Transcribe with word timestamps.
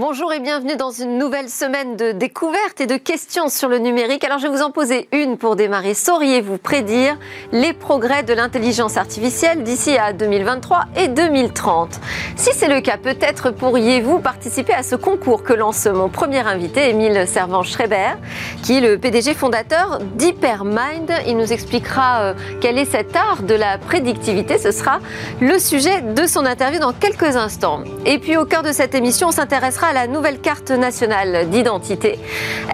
Bonjour 0.00 0.32
et 0.32 0.38
bienvenue 0.38 0.76
dans 0.76 0.92
une 0.92 1.18
nouvelle 1.18 1.48
semaine 1.48 1.96
de 1.96 2.12
découvertes 2.12 2.80
et 2.80 2.86
de 2.86 2.96
questions 2.96 3.48
sur 3.48 3.68
le 3.68 3.78
numérique. 3.78 4.22
Alors 4.22 4.38
je 4.38 4.46
vais 4.46 4.56
vous 4.56 4.62
en 4.62 4.70
poser 4.70 5.08
une 5.10 5.36
pour 5.36 5.56
démarrer. 5.56 5.92
Sauriez-vous 5.92 6.56
prédire 6.56 7.18
les 7.50 7.72
progrès 7.72 8.22
de 8.22 8.32
l'intelligence 8.32 8.96
artificielle 8.96 9.64
d'ici 9.64 9.98
à 9.98 10.12
2023 10.12 10.84
et 10.94 11.08
2030 11.08 11.98
Si 12.36 12.50
c'est 12.54 12.68
le 12.68 12.80
cas, 12.80 12.96
peut-être 12.96 13.50
pourriez-vous 13.50 14.20
participer 14.20 14.72
à 14.72 14.84
ce 14.84 14.94
concours 14.94 15.42
que 15.42 15.52
lance 15.52 15.86
mon 15.86 16.08
premier 16.08 16.46
invité, 16.46 16.90
Émile 16.90 17.26
Servan-Schreiber, 17.26 18.18
qui 18.62 18.76
est 18.76 18.80
le 18.80 18.98
PDG 18.98 19.34
fondateur 19.34 19.98
d'Hypermind. 20.14 21.10
Il 21.26 21.36
nous 21.36 21.52
expliquera 21.52 22.20
euh, 22.20 22.34
quel 22.60 22.78
est 22.78 22.84
cet 22.84 23.16
art 23.16 23.42
de 23.42 23.54
la 23.54 23.78
prédictivité. 23.78 24.58
Ce 24.58 24.70
sera 24.70 25.00
le 25.40 25.58
sujet 25.58 26.02
de 26.02 26.24
son 26.28 26.46
interview 26.46 26.78
dans 26.78 26.92
quelques 26.92 27.34
instants. 27.34 27.82
Et 28.06 28.20
puis 28.20 28.36
au 28.36 28.44
cœur 28.44 28.62
de 28.62 28.70
cette 28.70 28.94
émission, 28.94 29.30
on 29.30 29.32
s'intéressera 29.32 29.87
la 29.92 30.06
nouvelle 30.06 30.40
carte 30.40 30.70
nationale 30.70 31.48
d'identité. 31.50 32.18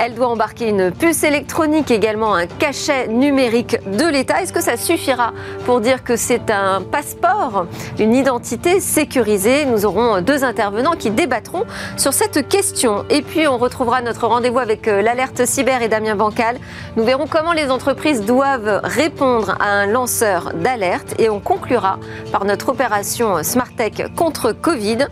Elle 0.00 0.14
doit 0.14 0.28
embarquer 0.28 0.68
une 0.68 0.90
puce 0.90 1.22
électronique, 1.24 1.90
également 1.90 2.34
un 2.34 2.46
cachet 2.46 3.08
numérique 3.08 3.78
de 3.86 4.06
l'État. 4.06 4.42
Est-ce 4.42 4.52
que 4.52 4.62
ça 4.62 4.76
suffira 4.76 5.32
pour 5.64 5.80
dire 5.80 6.02
que 6.02 6.16
c'est 6.16 6.50
un 6.50 6.82
passeport, 6.82 7.66
une 7.98 8.14
identité 8.14 8.80
sécurisée? 8.80 9.64
Nous 9.66 9.86
aurons 9.86 10.20
deux 10.20 10.44
intervenants 10.44 10.96
qui 10.96 11.10
débattront 11.10 11.64
sur 11.96 12.12
cette 12.12 12.48
question. 12.48 13.04
Et 13.10 13.22
puis 13.22 13.46
on 13.46 13.58
retrouvera 13.58 14.02
notre 14.02 14.26
rendez-vous 14.26 14.58
avec 14.58 14.88
euh, 14.88 15.02
l'alerte 15.02 15.44
cyber 15.46 15.82
et 15.82 15.88
Damien 15.88 16.16
Bancal. 16.16 16.56
Nous 16.96 17.04
verrons 17.04 17.26
comment 17.28 17.52
les 17.52 17.70
entreprises 17.70 18.22
doivent 18.22 18.80
répondre 18.82 19.56
à 19.60 19.68
un 19.68 19.86
lanceur 19.86 20.52
d'alerte 20.54 21.14
et 21.18 21.28
on 21.28 21.40
conclura 21.40 21.98
par 22.32 22.44
notre 22.44 22.70
opération 22.70 23.42
Smart 23.42 23.70
Tech 23.76 23.92
contre 24.16 24.52
Covid 24.52 25.06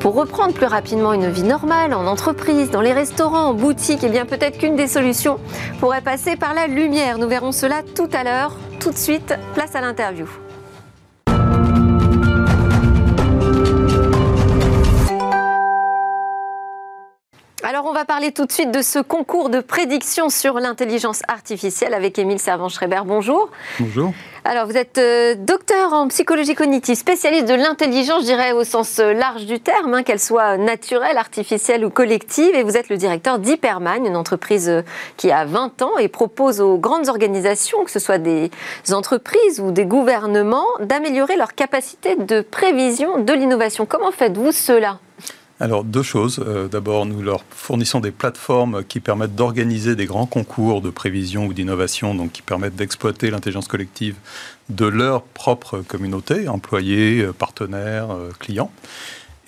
pour 0.00 0.14
reprendre 0.14 0.52
plus 0.52 0.66
rapidement 0.66 1.12
une 1.12 1.30
vie 1.30 1.42
normale, 1.46 1.94
en 1.94 2.06
entreprise, 2.06 2.70
dans 2.70 2.80
les 2.80 2.92
restaurants, 2.92 3.46
en 3.46 3.54
boutique, 3.54 4.02
et 4.02 4.06
eh 4.06 4.10
bien 4.10 4.26
peut-être 4.26 4.58
qu'une 4.58 4.76
des 4.76 4.88
solutions 4.88 5.38
pourrait 5.80 6.02
passer 6.02 6.36
par 6.36 6.54
la 6.54 6.66
lumière. 6.66 7.18
Nous 7.18 7.28
verrons 7.28 7.52
cela 7.52 7.82
tout 7.94 8.08
à 8.12 8.24
l'heure. 8.24 8.56
Tout 8.80 8.90
de 8.90 8.96
suite, 8.96 9.34
place 9.54 9.74
à 9.74 9.80
l'interview. 9.80 10.26
Alors 17.68 17.86
on 17.86 17.92
va 17.92 18.04
parler 18.04 18.30
tout 18.30 18.46
de 18.46 18.52
suite 18.52 18.70
de 18.70 18.80
ce 18.80 19.00
concours 19.00 19.50
de 19.50 19.58
prédiction 19.58 20.28
sur 20.28 20.60
l'intelligence 20.60 21.22
artificielle 21.26 21.94
avec 21.94 22.16
Émile 22.16 22.38
Servan-Schreiber. 22.38 23.00
Bonjour. 23.04 23.50
Bonjour. 23.80 24.12
Alors 24.44 24.66
vous 24.66 24.76
êtes 24.76 24.98
euh, 24.98 25.34
docteur 25.34 25.92
en 25.92 26.06
psychologie 26.06 26.54
cognitive, 26.54 26.94
spécialiste 26.94 27.48
de 27.48 27.54
l'intelligence, 27.54 28.20
je 28.20 28.26
dirais 28.26 28.52
au 28.52 28.62
sens 28.62 29.00
euh, 29.00 29.12
large 29.12 29.46
du 29.46 29.58
terme, 29.58 29.94
hein, 29.94 30.04
qu'elle 30.04 30.20
soit 30.20 30.56
naturelle, 30.58 31.18
artificielle 31.18 31.84
ou 31.84 31.90
collective, 31.90 32.54
et 32.54 32.62
vous 32.62 32.76
êtes 32.76 32.88
le 32.88 32.96
directeur 32.96 33.40
d'Hyperman, 33.40 34.06
une 34.06 34.16
entreprise 34.16 34.68
euh, 34.68 34.82
qui 35.16 35.32
a 35.32 35.44
20 35.44 35.82
ans 35.82 35.98
et 35.98 36.06
propose 36.06 36.60
aux 36.60 36.78
grandes 36.78 37.08
organisations, 37.08 37.82
que 37.82 37.90
ce 37.90 37.98
soit 37.98 38.18
des 38.18 38.52
entreprises 38.92 39.58
ou 39.58 39.72
des 39.72 39.86
gouvernements, 39.86 40.68
d'améliorer 40.78 41.36
leur 41.36 41.56
capacité 41.56 42.14
de 42.14 42.42
prévision 42.42 43.18
de 43.18 43.32
l'innovation. 43.32 43.86
Comment 43.86 44.12
faites-vous 44.12 44.52
cela? 44.52 45.00
Alors 45.60 45.84
deux 45.84 46.02
choses. 46.02 46.42
Euh, 46.46 46.68
d'abord, 46.68 47.06
nous 47.06 47.22
leur 47.22 47.44
fournissons 47.50 48.00
des 48.00 48.10
plateformes 48.10 48.84
qui 48.84 49.00
permettent 49.00 49.34
d'organiser 49.34 49.96
des 49.96 50.06
grands 50.06 50.26
concours 50.26 50.82
de 50.82 50.90
prévision 50.90 51.46
ou 51.46 51.52
d'innovation, 51.52 52.14
donc 52.14 52.32
qui 52.32 52.42
permettent 52.42 52.76
d'exploiter 52.76 53.30
l'intelligence 53.30 53.68
collective 53.68 54.16
de 54.68 54.86
leur 54.86 55.22
propre 55.22 55.78
communauté, 55.80 56.48
employés, 56.48 57.22
euh, 57.22 57.32
partenaires, 57.32 58.10
euh, 58.10 58.30
clients. 58.38 58.70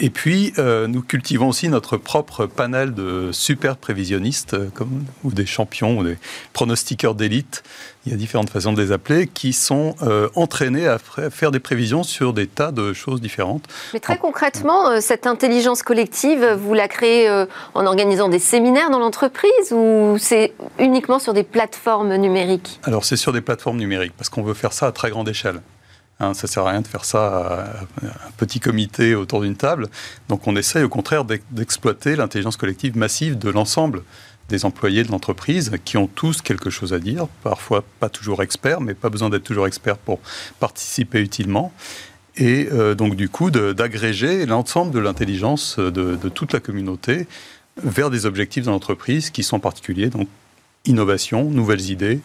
Et 0.01 0.11
puis, 0.11 0.53
nous 0.57 1.03
cultivons 1.03 1.49
aussi 1.49 1.69
notre 1.69 1.97
propre 1.97 2.47
panel 2.47 2.95
de 2.95 3.31
super 3.33 3.77
prévisionnistes, 3.77 4.57
comme, 4.73 5.05
ou 5.25 5.33
des 5.33 5.45
champions, 5.45 5.99
ou 5.99 6.05
des 6.05 6.19
pronostiqueurs 6.53 7.17
d'élite 7.17 7.65
il 8.09 8.13
y 8.13 8.15
a 8.15 8.17
différentes 8.17 8.49
façons 8.49 8.73
de 8.73 8.81
les 8.81 8.91
appeler, 8.91 9.27
qui 9.27 9.53
sont 9.53 9.95
euh, 10.01 10.31
entraînés 10.35 10.89
à 10.89 10.99
faire 10.99 11.51
des 11.51 11.61
prévisions 11.61 12.03
sur 12.03 12.33
des 12.33 12.47
tas 12.47 12.73
de 12.73 12.95
choses 12.95 13.21
différentes. 13.21 13.65
Mais 13.93 14.01
très 14.01 14.17
concrètement, 14.17 14.89
euh, 14.89 15.01
cette 15.01 15.27
intelligence 15.27 15.83
collective, 15.83 16.43
vous 16.59 16.73
la 16.73 16.89
créez 16.89 17.29
euh, 17.29 17.45
en 17.75 17.85
organisant 17.85 18.31
des 18.31 18.39
séminaires 18.39 18.89
dans 18.89 18.99
l'entreprise 18.99 19.73
ou 19.73 20.17
c'est 20.19 20.55
uniquement 20.79 21.19
sur 21.19 21.35
des 21.35 21.43
plateformes 21.43 22.17
numériques? 22.17 22.81
Alors 22.85 23.05
c'est 23.05 23.17
sur 23.17 23.35
des 23.35 23.43
plateformes 23.43 23.77
numériques, 23.77 24.15
parce 24.17 24.31
qu'on 24.31 24.43
veut 24.43 24.55
faire 24.55 24.73
ça 24.73 24.87
à 24.87 24.93
très 24.93 25.11
grande 25.11 25.29
échelle. 25.29 25.61
Hein, 26.19 26.33
ça 26.33 26.47
ne 26.47 26.51
sert 26.51 26.67
à 26.67 26.71
rien 26.71 26.81
de 26.81 26.89
faire 26.89 27.05
ça 27.05 27.27
à 27.37 28.07
un 28.07 28.31
petit 28.39 28.59
comité 28.59 29.15
autour 29.15 29.43
d'une 29.43 29.55
table. 29.55 29.89
Donc 30.31 30.47
on 30.47 30.57
essaye 30.57 30.83
au 30.83 30.89
contraire 30.89 31.25
d'exploiter 31.51 32.17
l'intelligence 32.17 32.57
collective 32.57 32.97
massive 32.97 33.37
de 33.37 33.51
l'ensemble 33.51 34.03
des 34.49 34.65
employés 34.65 35.03
de 35.03 35.11
l'entreprise 35.11 35.73
qui 35.85 35.97
ont 35.97 36.07
tous 36.07 36.43
quelque 36.43 36.71
chose 36.71 36.93
à 36.93 36.99
dire, 36.99 37.27
parfois 37.43 37.85
pas 38.01 38.09
toujours 38.09 38.43
experts, 38.43 38.81
mais 38.81 38.95
pas 38.95 39.11
besoin 39.11 39.31
d'être 39.31 39.45
toujours 39.45 39.67
experts 39.67 39.99
pour 39.99 40.21
participer 40.59 41.21
utilement. 41.21 41.73
Et 42.37 42.69
euh, 42.73 42.95
donc 42.95 43.17
du 43.17 43.29
coup 43.29 43.51
d'agréger 43.51 44.47
l'ensemble 44.47 44.93
de 44.93 45.01
l'intelligence 45.01 45.79
de, 45.79 46.17
toute 46.29 46.53
la 46.53 46.61
communauté 46.61 47.27
vers 47.83 48.11
des 48.11 48.27
objectifs 48.27 48.65
de 48.65 48.71
l'entreprise 48.71 49.31
qui 49.31 49.43
sont 49.43 49.61
particuliers, 49.61 50.09
donc 50.09 50.29
innovation, 50.85 51.51
nouvelles 51.51 51.91
idées, 51.91 52.21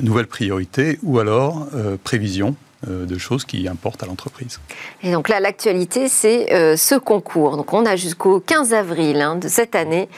nouvelles 0.00 0.26
priorités 0.26 0.98
ou 1.02 1.18
alors 1.18 1.68
euh, 1.74 1.96
prévision 2.02 2.56
de 2.86 3.18
choses 3.18 3.44
qui 3.44 3.66
importent 3.66 4.04
à 4.04 4.06
l'entreprise. 4.06 4.60
Et 5.02 5.10
donc 5.10 5.28
là, 5.28 5.40
l'actualité, 5.40 6.08
c'est 6.08 6.52
euh, 6.52 6.76
ce 6.76 6.94
concours. 6.94 7.56
Donc 7.56 7.72
on 7.72 7.84
a 7.84 7.96
jusqu'au 7.96 8.38
15 8.38 8.72
avril 8.72 9.20
hein, 9.20 9.34
de 9.34 9.48
cette 9.48 9.74
année. 9.74 10.08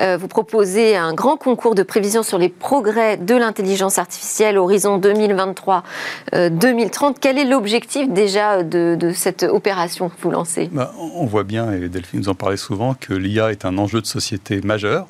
Euh, 0.00 0.16
vous 0.16 0.26
proposez 0.26 0.96
un 0.96 1.14
grand 1.14 1.36
concours 1.36 1.76
de 1.76 1.84
prévision 1.84 2.24
sur 2.24 2.38
les 2.38 2.48
progrès 2.48 3.16
de 3.16 3.36
l'intelligence 3.36 3.98
artificielle 3.98 4.58
horizon 4.58 4.98
2023-2030. 4.98 7.14
Quel 7.20 7.38
est 7.38 7.44
l'objectif 7.44 8.08
déjà 8.08 8.64
de, 8.64 9.12
cette 9.14 9.44
opération 9.44 10.08
que 10.08 10.16
vous 10.20 10.32
lancez? 10.32 10.68
Bah, 10.72 10.92
On 10.98 11.26
voit 11.26 11.44
bien, 11.44 11.70
et 11.72 11.88
Delphine 11.88 12.18
nous 12.20 12.28
en 12.28 12.34
parlait 12.34 12.56
souvent, 12.56 12.94
que 12.94 13.14
l'IA 13.14 13.52
est 13.52 13.64
un 13.64 13.78
enjeu 13.78 14.00
de 14.00 14.06
société 14.06 14.60
majeur 14.60 15.06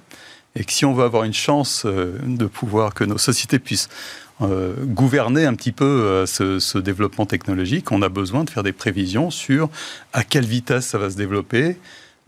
et 0.57 0.65
que 0.65 0.73
si 0.73 0.85
on 0.85 0.93
veut 0.93 1.05
avoir 1.05 1.25
une 1.25 1.35
chance 1.35 1.87
de 1.87 2.47
pouvoir 2.47 2.95
que 2.95 3.05
nos 3.05 3.19
sociétés 3.19 3.59
puissent 3.59 3.89
euh, 4.41 4.75
gouverner 4.85 5.47
un 5.47 5.55
petit 5.55 5.73
peu 5.73 5.85
euh, 5.85 6.27
ce, 6.27 6.79
développement 6.79 7.27
technologique, 7.27 7.91
on 7.91 8.03
a 8.03 8.09
besoin 8.09 8.45
de 8.45 8.51
faire 8.51 8.63
des 8.63 8.73
prévisions 8.73 9.31
sur 9.31 9.69
à 10.13 10.23
quelle 10.23 10.45
vitesse 10.45 10.87
ça 10.87 10.99
va 10.99 11.11
se 11.11 11.17
développer, 11.17 11.77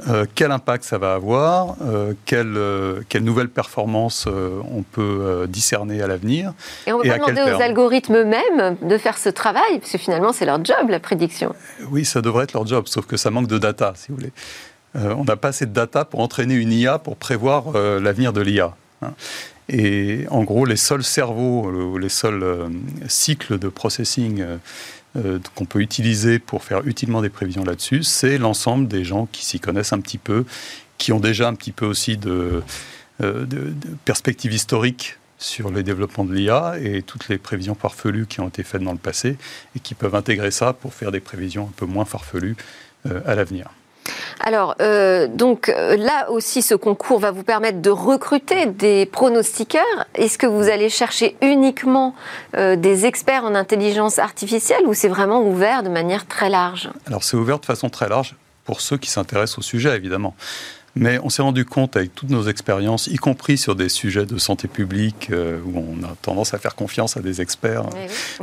euh, 0.09 0.25
quel 0.35 0.51
impact 0.51 0.83
ça 0.83 0.99
va 0.99 1.15
avoir, 1.15 1.77
quelle, 2.25 2.59
quelle 3.09 3.23
nouvelle 3.23 3.49
performance 3.49 4.27
on 4.27 4.83
peut 4.83 5.47
discerner 5.49 6.03
à 6.03 6.09
l'avenir. 6.09 6.53
Et 6.87 6.93
on 6.93 6.99
va 6.99 7.19
pas 7.19 7.31
demander 7.31 7.53
aux 7.53 7.61
algorithmes 7.61 8.17
eux-mêmes 8.17 8.77
de 8.83 8.99
faire 8.99 9.17
ce 9.17 9.29
travail, 9.29 9.79
parce 9.79 9.93
que 9.93 9.99
finalement 9.99 10.33
c'est 10.33 10.47
leur 10.47 10.65
job, 10.65 10.89
la 10.89 11.01
prédiction. 11.01 11.55
Oui, 11.91 12.05
ça 12.05 12.23
devrait 12.23 12.45
être 12.45 12.55
leur 12.55 12.67
job, 12.67 12.89
sauf 12.89 13.07
que 13.07 13.17
ça 13.17 13.31
manque 13.31 13.47
de 13.47 13.59
data, 13.59 13.93
si 13.95 14.09
vous 14.09 14.17
voulez. 14.17 14.33
on 14.95 15.25
n'a 15.25 15.37
pas 15.37 15.49
assez 15.49 15.67
de 15.67 15.73
data 15.73 16.05
pour 16.05 16.21
entraîner 16.21 16.55
une 16.55 16.73
IA 16.73 16.99
pour 16.99 17.17
prévoir 17.17 17.73
l'avenir 17.73 18.33
de 18.33 18.41
l'IA. 18.41 18.75
Hein. 19.03 19.13
Et 19.73 20.27
en 20.31 20.43
gros, 20.43 20.65
les 20.65 20.77
seuls 20.77 21.05
cerveaux, 21.05 21.97
les 21.97 22.09
seuls 22.09 22.43
euh, 22.43 22.69
cycles 23.07 23.57
de 23.57 23.69
processing 23.69 24.41
euh, 24.41 24.57
euh, 25.17 25.39
qu'on 25.55 25.65
peut 25.65 25.81
utiliser 25.81 26.41
pour 26.41 26.65
faire 26.65 26.85
utilement 26.87 27.23
des 27.23 27.29
prévisions 27.29 27.63
là-dessus, 27.63 28.03
c'est 28.03 28.37
l'ensemble 28.37 28.89
des 28.89 29.05
gens 29.05 29.27
qui 29.31 29.45
s'y 29.45 29.61
connaissent 29.61 29.93
un 29.93 30.01
petit 30.01 30.19
peu, 30.19 30.45
qui 30.99 31.13
ont 31.13 31.21
déjà 31.21 31.47
un 31.47 31.55
petit 31.55 31.71
peu 31.71 31.87
aussi 31.87 32.17
de, 32.17 32.63
de, 33.21 33.73
perspectives 34.05 34.53
historiques 34.53 35.19
sur 35.39 35.71
les 35.71 35.85
développements 35.85 36.25
de 36.25 36.35
l'IA 36.35 36.75
et 36.81 37.03
toutes 37.03 37.29
les 37.29 37.39
prévisions 37.39 37.77
farfelues 37.77 38.27
qui 38.27 38.41
ont 38.41 38.49
été 38.49 38.65
faites 38.65 38.83
dans 38.83 38.93
le 38.93 38.99
passé 38.99 39.37
et 39.77 39.81
qui 39.81 39.95
peuvent 39.95 40.17
intégrer 40.17 40.51
ça 40.51 40.73
pour 40.73 40.95
faire 40.95 41.13
des 41.13 41.21
prévisions 41.21 41.69
un 41.69 41.73
peu 41.77 41.87
moins 41.87 42.05
farfelues 42.05 42.57
à 43.25 43.35
l'avenir. 43.35 43.71
Alors, 44.41 44.75
euh, 44.81 45.29
donc 45.29 45.69
euh, 45.69 45.97
là 45.97 46.31
aussi, 46.31 46.63
ce 46.63 46.75
concours 46.75 47.19
va 47.19 47.31
vous 47.31 47.43
permettre 47.43 47.81
de 47.81 47.91
recruter 47.91 48.67
des 48.67 49.07
pronostiqueurs. 49.07 50.07
Est-ce 50.15 50.39
que 50.39 50.47
vous 50.47 50.69
allez 50.69 50.89
chercher 50.89 51.37
uniquement 51.43 52.15
euh, 52.57 52.75
des 52.77 53.05
experts 53.05 53.45
en 53.45 53.55
intelligence 53.55 54.19
artificielle 54.19 54.83
ou 54.87 54.95
c'est 54.95 55.09
vraiment 55.09 55.43
ouvert 55.43 55.83
de 55.83 55.91
manière 55.91 56.27
très 56.27 56.49
large? 56.49 56.91
Alors, 57.07 57.23
c'est 57.23 57.37
ouvert 57.37 57.59
de 57.59 57.67
façon 57.67 57.91
très 57.91 58.09
large 58.09 58.35
pour 58.65 58.81
ceux 58.81 58.97
qui 58.97 59.11
s'intéressent 59.11 59.59
au 59.59 59.63
sujet, 59.63 59.95
évidemment. 59.95 60.35
Mais 60.97 61.21
on 61.23 61.29
s'est 61.29 61.43
rendu 61.43 61.65
compte 61.65 61.97
avec 61.97 62.15
toutes 62.17 62.31
nos 62.31 62.49
expériences, 62.49 63.07
y 63.07 63.17
compris 63.17 63.57
sur 63.57 63.77
des 63.77 63.89
sujets 63.89 64.27
de 64.27 64.39
santé 64.39 64.67
publique, 64.67 65.31
où 65.31 65.79
on 65.79 66.05
a 66.05 66.17
tendance 66.21 66.53
à 66.53 66.59
faire 66.59 66.75
confiance 66.75 67.17
à 67.17 67.21
des 67.21 67.41
experts 67.41 67.85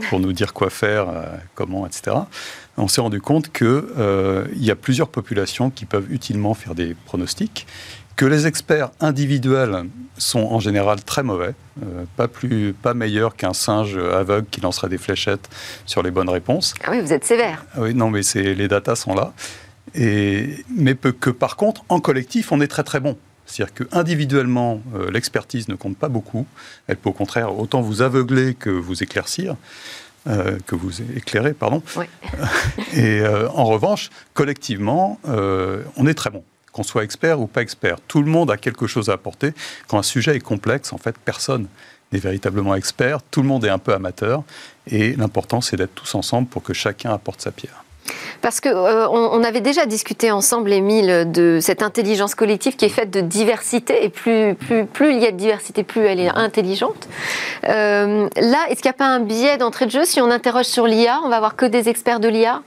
pour 0.10 0.21
nous 0.21 0.31
dire 0.31 0.53
quoi 0.53 0.69
faire, 0.69 1.07
comment, 1.56 1.86
etc 1.86 2.15
on 2.77 2.88
s'est 2.88 3.01
rendu 3.01 3.21
compte 3.21 3.51
qu'il 3.51 3.68
euh, 3.68 4.47
y 4.56 4.71
a 4.71 4.75
plusieurs 4.75 5.09
populations 5.09 5.69
qui 5.69 5.85
peuvent 5.85 6.12
utilement 6.12 6.53
faire 6.53 6.75
des 6.75 6.95
pronostics, 7.06 7.65
que 8.15 8.25
les 8.25 8.47
experts 8.47 8.89
individuels 9.00 9.85
sont 10.18 10.39
en 10.39 10.59
général 10.59 11.03
très 11.03 11.21
mauvais, 11.21 11.53
euh, 11.83 12.06
pas, 12.15 12.27
plus, 12.27 12.74
pas 12.74 12.94
meilleurs 12.94 13.35
qu'un 13.35 13.53
singe 13.53 13.97
aveugle 13.97 14.47
qui 14.50 14.62
lancerait 14.62 14.89
des 14.89 14.97
fléchettes 14.97 15.50
sur 15.85 16.01
les 16.01 16.09
bonnes 16.09 16.29
réponses. 16.29 16.74
Ah 16.83 16.89
oui, 16.91 17.01
vous 17.01 17.13
êtes 17.13 17.25
sévère. 17.25 17.65
Oui, 17.77 17.94
non, 17.94 18.09
mais 18.09 18.21
les 18.33 18.68
datas 18.68 18.95
sont 18.95 19.13
là. 19.13 19.33
Et, 19.94 20.65
mais 20.75 20.95
que 20.95 21.29
par 21.29 21.56
contre, 21.56 21.83
en 21.89 22.00
collectif, 22.00 22.51
on 22.51 22.59
est 22.62 22.68
très 22.68 22.83
très 22.83 23.00
bon. 23.00 23.18
C'est-à-dire 23.47 23.74
qu'individuellement, 23.74 24.81
euh, 24.95 25.09
l'expertise 25.09 25.69
ne 25.69 25.75
compte 25.75 25.97
pas 25.97 26.09
beaucoup. 26.09 26.45
Elle 26.88 26.97
peut 26.97 27.09
au 27.09 27.13
contraire 27.13 27.57
autant 27.57 27.81
vous 27.81 28.01
aveugler 28.01 28.53
que 28.53 28.69
vous 28.69 29.01
éclaircir. 29.01 29.56
Euh, 30.27 30.57
que 30.65 30.75
vous 30.75 31.01
éclairez, 31.01 31.53
pardon. 31.53 31.81
Et 32.94 33.21
euh, 33.21 33.47
en 33.50 33.65
revanche, 33.65 34.09
collectivement, 34.33 35.19
on 35.25 36.07
est 36.07 36.13
très 36.13 36.29
bon. 36.29 36.44
Qu'on 36.74 36.83
soit 36.83 37.03
expert 37.03 37.39
ou 37.39 37.47
pas 37.47 37.62
expert, 37.62 37.97
tout 38.07 38.21
le 38.21 38.29
monde 38.29 38.51
a 38.51 38.57
quelque 38.57 38.85
chose 38.85 39.09
à 39.09 39.13
apporter. 39.13 39.53
Quand 39.88 39.97
un 39.97 40.03
sujet 40.03 40.35
est 40.35 40.41
complexe, 40.41 40.94
en 40.94 40.97
fait, 40.97 41.15
personne 41.18 41.68
n'est 42.12 42.19
véritablement 42.19 42.75
expert. 42.75 43.24
Tout 43.24 43.41
le 43.41 43.47
monde 43.47 43.65
est 43.65 43.69
un 43.69 43.79
peu 43.79 43.94
amateur. 43.94 44.44
Et 44.85 45.15
l'important, 45.15 45.62
c'est 45.62 45.75
d'être 45.75 45.95
tous 45.95 46.13
ensemble 46.13 46.47
pour 46.47 46.62
que 46.62 46.74
chacun 46.74 47.12
apporte 47.12 47.41
sa 47.41 47.51
pierre. 47.51 47.83
Parce 48.42 48.62
qu'on 48.62 48.69
euh, 48.69 49.07
on 49.09 49.44
avait 49.44 49.62
déjà 49.62 49.86
discuté 49.86 50.31
ensemble, 50.31 50.71
Émile, 50.71 51.31
de 51.31 51.59
cette 51.62 51.81
intelligence 51.81 52.36
collective 52.36 52.75
qui 52.75 52.86
est 52.86 52.89
faite 52.89 53.12
de 53.12 53.21
diversité, 53.21 54.06
et 54.06 54.09
plus, 54.09 54.56
plus, 54.56 54.86
plus 54.86 55.13
il 55.13 55.19
y 55.19 55.25
a 55.25 55.31
de 55.31 55.38
diversité, 55.38 55.83
plus 55.83 56.06
elle 56.06 56.19
est 56.19 56.30
intelligente. 56.30 57.07
Euh, 57.68 58.30
là, 58.36 58.57
est-ce 58.69 58.81
qu'il 58.81 58.89
n'y 58.89 58.95
a 58.95 58.98
pas 58.98 59.07
un 59.07 59.19
biais 59.19 59.57
d'entrée 59.57 59.86
de 59.86 59.92
jeu 59.92 60.06
Si 60.06 60.21
on 60.21 60.30
interroge 60.30 60.65
sur 60.65 60.88
l'IA, 60.88 61.19
on 61.24 61.30
va 61.30 61.38
avoir 61.38 61.56
que 61.56 61.65
des 61.65 61.89
experts 61.89 62.19
de 62.19 62.27
l'IA 62.27 62.62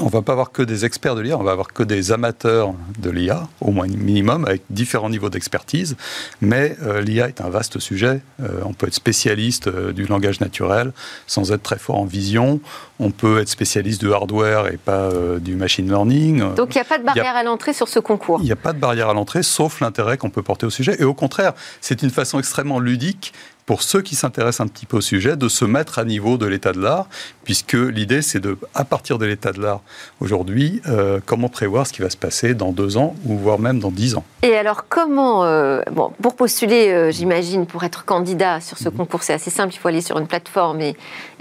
on 0.00 0.06
va 0.06 0.22
pas 0.22 0.32
avoir 0.32 0.52
que 0.52 0.62
des 0.62 0.84
experts 0.84 1.14
de 1.14 1.20
l'IA, 1.20 1.36
on 1.36 1.42
va 1.42 1.52
avoir 1.52 1.72
que 1.72 1.82
des 1.82 2.12
amateurs 2.12 2.72
de 2.98 3.10
l'IA, 3.10 3.48
au 3.60 3.72
moins 3.72 3.86
minimum, 3.86 4.44
avec 4.46 4.62
différents 4.70 5.10
niveaux 5.10 5.28
d'expertise. 5.28 5.96
Mais 6.40 6.76
euh, 6.82 7.00
l'IA 7.00 7.28
est 7.28 7.40
un 7.40 7.50
vaste 7.50 7.78
sujet. 7.78 8.22
Euh, 8.42 8.60
on 8.64 8.72
peut 8.72 8.86
être 8.86 8.94
spécialiste 8.94 9.66
euh, 9.66 9.92
du 9.92 10.06
langage 10.06 10.40
naturel 10.40 10.92
sans 11.26 11.52
être 11.52 11.62
très 11.62 11.78
fort 11.78 11.98
en 11.98 12.04
vision. 12.04 12.60
On 12.98 13.10
peut 13.10 13.40
être 13.40 13.48
spécialiste 13.48 14.00
du 14.00 14.12
hardware 14.12 14.68
et 14.68 14.76
pas 14.76 15.10
du 15.40 15.56
machine 15.56 15.88
learning. 15.88 16.54
Donc 16.54 16.74
il 16.74 16.78
n'y 16.78 16.82
a 16.82 16.84
pas 16.84 16.98
de 16.98 17.04
barrière 17.04 17.34
à 17.34 17.42
l'entrée 17.42 17.72
sur 17.72 17.88
ce 17.88 17.98
concours 17.98 18.38
Il 18.40 18.44
n'y 18.44 18.52
a 18.52 18.56
pas 18.56 18.72
de 18.72 18.78
barrière 18.78 19.08
à 19.08 19.14
l'entrée, 19.14 19.42
sauf 19.42 19.80
l'intérêt 19.80 20.18
qu'on 20.18 20.30
peut 20.30 20.42
porter 20.42 20.66
au 20.66 20.70
sujet. 20.70 20.96
Et 21.00 21.04
au 21.04 21.14
contraire, 21.14 21.52
c'est 21.80 22.02
une 22.02 22.10
façon 22.10 22.38
extrêmement 22.38 22.78
ludique 22.78 23.32
pour 23.66 23.82
ceux 23.82 24.02
qui 24.02 24.14
s'intéressent 24.14 24.66
un 24.66 24.68
petit 24.68 24.86
peu 24.86 24.98
au 24.98 25.00
sujet, 25.00 25.36
de 25.36 25.48
se 25.48 25.64
mettre 25.64 25.98
à 25.98 26.04
niveau 26.04 26.36
de 26.36 26.46
l'état 26.46 26.72
de 26.72 26.80
l'art, 26.80 27.06
puisque 27.44 27.74
l'idée, 27.74 28.22
c'est 28.22 28.40
de, 28.40 28.58
à 28.74 28.84
partir 28.84 29.18
de 29.18 29.26
l'état 29.26 29.52
de 29.52 29.60
l'art 29.60 29.80
aujourd'hui, 30.20 30.82
euh, 30.88 31.20
comment 31.24 31.48
prévoir 31.48 31.86
ce 31.86 31.92
qui 31.92 32.02
va 32.02 32.10
se 32.10 32.16
passer 32.16 32.54
dans 32.54 32.72
deux 32.72 32.96
ans, 32.96 33.14
ou 33.24 33.36
voire 33.36 33.58
même 33.58 33.78
dans 33.78 33.90
dix 33.90 34.16
ans. 34.16 34.24
Et 34.42 34.56
alors, 34.56 34.88
comment, 34.88 35.44
euh, 35.44 35.82
bon, 35.92 36.12
pour 36.20 36.34
postuler, 36.34 36.88
euh, 36.88 37.10
j'imagine, 37.12 37.66
pour 37.66 37.84
être 37.84 38.04
candidat 38.04 38.60
sur 38.60 38.78
ce 38.78 38.88
mhm. 38.88 38.96
concours, 38.96 39.22
c'est 39.22 39.34
assez 39.34 39.50
simple, 39.50 39.74
il 39.74 39.78
faut 39.78 39.88
aller 39.88 40.00
sur 40.00 40.18
une 40.18 40.26
plateforme 40.26 40.80
et, 40.80 40.96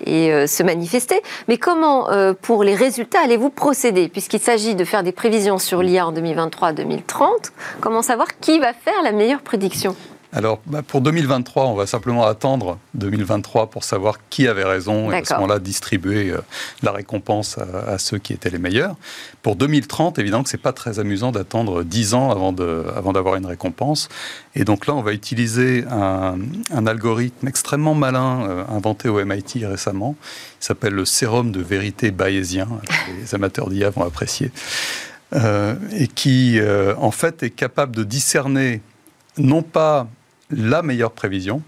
et 0.06 0.47
se 0.47 0.63
manifester, 0.63 1.21
mais 1.47 1.57
comment, 1.57 2.07
pour 2.41 2.63
les 2.63 2.75
résultats, 2.75 3.19
allez-vous 3.23 3.50
procéder, 3.50 4.09
puisqu'il 4.09 4.39
s'agit 4.39 4.75
de 4.75 4.85
faire 4.85 5.03
des 5.03 5.12
prévisions 5.12 5.57
sur 5.57 5.81
l'IA 5.81 6.07
en 6.07 6.13
2023-2030, 6.13 7.51
comment 7.79 8.01
savoir 8.01 8.27
qui 8.39 8.59
va 8.59 8.73
faire 8.73 9.01
la 9.03 9.12
meilleure 9.12 9.41
prédiction? 9.41 9.95
Alors, 10.33 10.62
bah, 10.66 10.81
pour 10.81 11.01
2023, 11.01 11.66
on 11.66 11.75
va 11.75 11.86
simplement 11.86 12.25
attendre 12.25 12.80
2023 12.94 13.69
pour 13.69 13.83
savoir 13.83 14.16
qui 14.30 14.48
avait 14.48 14.63
raison 14.63 15.12
et 15.12 15.18
à 15.18 15.25
ce 15.25 15.33
moment-là 15.33 15.60
distribuer 15.60 16.30
euh, 16.30 16.39
la 16.83 16.94
récompense 16.94 17.57
à, 17.57 17.98
ceux 17.98 18.18
qui 18.18 18.31
étaient 18.31 18.50
les 18.50 18.57
meilleurs. 18.57 18.95
Pour 19.42 19.57
2030, 19.57 20.19
évidemment 20.19 20.44
que 20.44 20.50
c'est 20.50 20.57
pas 20.57 20.72
très 20.72 21.00
amusant 21.00 21.33
d'attendre 21.33 21.83
10 21.83 22.13
ans 22.13 22.31
avant, 22.31 22.54
de, 22.54 22.86
avant 22.95 23.12
d'avoir 23.12 23.36
une 23.36 23.45
récompense. 23.45 24.07
Et 24.56 24.63
donc 24.63 24.88
là, 24.88 24.95
on 24.95 25.01
va 25.01 25.12
utiliser 25.12 25.83
un, 25.92 26.38
algorithme 26.88 27.48
extrêmement 27.48 27.94
malin 27.94 28.45
euh, 28.48 28.63
inventé 28.69 29.10
au 29.10 29.24
MIT 29.24 29.66
récemment. 29.66 30.16
Il 30.62 30.66
s'appelle 30.66 30.94
le 30.94 31.04
sérum 31.04 31.51
de 31.51 31.60
vérité 31.60 32.12
bayésien. 32.12 32.69
Les 33.19 33.36
amateurs 33.36 33.69
d'IA 33.69 33.89
vont 33.89 34.06
apprécier. 34.06 34.51
Euh, 35.33 35.75
et 35.92 36.07
qui, 36.07 36.60
en 36.98 37.12
fait, 37.12 37.44
est 37.44 37.50
capable 37.50 37.95
de 37.95 38.04
discerner 38.04 38.81
non 39.38 39.62
pas 39.62 40.07
la 40.51 40.81
meilleure 40.81 41.12
prévision, 41.12 41.62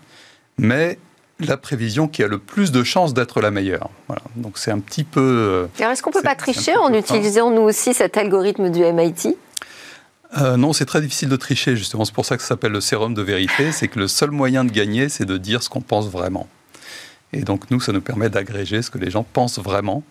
mais 0.58 0.98
la 1.40 1.58
prévision 1.58 2.08
qui 2.08 2.24
a 2.24 2.28
le 2.28 2.38
plus 2.38 2.72
de 2.72 2.84
chances 2.84 3.14
d'être 3.14 3.42
la 3.42 3.52
meilleure. 3.52 3.90
Voilà. 4.08 4.22
Donc 4.36 4.58
c'est 4.58 4.72
un 4.72 4.80
petit 4.80 5.04
peu. 5.04 5.70
Euh, 5.80 5.92
est-ce 5.92 6.02
qu'on 6.02 6.12
ne 6.12 6.16
peut 6.16 6.22
pas 6.22 6.36
tricher 6.36 6.76
en 6.78 6.94
utilisant 6.94 7.52
nous 7.52 7.62
aussi 7.62 7.94
cet 7.94 8.18
algorithme 8.18 8.70
du 8.70 8.82
MIT 8.82 9.36
euh, 10.36 10.58
non, 10.58 10.74
c'est 10.74 10.86
très 10.86 11.00
difficile 11.00 11.30
de 11.30 11.36
tricher, 11.36 11.76
justement. 11.76 12.06
C'est 12.06 12.14
pour 12.16 12.26
ça 12.26 12.38
que 12.38 12.42
ça 12.42 12.50
s'appelle 12.50 12.72
le 12.72 12.82
sérum 12.82 13.14
de 13.14 13.22
vérité. 13.22 13.72
C'est 13.72 13.88
que 13.88 14.00
le 14.00 14.08
seul 14.08 14.32
moyen 14.32 14.66
de 14.66 14.72
gagner, 14.72 15.08
c'est 15.08 15.26
de 15.26 15.38
dire 15.38 15.62
ce 15.62 15.70
qu'on 15.70 15.82
pense 15.82 16.10
vraiment. 16.10 16.48
Et 17.34 17.42
donc, 17.42 17.70
nous, 17.70 17.80
ça 17.80 17.92
nous 17.92 18.02
permet 18.02 18.32
d'agréger 18.32 18.82
ce 18.82 18.90
que 18.90 18.98
les 18.98 19.12
gens 19.12 19.22
pensent 19.22 19.60
vraiment 19.60 20.02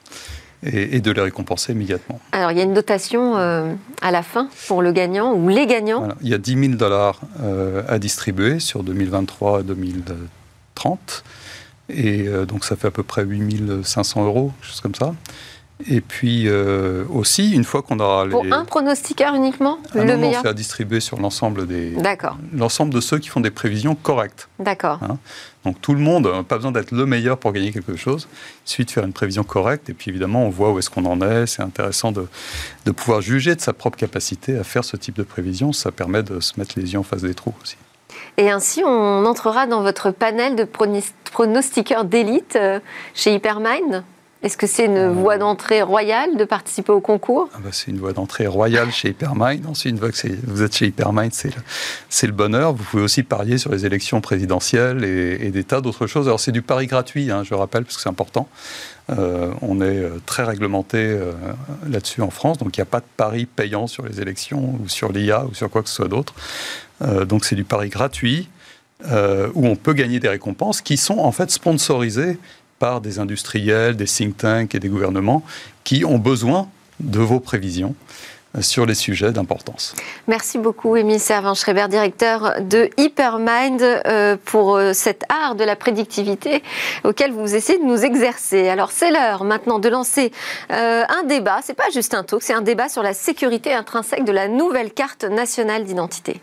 et, 0.64 1.00
de 1.00 1.11
les 1.11 1.20
récompenser 1.20 1.73
immédiatement. 1.73 2.20
Alors, 2.32 2.53
il 2.53 2.59
y 2.59 2.61
a 2.61 2.64
une 2.64 2.75
dotation 2.75 3.37
euh, 3.37 3.75
à 4.00 4.11
la 4.11 4.23
fin 4.23 4.49
pour 4.69 4.82
le 4.82 4.93
gagnant 4.93 5.35
ou 5.35 5.49
les 5.49 5.67
gagnants 5.67 6.09
Il 6.20 6.29
y 6.29 6.35
a 6.35 6.38
10 6.38 6.67
000 6.67 6.75
dollars 6.75 7.20
euh, 7.43 7.82
à 7.88 7.99
distribuer 7.99 8.61
sur 8.61 8.82
2023 8.85 9.61
à 9.61 9.62
2030. 9.62 11.25
Et 11.88 12.29
euh, 12.29 12.47
donc, 12.47 12.64
ça 12.64 12.76
fait 12.76 12.88
à 12.88 12.91
peu 12.93 13.03
près 13.03 13.25
8 13.25 13.85
500 13.85 14.25
euros, 14.25 14.53
chose 14.61 14.81
comme 14.81 14.94
ça. 14.94 15.14
Et 15.91 16.00
puis 16.00 16.49
aussi, 17.12 17.50
une 17.50 17.64
fois 17.64 17.82
qu'on 17.82 17.99
aura 17.99 18.29
Pour 18.29 18.44
un 18.53 18.64
pronostiqueur 18.64 19.35
uniquement 19.35 19.79
ah 19.97 20.05
Le 20.05 20.17
meilleur 20.17 20.43
C'est 20.43 20.49
à 20.49 20.53
distribuer 20.53 21.00
sur 21.00 21.19
l'ensemble 21.19 21.67
des... 21.67 21.91
D'accord. 21.91 22.38
L'ensemble 22.53 22.94
de 22.94 23.00
ceux 23.00 23.19
qui 23.19 23.29
font 23.29 23.41
des 23.41 23.50
prévisions 23.50 23.97
correctes. 23.97 24.49
D'accord. 24.61 25.00
Hein 25.03 25.19
donc 25.64 25.81
tout 25.81 25.94
le 25.94 26.00
monde, 26.00 26.44
pas 26.47 26.56
besoin 26.56 26.73
d'être 26.73 26.91
le 26.91 27.06
meilleur 27.06 27.38
pour 27.38 27.53
gagner 27.53 27.73
quelque 27.73 27.97
chose. 27.97 28.29
Il 28.67 28.70
suffit 28.70 28.85
de 28.85 28.91
faire 28.91 29.05
une 29.05 29.12
prévision 29.12 29.44
correcte 29.44 29.88
et 29.91 29.94
puis 29.94 30.11
évidemment 30.11 30.44
on 30.44 30.50
voit 30.50 30.73
où 30.73 30.79
est-ce 30.79 30.91
qu'on 30.91 31.05
en 31.05 31.20
est. 31.23 31.47
C'est 31.47 31.62
intéressant 31.62 32.11
de, 32.11 32.26
de, 32.85 32.91
pouvoir 32.91 33.20
juger 33.20 33.55
de 33.55 33.61
sa 33.61 33.73
propre 33.73 33.97
capacité 33.97 34.59
à 34.59 34.64
faire 34.64 34.85
ce 34.85 34.97
type 34.97 35.17
de 35.17 35.23
prévision. 35.23 35.73
Ça 35.73 35.93
permet 35.93 36.23
de 36.23 36.41
se 36.41 36.59
mettre 36.59 36.79
les 36.79 36.93
yeux 36.93 36.99
en 36.99 37.05
face 37.05 37.23
des 37.23 37.35
trous 37.35 37.55
aussi. 37.62 37.76
Et 38.37 38.50
ainsi 38.50 38.82
on 38.85 39.25
entrera 39.25 39.67
dans 39.67 39.82
votre 39.82 40.11
panel 40.11 40.56
de 40.56 40.64
pronostiqueurs 40.64 42.05
d'élite 42.05 42.56
euh, 42.56 42.81
chez 43.14 43.35
Hypermind 43.35 44.05
est-ce 44.42 44.56
que 44.56 44.66
c'est 44.66 44.86
une 44.86 44.96
euh, 44.96 45.10
voie 45.10 45.38
d'entrée 45.38 45.82
royale 45.82 46.36
de 46.36 46.44
participer 46.44 46.90
au 46.90 47.00
concours 47.00 47.48
ah 47.54 47.58
bah, 47.62 47.70
C'est 47.70 47.92
une 47.92 47.98
voie 47.98 48.12
d'entrée 48.12 48.48
royale 48.48 48.90
chez 48.90 49.10
Hypermind. 49.10 49.64
Ensuite, 49.66 49.92
une 49.92 49.98
fois 49.98 50.10
que 50.10 50.16
vous 50.48 50.62
êtes 50.62 50.76
chez 50.76 50.86
Hypermind, 50.86 51.32
c'est 51.32 52.26
le, 52.26 52.32
bonheur. 52.32 52.72
Vous 52.72 52.82
pouvez 52.82 53.04
aussi 53.04 53.22
parier 53.22 53.56
sur 53.56 53.70
les 53.70 53.86
élections 53.86 54.20
présidentielles 54.20 55.04
et, 55.04 55.50
des 55.50 55.62
tas 55.62 55.80
d'autres 55.80 56.08
choses. 56.08 56.26
Alors, 56.26 56.40
c'est 56.40 56.50
du 56.50 56.62
pari 56.62 56.88
gratuit, 56.88 57.30
hein, 57.30 57.44
je 57.44 57.54
rappelle, 57.54 57.84
parce 57.84 57.96
que 57.96 58.02
c'est 58.02 58.08
important. 58.08 58.48
Euh, 59.10 59.52
on 59.62 59.80
est 59.80 59.84
euh, 59.84 60.20
très 60.26 60.42
réglementé 60.42 61.18
là-dessus 61.88 62.20
en 62.22 62.30
France, 62.30 62.58
donc 62.58 62.76
il 62.76 62.80
n'y 62.80 62.82
a 62.82 62.87
pas 62.87 63.00
de 63.00 63.06
pari 63.16 63.46
payant 63.46 63.87
sur 63.87 64.04
les 64.04 64.20
élections 64.20 64.76
ou 64.82 64.88
sur 64.88 65.12
l'IA 65.12 65.44
ou 65.44 65.54
sur 65.54 65.70
quoi 65.70 65.82
que 65.82 65.88
ce 65.88 65.94
soit 65.94 66.08
d'autre. 66.08 66.34
donc 67.26 67.44
c'est 67.44 67.56
du 67.56 67.64
pari 67.64 67.90
gratuit. 67.90 68.49
où 69.04 69.66
on 69.66 69.76
peut 69.76 69.92
gagner 69.92 70.20
des 70.20 70.28
récompenses 70.28 70.80
qui 70.80 70.96
sont 70.96 71.18
en 71.18 71.32
fait 71.32 71.50
sponsorisées 71.50 72.38
par 72.82 73.00
des 73.00 73.20
industriels, 73.20 73.94
des 73.94 74.06
think 74.06 74.36
tanks 74.38 74.74
et 74.74 74.80
des 74.80 74.88
gouvernements 74.88 75.44
qui 75.84 76.04
ont 76.04 76.18
besoin 76.18 76.66
de 76.98 77.20
vos 77.20 77.38
prévisions 77.38 77.94
euh, 78.56 78.60
sur 78.60 78.86
les 78.86 78.96
sujets 78.96 79.30
d'importance. 79.30 79.94
Merci 80.26 80.58
beaucoup, 80.58 80.96
Émile 80.96 81.20
Servan-Schreiber, 81.20 81.86
directeur 81.88 82.60
de 82.60 82.90
Hypermind, 82.96 83.80
euh, 83.80 84.36
pour 84.44 84.74
euh, 84.74 84.94
cet 84.94 85.22
art 85.28 85.54
de 85.54 85.62
la 85.62 85.76
prédictivité 85.76 86.64
auquel 87.04 87.30
vous 87.30 87.54
essayez 87.54 87.78
de 87.78 87.84
nous 87.84 88.04
exercer. 88.04 88.68
Alors, 88.68 88.90
c'est 88.90 89.12
l'heure 89.12 89.44
maintenant 89.44 89.78
de 89.78 89.88
lancer 89.88 90.32
un 90.68 91.22
débat. 91.28 91.60
C'est 91.62 91.74
pas 91.74 91.90
juste 91.94 92.14
un 92.14 92.24
talk, 92.24 92.42
c'est 92.42 92.52
un 92.52 92.62
débat 92.62 92.88
sur 92.88 93.04
la 93.04 93.14
sécurité 93.14 93.72
intrinsèque 93.72 94.24
de 94.24 94.32
la 94.32 94.48
nouvelle 94.48 94.92
carte 94.92 95.22
nationale 95.22 95.84
d'identité. 95.84 96.40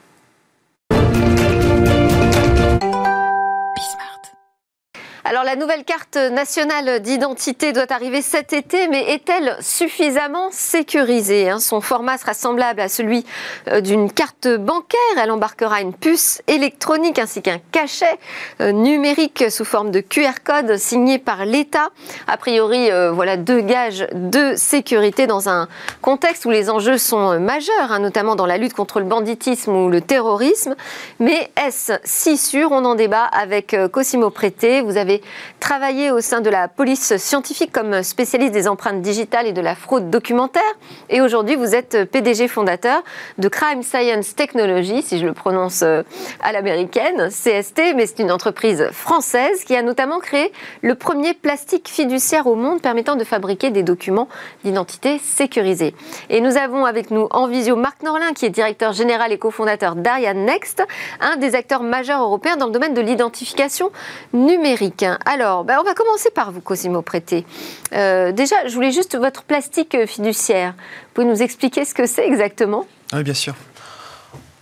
Alors 5.29 5.43
la 5.43 5.55
nouvelle 5.55 5.83
carte 5.83 6.15
nationale 6.15 7.01
d'identité 7.01 7.71
doit 7.71 7.93
arriver 7.93 8.23
cet 8.23 8.51
été, 8.51 8.87
mais 8.87 9.11
est-elle 9.11 9.55
suffisamment 9.59 10.49
sécurisée 10.49 11.51
hein? 11.51 11.59
Son 11.59 11.81
format 11.81 12.17
sera 12.17 12.33
semblable 12.33 12.79
à 12.79 12.89
celui 12.89 13.23
euh, 13.67 13.79
d'une 13.79 14.11
carte 14.11 14.47
bancaire. 14.47 14.99
Elle 15.21 15.29
embarquera 15.29 15.81
une 15.81 15.93
puce 15.93 16.41
électronique 16.47 17.19
ainsi 17.19 17.43
qu'un 17.43 17.59
cachet 17.71 18.17
euh, 18.59 18.71
numérique 18.71 19.51
sous 19.51 19.65
forme 19.65 19.91
de 19.91 19.99
QR 19.99 20.41
code 20.43 20.77
signé 20.77 21.19
par 21.19 21.45
l'État. 21.45 21.89
A 22.25 22.37
priori, 22.37 22.89
euh, 22.89 23.11
voilà 23.11 23.37
deux 23.37 23.61
gages 23.61 24.07
de 24.11 24.55
sécurité 24.55 25.27
dans 25.27 25.47
un 25.47 25.67
contexte 26.01 26.45
où 26.45 26.49
les 26.49 26.71
enjeux 26.71 26.97
sont 26.97 27.39
majeurs, 27.39 27.91
hein, 27.91 27.99
notamment 27.99 28.35
dans 28.35 28.47
la 28.47 28.57
lutte 28.57 28.73
contre 28.73 28.99
le 28.99 29.05
banditisme 29.05 29.75
ou 29.75 29.89
le 29.89 30.01
terrorisme. 30.01 30.75
Mais 31.19 31.51
est-ce 31.63 31.93
si 32.03 32.35
sûr? 32.35 32.71
On 32.71 32.83
en 32.83 32.95
débat 32.95 33.25
avec 33.25 33.75
Cosimo 33.91 34.31
Prété. 34.31 34.81
Vous 34.81 34.97
avez 34.97 35.18
travaillé 35.59 36.11
au 36.11 36.21
sein 36.21 36.41
de 36.41 36.49
la 36.49 36.67
police 36.67 37.17
scientifique 37.17 37.71
comme 37.71 38.03
spécialiste 38.03 38.53
des 38.53 38.67
empreintes 38.67 39.01
digitales 39.01 39.47
et 39.47 39.53
de 39.53 39.61
la 39.61 39.75
fraude 39.75 40.09
documentaire. 40.09 40.61
Et 41.09 41.21
aujourd'hui, 41.21 41.55
vous 41.55 41.75
êtes 41.75 42.05
PDG 42.05 42.47
fondateur 42.47 43.03
de 43.37 43.47
Crime 43.47 43.83
Science 43.83 44.35
Technology, 44.35 45.01
si 45.01 45.19
je 45.19 45.25
le 45.25 45.33
prononce 45.33 45.81
euh, 45.83 46.03
à 46.41 46.51
l'américaine, 46.51 47.29
CST, 47.29 47.95
mais 47.95 48.05
c'est 48.05 48.19
une 48.19 48.31
entreprise 48.31 48.87
française 48.91 49.63
qui 49.63 49.75
a 49.75 49.81
notamment 49.81 50.19
créé 50.19 50.51
le 50.81 50.95
premier 50.95 51.33
plastique 51.33 51.89
fiduciaire 51.89 52.47
au 52.47 52.55
monde 52.55 52.81
permettant 52.81 53.15
de 53.15 53.23
fabriquer 53.23 53.71
des 53.71 53.83
documents 53.83 54.27
d'identité 54.63 55.19
sécurisés. 55.19 55.93
Et 56.29 56.41
nous 56.41 56.57
avons 56.57 56.85
avec 56.85 57.11
nous 57.11 57.27
en 57.31 57.47
visio 57.47 57.75
Marc 57.75 58.03
Norlin, 58.03 58.33
qui 58.33 58.45
est 58.45 58.49
directeur 58.49 58.93
général 58.93 59.31
et 59.31 59.37
cofondateur 59.37 59.95
d'Ariane 59.95 60.45
Next, 60.45 60.83
un 61.19 61.37
des 61.37 61.55
acteurs 61.55 61.83
majeurs 61.83 62.21
européens 62.21 62.57
dans 62.57 62.67
le 62.67 62.71
domaine 62.71 62.93
de 62.93 63.01
l'identification 63.01 63.91
numérique. 64.33 65.05
Alors, 65.25 65.63
ben, 65.63 65.77
on 65.79 65.83
va 65.83 65.93
commencer 65.93 66.29
par 66.29 66.51
vous, 66.51 66.61
Cosimo 66.61 67.01
Prété. 67.01 67.45
Euh, 67.93 68.31
déjà, 68.31 68.55
je 68.67 68.73
voulais 68.73 68.91
juste 68.91 69.17
votre 69.17 69.43
plastique 69.43 69.97
fiduciaire. 70.05 70.73
Vous 70.73 71.13
pouvez 71.13 71.27
nous 71.27 71.41
expliquer 71.41 71.85
ce 71.85 71.93
que 71.93 72.05
c'est 72.05 72.27
exactement? 72.27 72.85
Oui, 73.13 73.23
bien 73.23 73.33
sûr. 73.33 73.55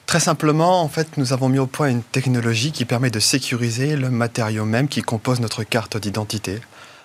Très 0.08 0.22
simplement, 0.22 0.82
en 0.82 0.88
fait, 0.88 1.18
nous 1.18 1.34
avons 1.34 1.50
mis 1.50 1.60
au 1.60 1.68
point 1.68 1.90
une 1.90 2.02
technologie 2.02 2.72
qui 2.72 2.86
permet 2.86 3.10
de 3.10 3.20
sécuriser 3.20 3.98
le 3.98 4.10
matériau 4.10 4.64
même 4.64 4.88
qui 4.88 5.02
compose 5.02 5.42
notre 5.42 5.64
carte 5.64 5.98
d'identité. 5.98 6.62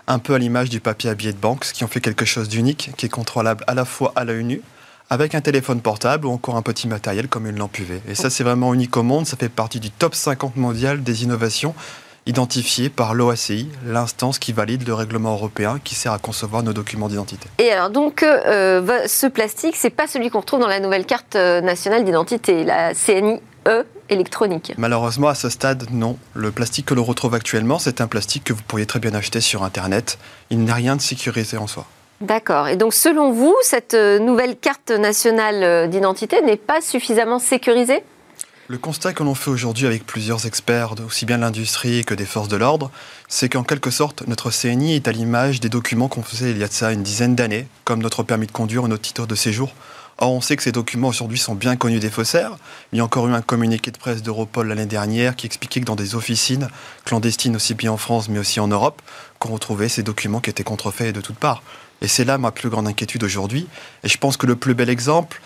Un 0.06 0.20
peu 0.20 0.34
à 0.34 0.38
l'image 0.38 0.70
du 0.70 0.78
papier 0.78 1.11
à 1.11 1.14
billets 1.14 1.32
de 1.32 1.38
banque, 1.38 1.64
ce 1.64 1.72
qui 1.72 1.82
en 1.82 1.88
fait 1.88 2.00
quelque 2.00 2.25
chose 2.25 2.49
d'unique, 2.49 2.90
qui 2.96 3.06
est 3.06 3.08
contrôlable 3.08 3.64
à 3.66 3.75
la 3.75 3.84
fois 3.84 4.12
à 4.14 4.25
l'œil 4.25 4.44
nu, 4.44 4.62
avec 5.11 5.34
un 5.34 5.40
téléphone 5.40 5.80
portable 5.80 6.26
ou 6.26 6.30
encore 6.30 6.56
un 6.56 6.62
petit 6.62 6.87
matériel 6.87 7.26
comme 7.26 7.49
une 7.49 7.58
lampe 7.58 7.76
UV. 7.78 8.00
Et 8.08 8.14
ça, 8.14 8.30
c'est 8.30 8.44
vraiment 8.44 8.72
unique 8.72 8.96
au 8.96 9.02
monde. 9.02 9.26
Ça 9.26 9.37
fait 9.37 9.49
partie 9.49 9.80
du 9.80 9.90
top 9.90 10.14
50 10.14 10.56
mondial 10.56 11.02
des 11.02 11.25
innovations 11.25 11.75
identifiées 12.26 12.88
par 12.88 13.14
l'OACI, 13.14 13.68
l'instance 13.86 14.38
qui 14.38 14.52
valide 14.52 14.86
le 14.86 14.94
règlement 14.94 15.32
européen 15.32 15.80
qui 15.82 15.94
sert 15.94 16.12
à 16.12 16.18
concevoir 16.18 16.62
nos 16.62 16.72
documents 16.72 17.08
d'identité. 17.08 17.48
Et 17.58 17.70
alors 17.72 17.90
donc 17.90 18.22
euh, 18.22 19.06
ce 19.06 19.26
plastique, 19.26 19.76
c'est 19.76 19.90
pas 19.90 20.06
celui 20.06 20.30
qu'on 20.30 20.40
retrouve 20.40 20.60
dans 20.60 20.68
la 20.68 20.80
nouvelle 20.80 21.06
carte 21.06 21.36
euh, 21.36 21.60
nationale 21.60 22.04
d'identité, 22.04 22.64
la 22.64 22.94
CNIE 22.94 23.40
électronique 24.08 24.72
Malheureusement, 24.76 25.28
à 25.28 25.34
ce 25.34 25.48
stade, 25.48 25.86
non. 25.92 26.16
Le 26.34 26.50
plastique 26.50 26.86
que 26.86 26.94
l'on 26.94 27.04
retrouve 27.04 27.34
actuellement, 27.34 27.78
c'est 27.78 28.00
un 28.00 28.06
plastique 28.08 28.44
que 28.44 28.52
vous 28.52 28.62
pourriez 28.66 28.86
très 28.86 28.98
bien 28.98 29.14
acheter 29.14 29.40
sur 29.40 29.62
Internet. 29.62 30.18
Il 30.50 30.64
n'a 30.64 30.74
rien 30.74 30.96
de 30.96 31.00
sécurisé 31.00 31.56
en 31.56 31.66
soi. 31.66 31.86
D'accord. 32.20 32.68
Et 32.68 32.76
donc, 32.76 32.94
selon 32.94 33.32
vous, 33.32 33.54
cette 33.62 33.94
euh, 33.94 34.20
nouvelle 34.20 34.56
carte 34.56 34.90
nationale 34.90 35.62
euh, 35.62 35.86
d'identité 35.88 36.40
n'est 36.42 36.56
pas 36.56 36.80
suffisamment 36.80 37.40
sécurisée? 37.40 38.04
Le 38.69 38.78
constat 38.78 39.12
que 39.12 39.23
l'on 39.23 39.35
fait 39.35 39.50
aujourd'hui 39.50 39.87
avec 39.87 40.07
plusieurs 40.07 40.47
experts, 40.47 40.95
aussi 41.04 41.26
bien 41.26 41.37
de 41.37 41.42
l'industrie 41.42 42.04
que 42.04 42.14
des 42.14 42.25
forces 42.25 42.49
de 42.49 42.57
l'ordre, 42.57 42.90
c'est 43.28 43.49
qu'en 43.49 43.64
quelque 43.64 43.90
sorte, 43.90 44.26
notre 44.28 44.50
CNI 44.50 44.95
est 44.95 45.09
à 45.09 45.12
l'image 45.12 45.61
des 45.61 45.69
documents 45.69 46.09
qu'on 46.09 46.23
faisait 46.23 46.52
il 46.52 46.59
y 46.59 46.64
a 46.64 46.69
de 46.69 46.73
ça 46.73 46.92
une 46.92 47.02
dizaine 47.02 47.35
d'années, 47.35 47.66
comme 47.85 48.02
notre 48.02 48.23
permis 48.23 48.47
de 48.47 48.52
conduire 48.52 48.85
ou 48.85 48.88
notre 48.88 49.02
titre 49.02 49.26
de 49.26 49.35
séjour. 49.35 49.75
Or, 50.19 50.33
on 50.33 50.40
sait 50.40 50.57
que 50.57 50.62
ces 50.62 50.73
documents 50.73 51.09
aujourd'hui 51.09 51.38
sont 51.38 51.57
bien 51.57 51.75
connus 51.75 51.99
des 51.99 52.11
faussaires. 52.11 52.57
Il 52.92 52.99
y 52.99 53.00
a 53.00 53.04
encore 53.04 53.26
eu 53.26 53.33
un 53.33 53.42
communiqué 53.42 53.90
de 53.90 53.99
presse 53.99 54.23
d'Europol 54.23 54.69
l'année 54.69 54.87
dernière 54.87 55.35
qui 55.35 55.47
expliquait 55.47 55.81
que 55.81 55.87
dans 55.87 55.97
des 55.97 56.14
officines 56.14 56.69
clandestines, 57.04 57.57
aussi 57.57 57.75
bien 57.75 57.90
en 57.90 57.97
France 57.97 58.28
mais 58.28 58.38
aussi 58.38 58.61
en 58.61 58.69
Europe, 58.69 59.02
qu'on 59.40 59.52
retrouvait 59.52 59.88
ces 59.88 60.04
documents 60.04 60.40
qui 60.40 60.50
étaient 60.50 60.62
contrefaits 60.62 61.12
de 61.12 61.21
toutes 61.21 61.38
parts. 61.38 61.62
Et 62.00 62.09
c'est 62.09 62.25
là 62.25 62.38
ma 62.38 62.52
plus 62.52 62.69
grande 62.69 62.87
inquiétude 62.87 63.25
aujourd'hui. 63.25 63.66
Et 64.04 64.09
je 64.09 64.19
pense 64.19 64.37
que 64.37 64.47
le 64.47 64.54
plus 64.54 64.75
bel 64.75 64.88
exemple, 64.88 65.40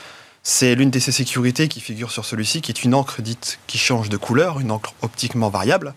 c'est 0.48 0.76
l'une 0.76 0.90
de 0.90 1.00
ces 1.00 1.10
sécurités 1.10 1.66
qui 1.66 1.80
figure 1.80 2.12
sur 2.12 2.24
celui-ci, 2.24 2.60
qui 2.60 2.70
est 2.70 2.84
une 2.84 2.94
encre 2.94 3.20
dite 3.20 3.58
qui 3.66 3.78
change 3.78 4.08
de 4.08 4.16
couleur, 4.16 4.60
une 4.60 4.70
encre 4.70 4.94
optiquement 5.02 5.48
variable. 5.48 5.92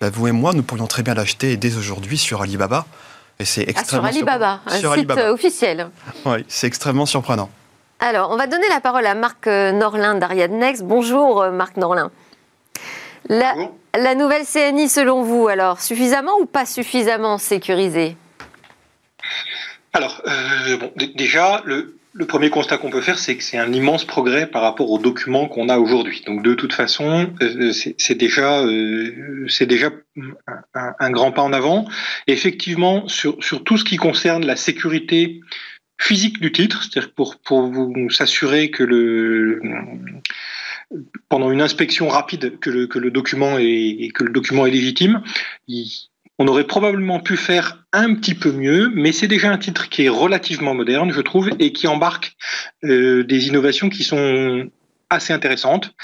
Ben, 0.00 0.10
vous 0.10 0.26
et 0.26 0.32
moi, 0.32 0.52
nous 0.54 0.64
pourrions 0.64 0.88
très 0.88 1.04
bien 1.04 1.14
l'acheter 1.14 1.56
dès 1.56 1.76
aujourd'hui 1.76 2.18
sur 2.18 2.42
Alibaba. 2.42 2.84
Et 3.38 3.44
c'est 3.44 3.62
extrêmement 3.62 4.08
ah, 4.08 4.12
sur 4.12 4.16
Alibaba, 4.16 4.60
un 4.66 4.96
site 4.96 5.10
officiel. 5.30 5.88
Oui, 6.24 6.44
c'est 6.48 6.66
extrêmement 6.66 7.06
surprenant. 7.06 7.48
Alors, 8.00 8.32
on 8.32 8.36
va 8.36 8.48
donner 8.48 8.68
la 8.68 8.80
parole 8.80 9.06
à 9.06 9.14
Marc 9.14 9.46
euh, 9.46 9.70
Norlin 9.70 10.16
d'Ariadnex. 10.16 10.80
Next. 10.80 10.82
Bonjour 10.82 11.40
euh, 11.40 11.52
Marc 11.52 11.76
Norlin. 11.76 12.10
La, 13.28 13.54
la, 13.96 14.16
nouvelle 14.16 14.44
CNI, 14.44 14.88
selon 14.88 15.22
vous, 15.22 15.46
alors, 15.46 15.80
suffisamment 15.80 16.32
ou 16.40 16.46
pas 16.46 16.66
suffisamment 16.66 17.38
sécurisée? 17.38 18.16
Alors, 19.92 20.20
euh, 20.26 20.76
bon, 20.76 20.90
déjà, 21.14 21.62
le, 21.64 22.00
premier 22.26 22.50
constat 22.50 22.78
qu'on 22.78 22.90
peut 22.90 23.00
faire, 23.00 23.18
c'est 23.18 23.36
que 23.36 23.42
c'est 23.42 23.58
un 23.58 23.72
immense 23.72 24.04
progrès 24.04 24.46
par 24.46 24.62
rapport 24.62 24.90
aux 24.90 24.98
documents 24.98 25.48
qu'on 25.48 25.68
a 25.68 25.78
aujourd'hui. 25.78 26.22
Donc, 26.26 26.42
de 26.42 26.54
toute 26.54 26.72
façon, 26.72 27.30
euh, 27.40 27.72
c'est 27.72 28.14
déjà, 28.14 28.60
euh, 28.60 29.46
c'est 29.48 29.66
déjà 29.66 29.90
un, 30.74 31.10
grand 31.10 31.32
pas 31.32 31.42
en 31.42 31.52
avant. 31.52 31.86
effectivement, 32.26 33.08
sur, 33.08 33.42
sur 33.42 33.64
tout 33.64 33.78
ce 33.78 33.84
qui 33.84 33.96
concerne 33.96 34.44
la 34.44 34.56
sécurité 34.56 35.40
physique 35.98 36.40
du 36.40 36.52
titre, 36.52 36.82
c'est-à-dire 36.82 37.12
pour, 37.14 37.38
pour 37.38 37.62
vous 37.62 38.10
s'assurer 38.10 38.70
que 38.70 38.82
le 38.82 39.60
pendant 41.30 41.50
une 41.50 41.62
inspection 41.62 42.08
rapide 42.08 42.58
que 42.58 42.68
le, 42.68 42.86
que 42.86 42.98
le 42.98 43.10
document 43.10 43.56
est 43.58 44.10
que 44.14 44.24
le 44.24 44.30
document 44.30 44.66
est 44.66 44.70
légitime, 44.70 45.22
il, 45.66 45.90
on 46.42 46.48
aurait 46.48 46.64
probablement 46.64 47.20
pu 47.20 47.36
faire 47.36 47.84
un 47.92 48.16
petit 48.16 48.34
peu 48.34 48.50
mieux, 48.50 48.90
mais 48.92 49.12
c'est 49.12 49.28
déjà 49.28 49.52
un 49.52 49.58
titre 49.58 49.88
qui 49.88 50.06
est 50.06 50.08
relativement 50.08 50.74
moderne, 50.74 51.12
je 51.12 51.20
trouve, 51.20 51.50
et 51.60 51.72
qui 51.72 51.86
embarque 51.86 52.34
euh, 52.82 53.22
des 53.22 53.46
innovations 53.46 53.88
qui 53.88 54.02
sont 54.02 54.68
assez 55.08 55.32
intéressantes. 55.32 55.94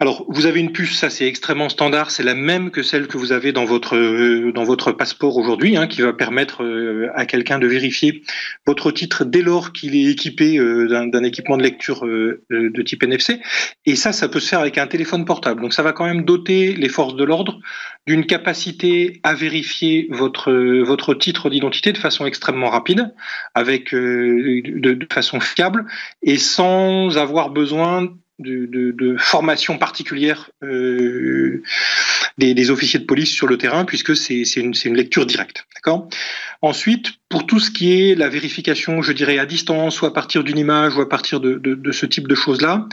Alors, 0.00 0.24
vous 0.28 0.46
avez 0.46 0.60
une 0.60 0.70
puce, 0.70 0.96
ça 0.96 1.10
c'est 1.10 1.26
extrêmement 1.26 1.68
standard, 1.68 2.12
c'est 2.12 2.22
la 2.22 2.36
même 2.36 2.70
que 2.70 2.84
celle 2.84 3.08
que 3.08 3.18
vous 3.18 3.32
avez 3.32 3.50
dans 3.50 3.64
votre 3.64 3.96
euh, 3.96 4.52
dans 4.52 4.62
votre 4.62 4.92
passeport 4.92 5.36
aujourd'hui, 5.36 5.76
hein, 5.76 5.88
qui 5.88 6.02
va 6.02 6.12
permettre 6.12 6.62
euh, 6.62 7.10
à 7.16 7.26
quelqu'un 7.26 7.58
de 7.58 7.66
vérifier 7.66 8.22
votre 8.64 8.92
titre 8.92 9.24
dès 9.24 9.42
lors 9.42 9.72
qu'il 9.72 9.96
est 9.96 10.04
équipé 10.04 10.56
euh, 10.56 10.86
d'un 10.86 11.24
équipement 11.24 11.56
de 11.56 11.64
lecture 11.64 12.06
de 12.06 12.82
type 12.82 13.02
NFC. 13.02 13.40
Et 13.86 13.96
ça, 13.96 14.12
ça 14.12 14.28
peut 14.28 14.38
se 14.38 14.48
faire 14.48 14.60
avec 14.60 14.78
un 14.78 14.86
téléphone 14.86 15.24
portable. 15.24 15.62
Donc, 15.62 15.74
ça 15.74 15.82
va 15.82 15.92
quand 15.92 16.06
même 16.06 16.22
doter 16.24 16.74
les 16.74 16.88
forces 16.88 17.16
de 17.16 17.24
l'ordre 17.24 17.58
d'une 18.06 18.24
capacité 18.24 19.18
à 19.24 19.34
vérifier 19.34 20.06
votre 20.10 20.52
votre 20.52 21.12
titre 21.14 21.50
d'identité 21.50 21.92
de 21.92 21.98
façon 21.98 22.24
extrêmement 22.24 22.70
rapide, 22.70 23.12
avec 23.56 23.92
de, 23.92 24.62
de 24.94 25.06
façon 25.12 25.40
fiable 25.40 25.86
et 26.22 26.38
sans 26.38 27.18
avoir 27.18 27.50
besoin 27.50 28.14
de, 28.38 29.16
formation 29.18 29.78
particulière 29.78 30.50
euh, 30.62 31.62
des, 32.38 32.70
officiers 32.70 33.00
de 33.00 33.04
police 33.04 33.30
sur 33.30 33.46
le 33.46 33.58
terrain, 33.58 33.84
puisque 33.84 34.16
c'est 34.16 34.42
une, 34.56 34.74
une, 34.84 34.96
lecture 34.96 35.26
directe. 35.26 35.66
Ensuite, 36.60 37.12
pour 37.28 37.46
tout 37.46 37.60
ce 37.60 37.70
qui 37.70 37.92
est 37.92 38.14
la 38.14 38.28
vérification, 38.28 39.00
je 39.00 39.12
dirais 39.12 39.38
à 39.38 39.46
distance, 39.46 40.02
ou 40.02 40.06
à 40.06 40.12
partir 40.12 40.44
d'une 40.44 40.58
image, 40.58 40.96
ou 40.96 41.00
à 41.00 41.08
partir 41.08 41.40
de, 41.40 41.54
de 41.56 41.92
ce 41.92 42.04
type 42.04 42.28
de 42.28 42.34
choses-là, 42.34 42.88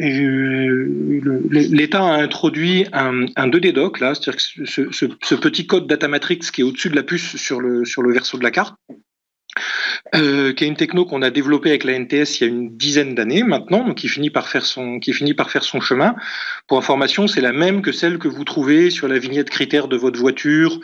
euh, 0.00 1.48
l'État 1.50 2.02
a 2.02 2.22
introduit 2.22 2.86
un, 2.92 3.26
un 3.36 3.48
2D 3.48 3.72
doc, 3.72 3.98
c'est-à-dire 3.98 4.34
ce, 4.38 4.64
ce, 4.64 5.06
ce, 5.22 5.34
petit 5.34 5.66
code 5.66 5.86
data 5.86 6.08
matrix 6.08 6.38
qui 6.38 6.62
est 6.62 6.64
au-dessus 6.64 6.88
de 6.88 6.96
la 6.96 7.02
puce 7.02 7.36
sur 7.36 7.60
le, 7.60 7.84
sur 7.84 8.02
le 8.02 8.12
verso 8.12 8.38
de 8.38 8.42
la 8.42 8.50
carte, 8.50 8.74
euh, 10.14 10.52
qui 10.52 10.64
est 10.64 10.66
une 10.66 10.76
techno 10.76 11.04
qu'on 11.04 11.22
a 11.22 11.30
développée 11.30 11.70
avec 11.70 11.84
la 11.84 11.98
NTS 11.98 12.40
il 12.40 12.40
y 12.40 12.44
a 12.44 12.46
une 12.46 12.76
dizaine 12.76 13.14
d'années 13.14 13.42
maintenant, 13.42 13.84
donc 13.84 13.96
qui 13.96 14.08
finit 14.08 14.30
par 14.30 14.48
faire 14.48 14.64
son 14.64 14.98
qui 14.98 15.12
finit 15.12 15.34
par 15.34 15.50
faire 15.50 15.64
son 15.64 15.80
chemin. 15.80 16.14
Pour 16.66 16.78
information, 16.78 17.26
c'est 17.26 17.40
la 17.40 17.52
même 17.52 17.82
que 17.82 17.92
celle 17.92 18.18
que 18.18 18.28
vous 18.28 18.44
trouvez 18.44 18.90
sur 18.90 19.08
la 19.08 19.18
vignette 19.18 19.50
critère 19.50 19.88
de 19.88 19.96
votre 19.96 20.18
voiture 20.18 20.80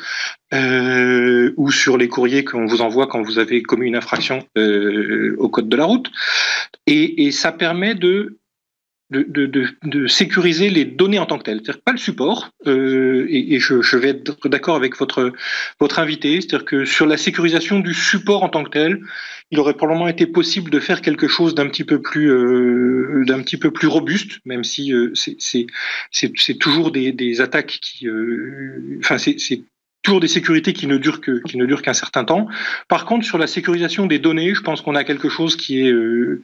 euh, 0.54 1.52
ou 1.56 1.70
sur 1.70 1.96
les 1.96 2.08
courriers 2.08 2.44
qu'on 2.44 2.66
vous 2.66 2.80
envoie 2.80 3.06
quand 3.06 3.22
vous 3.22 3.38
avez 3.38 3.62
commis 3.62 3.88
une 3.88 3.96
infraction 3.96 4.46
euh, 4.56 5.34
au 5.38 5.48
code 5.48 5.68
de 5.68 5.76
la 5.76 5.84
route. 5.84 6.10
Et, 6.86 7.26
et 7.26 7.32
ça 7.32 7.52
permet 7.52 7.94
de 7.94 8.38
de, 9.10 9.24
de, 9.46 9.66
de, 9.84 10.06
sécuriser 10.06 10.68
les 10.68 10.84
données 10.84 11.18
en 11.18 11.26
tant 11.26 11.38
que 11.38 11.44
telles, 11.44 11.60
c'est-à-dire 11.64 11.82
pas 11.82 11.92
le 11.92 11.98
support. 11.98 12.50
Euh, 12.66 13.26
et, 13.30 13.54
et 13.54 13.60
je, 13.60 13.80
je, 13.80 13.96
vais 13.96 14.10
être 14.10 14.48
d'accord 14.48 14.76
avec 14.76 14.96
votre 14.98 15.32
votre 15.80 15.98
invité, 15.98 16.40
c'est-à-dire 16.40 16.64
que 16.64 16.84
sur 16.84 17.06
la 17.06 17.16
sécurisation 17.16 17.80
du 17.80 17.94
support 17.94 18.42
en 18.42 18.48
tant 18.48 18.64
que 18.64 18.70
tel, 18.70 19.00
il 19.50 19.58
aurait 19.60 19.74
probablement 19.74 20.08
été 20.08 20.26
possible 20.26 20.70
de 20.70 20.78
faire 20.78 21.00
quelque 21.00 21.26
chose 21.26 21.54
d'un 21.54 21.68
petit 21.68 21.84
peu 21.84 22.02
plus 22.02 22.30
euh, 22.30 23.24
d'un 23.26 23.42
petit 23.42 23.56
peu 23.56 23.70
plus 23.70 23.86
robuste, 23.88 24.40
même 24.44 24.64
si 24.64 24.92
euh, 24.92 25.12
c'est 25.14 26.58
toujours 26.58 26.90
des, 26.90 27.12
des, 27.12 27.40
attaques 27.40 27.78
qui, 27.80 28.06
euh, 28.08 28.98
enfin 28.98 29.16
c'est 29.18 29.62
toujours 30.02 30.20
des 30.20 30.28
sécurités 30.28 30.72
qui 30.72 30.86
ne 30.86 30.98
durent 30.98 31.20
que 31.20 31.42
qui 31.48 31.56
ne 31.56 31.64
durent 31.64 31.82
qu'un 31.82 31.94
certain 31.94 32.24
temps. 32.24 32.46
Par 32.88 33.06
contre, 33.06 33.24
sur 33.24 33.38
la 33.38 33.46
sécurisation 33.46 34.06
des 34.06 34.18
données, 34.18 34.54
je 34.54 34.60
pense 34.60 34.82
qu'on 34.82 34.94
a 34.94 35.04
quelque 35.04 35.28
chose 35.28 35.56
qui 35.56 35.80
est 35.80 35.90
euh, 35.90 36.42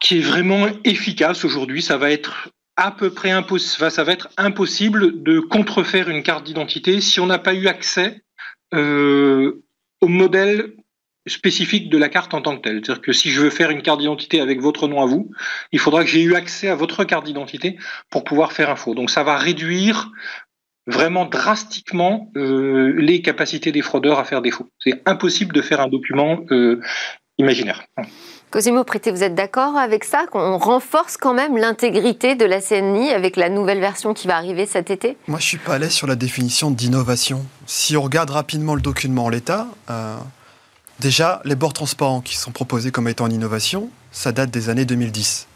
qui 0.00 0.18
est 0.18 0.22
vraiment 0.22 0.66
efficace 0.84 1.44
aujourd'hui. 1.44 1.82
Ça 1.82 1.98
va 1.98 2.10
être 2.10 2.50
à 2.76 2.90
peu 2.90 3.10
près 3.10 3.30
impossible, 3.30 5.22
de 5.22 5.38
contrefaire 5.40 6.08
une 6.08 6.22
carte 6.22 6.44
d'identité 6.44 7.02
si 7.02 7.20
on 7.20 7.26
n'a 7.26 7.38
pas 7.38 7.52
eu 7.52 7.68
accès 7.68 8.22
euh, 8.72 9.62
au 10.00 10.08
modèle 10.08 10.72
spécifique 11.26 11.90
de 11.90 11.98
la 11.98 12.08
carte 12.08 12.32
en 12.32 12.40
tant 12.40 12.56
que 12.56 12.62
telle. 12.62 12.80
C'est-à-dire 12.82 13.02
que 13.02 13.12
si 13.12 13.30
je 13.30 13.42
veux 13.42 13.50
faire 13.50 13.70
une 13.70 13.82
carte 13.82 14.00
d'identité 14.00 14.40
avec 14.40 14.60
votre 14.62 14.88
nom 14.88 15.02
à 15.02 15.06
vous, 15.06 15.30
il 15.72 15.78
faudra 15.78 16.02
que 16.02 16.10
j'ai 16.10 16.22
eu 16.22 16.34
accès 16.34 16.68
à 16.68 16.74
votre 16.74 17.04
carte 17.04 17.26
d'identité 17.26 17.78
pour 18.08 18.24
pouvoir 18.24 18.52
faire 18.52 18.70
un 18.70 18.76
faux. 18.76 18.94
Donc 18.94 19.10
ça 19.10 19.22
va 19.22 19.36
réduire 19.36 20.10
vraiment 20.86 21.26
drastiquement 21.26 22.32
les 22.34 23.20
capacités 23.20 23.70
des 23.70 23.82
fraudeurs 23.82 24.18
à 24.18 24.24
faire 24.24 24.40
défaut. 24.40 24.70
C'est 24.78 25.02
impossible 25.06 25.54
de 25.54 25.60
faire 25.60 25.80
un 25.82 25.88
document 25.88 26.40
imaginaire. 27.36 27.84
Cosimo 28.50 28.82
Prété, 28.82 29.12
vous 29.12 29.22
êtes 29.22 29.36
d'accord 29.36 29.76
avec 29.76 30.02
ça 30.02 30.26
Qu'on 30.26 30.58
renforce 30.58 31.16
quand 31.16 31.34
même 31.34 31.56
l'intégrité 31.56 32.34
de 32.34 32.44
la 32.44 32.60
CNI 32.60 33.10
avec 33.10 33.36
la 33.36 33.48
nouvelle 33.48 33.78
version 33.78 34.12
qui 34.12 34.26
va 34.26 34.36
arriver 34.36 34.66
cet 34.66 34.90
été? 34.90 35.16
Moi, 35.28 35.38
je 35.38 35.44
suis 35.44 35.58
pas 35.58 35.74
à 35.74 35.78
l'aise 35.78 35.92
sur 35.92 36.08
la 36.08 36.16
définition 36.16 36.72
d'innovation. 36.72 37.46
Si 37.66 37.96
on 37.96 38.02
regarde 38.02 38.30
rapidement 38.30 38.74
le 38.74 38.80
document 38.80 39.26
en 39.26 39.28
l'état, 39.28 39.68
euh, 39.88 40.16
déjà, 40.98 41.40
les 41.44 41.54
bords 41.54 41.74
transparents 41.74 42.20
qui 42.22 42.36
sont 42.36 42.50
proposés 42.50 42.90
comme 42.90 43.06
étant 43.06 43.26
en 43.26 43.30
innovation, 43.30 43.88
ça 44.10 44.32
date 44.32 44.50
des 44.50 44.68
années 44.68 44.84
2010. 44.84 45.46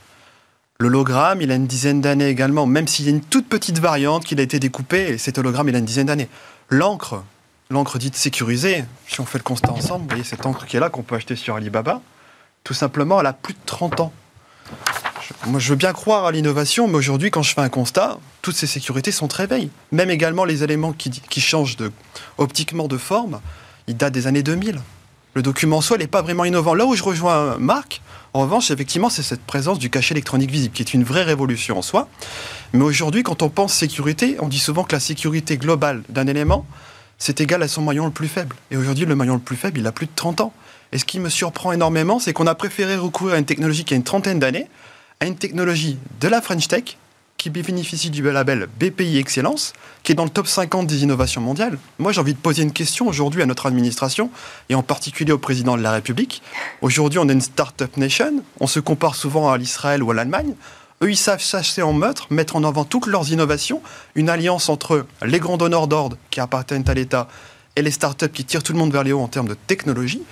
L'hologramme, 0.78 1.42
il 1.42 1.50
a 1.50 1.56
une 1.56 1.66
dizaine 1.66 2.00
d'années 2.00 2.28
également, 2.28 2.64
même 2.64 2.86
s'il 2.86 3.06
y 3.06 3.08
a 3.08 3.10
une 3.10 3.22
toute 3.22 3.48
petite 3.48 3.80
variante 3.80 4.24
qui 4.24 4.38
a 4.38 4.42
été 4.42 4.60
découpée, 4.60 5.14
et 5.14 5.18
cet 5.18 5.36
hologramme, 5.38 5.68
il 5.68 5.74
a 5.74 5.78
une 5.78 5.84
dizaine 5.84 6.06
d'années. 6.06 6.28
L'encre, 6.68 7.24
l'encre 7.70 7.98
dite 7.98 8.14
sécurisée, 8.14 8.84
si 9.08 9.20
on 9.20 9.24
fait 9.24 9.38
le 9.38 9.44
constat 9.44 9.72
ensemble, 9.72 10.02
vous 10.02 10.10
voyez 10.10 10.24
cette 10.24 10.46
encre 10.46 10.64
qui 10.64 10.76
est 10.76 10.80
là, 10.80 10.90
qu'on 10.90 11.02
peut 11.02 11.16
acheter 11.16 11.34
sur 11.34 11.56
Alibaba, 11.56 12.00
tout 12.64 12.74
simplement, 12.74 13.20
elle 13.20 13.26
a 13.26 13.34
plus 13.34 13.52
de 13.52 13.58
30 13.66 14.00
ans. 14.00 14.12
moi, 15.46 15.60
je 15.60 15.68
veux 15.68 15.76
bien 15.76 15.92
croire 15.92 16.24
à 16.24 16.32
l'innovation, 16.32 16.88
mais 16.88 16.96
aujourd'hui, 16.96 17.30
quand 17.30 17.42
je 17.42 17.52
fais 17.52 17.60
un 17.60 17.68
constat, 17.68 18.18
toutes 18.40 18.56
ces 18.56 18.66
sécurités 18.66 19.12
sont 19.12 19.28
très 19.28 19.46
vieilles. 19.46 19.70
Même 19.92 20.10
également 20.10 20.46
les 20.46 20.64
éléments 20.64 20.94
qui, 20.94 21.40
changent 21.40 21.76
optiquement 22.38 22.88
de 22.88 22.96
forme, 22.96 23.40
ils 23.86 23.96
datent 23.96 24.14
des 24.14 24.26
années 24.26 24.42
2000. 24.42 24.80
Le 25.34 25.42
document 25.42 25.78
en 25.78 25.80
soi 25.82 25.98
n'est 25.98 26.06
pas 26.06 26.22
vraiment 26.22 26.44
innovant. 26.46 26.74
Là 26.74 26.86
où 26.86 26.94
je 26.94 27.02
rejoins 27.02 27.58
Marc, 27.58 28.00
en 28.32 28.40
revanche, 28.40 28.70
effectivement, 28.70 29.10
c'est 29.10 29.22
cette 29.22 29.42
présence 29.42 29.78
du 29.78 29.90
cachet 29.90 30.14
électronique 30.14 30.50
visible 30.50 30.74
qui 30.74 30.80
est 30.80 30.94
une 30.94 31.04
vraie 31.04 31.24
révolution 31.24 31.76
en 31.76 31.82
soi. 31.82 32.08
Mais 32.72 32.84
aujourd'hui, 32.84 33.22
quand 33.22 33.42
on 33.42 33.50
pense 33.50 33.74
sécurité, 33.74 34.36
on 34.40 34.48
dit 34.48 34.58
souvent 34.58 34.84
que 34.84 34.94
la 34.94 35.00
sécurité 35.00 35.58
globale 35.58 36.02
d'un 36.08 36.26
élément, 36.26 36.64
c'est 37.18 37.40
égal 37.40 37.62
à 37.62 37.68
son 37.68 37.82
maillon 37.82 38.06
le 38.06 38.10
plus 38.10 38.28
faible. 38.28 38.56
Et 38.70 38.76
aujourd'hui, 38.76 39.04
le 39.04 39.14
maillon 39.14 39.34
le 39.34 39.40
plus 39.40 39.56
faible, 39.56 39.80
il 39.80 39.86
a 39.86 39.92
plus 39.92 40.06
de 40.06 40.12
30 40.14 40.40
ans. 40.40 40.52
Et 40.94 40.98
ce 40.98 41.04
qui 41.04 41.18
me 41.18 41.28
surprend 41.28 41.72
énormément, 41.72 42.20
c'est 42.20 42.32
qu'on 42.32 42.46
a 42.46 42.54
préféré 42.54 42.94
recourir 42.94 43.34
à 43.34 43.38
une 43.38 43.44
technologie 43.44 43.84
qui 43.84 43.94
a 43.94 43.96
une 43.96 44.04
trentaine 44.04 44.38
d'années, 44.38 44.68
à 45.18 45.26
une 45.26 45.34
technologie 45.34 45.98
de 46.20 46.28
la 46.28 46.40
French 46.40 46.68
Tech, 46.68 46.96
qui 47.36 47.50
bénéficie 47.50 48.10
du 48.10 48.22
label 48.22 48.68
BPI 48.78 49.18
Excellence, 49.18 49.72
qui 50.04 50.12
est 50.12 50.14
dans 50.14 50.22
le 50.22 50.30
top 50.30 50.46
50 50.46 50.86
des 50.86 51.02
innovations 51.02 51.40
mondiales. 51.40 51.78
Moi, 51.98 52.12
j'ai 52.12 52.20
envie 52.20 52.32
de 52.32 52.38
poser 52.38 52.62
une 52.62 52.72
question 52.72 53.08
aujourd'hui 53.08 53.42
à 53.42 53.46
notre 53.46 53.66
administration, 53.66 54.30
et 54.68 54.76
en 54.76 54.84
particulier 54.84 55.32
au 55.32 55.38
président 55.38 55.76
de 55.76 55.82
la 55.82 55.90
République. 55.90 56.42
Aujourd'hui, 56.80 57.18
on 57.18 57.28
est 57.28 57.32
une 57.32 57.40
start-up 57.40 57.96
nation, 57.96 58.44
on 58.60 58.68
se 58.68 58.78
compare 58.78 59.16
souvent 59.16 59.50
à 59.50 59.58
l'Israël 59.58 60.00
ou 60.00 60.12
à 60.12 60.14
l'Allemagne. 60.14 60.54
Eux, 61.02 61.10
ils 61.10 61.16
savent 61.16 61.42
chasser 61.42 61.82
en 61.82 61.92
meurtre, 61.92 62.28
mettre 62.30 62.54
en 62.54 62.62
avant 62.62 62.84
toutes 62.84 63.08
leurs 63.08 63.32
innovations, 63.32 63.82
une 64.14 64.28
alliance 64.28 64.68
entre 64.68 65.06
les 65.26 65.40
grands 65.40 65.56
donneurs 65.56 65.88
d'ordre 65.88 66.16
qui 66.30 66.38
appartiennent 66.38 66.88
à 66.88 66.94
l'État 66.94 67.26
et 67.76 67.82
les 67.82 67.90
start-up 67.90 68.32
qui 68.32 68.44
tirent 68.44 68.62
tout 68.62 68.72
le 68.72 68.78
monde 68.78 68.92
vers 68.92 69.02
les 69.02 69.12
hauts 69.12 69.20
en 69.20 69.28
termes 69.28 69.48
de 69.48 69.54
technologie. 69.54 70.22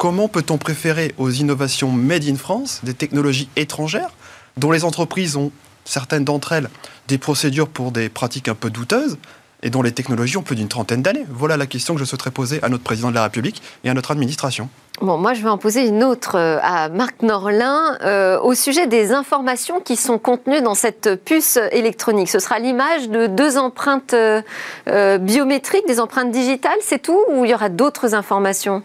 Comment 0.00 0.28
peut-on 0.28 0.56
préférer 0.56 1.14
aux 1.18 1.28
innovations 1.28 1.92
made 1.92 2.24
in 2.26 2.36
France 2.36 2.80
des 2.84 2.94
technologies 2.94 3.50
étrangères 3.56 4.08
dont 4.56 4.70
les 4.70 4.86
entreprises 4.86 5.36
ont, 5.36 5.52
certaines 5.84 6.24
d'entre 6.24 6.52
elles, 6.52 6.70
des 7.06 7.18
procédures 7.18 7.68
pour 7.68 7.92
des 7.92 8.08
pratiques 8.08 8.48
un 8.48 8.54
peu 8.54 8.70
douteuses 8.70 9.18
et 9.62 9.68
dont 9.68 9.82
les 9.82 9.92
technologies 9.92 10.38
ont 10.38 10.42
plus 10.42 10.56
d'une 10.56 10.68
trentaine 10.68 11.02
d'années? 11.02 11.26
Voilà 11.28 11.58
la 11.58 11.66
question 11.66 11.92
que 11.92 12.00
je 12.00 12.06
souhaiterais 12.06 12.30
poser 12.30 12.60
à 12.62 12.70
notre 12.70 12.82
président 12.82 13.10
de 13.10 13.14
la 13.14 13.24
République 13.24 13.60
et 13.84 13.90
à 13.90 13.94
notre 13.94 14.10
administration. 14.10 14.70
Bon, 15.02 15.18
moi, 15.18 15.34
je 15.34 15.42
vais 15.42 15.50
en 15.50 15.58
poser 15.58 15.86
une 15.86 16.02
autre 16.02 16.36
euh, 16.36 16.56
à 16.62 16.88
Marc 16.88 17.20
Norlin 17.20 17.98
euh, 18.00 18.40
au 18.40 18.54
sujet 18.54 18.86
des 18.86 19.12
informations 19.12 19.80
qui 19.80 19.96
sont 19.96 20.18
contenues 20.18 20.62
dans 20.62 20.74
cette 20.74 21.22
puce 21.26 21.58
électronique. 21.72 22.30
Ce 22.30 22.38
sera 22.38 22.58
l'image 22.58 23.10
de 23.10 23.26
deux 23.26 23.58
empreintes 23.58 24.14
euh, 24.14 25.18
biométriques, 25.18 25.86
des 25.86 26.00
empreintes 26.00 26.30
digitales, 26.30 26.78
c'est 26.80 27.02
tout 27.02 27.20
Ou 27.28 27.44
il 27.44 27.50
y 27.50 27.54
aura 27.54 27.68
d'autres 27.68 28.14
informations? 28.14 28.82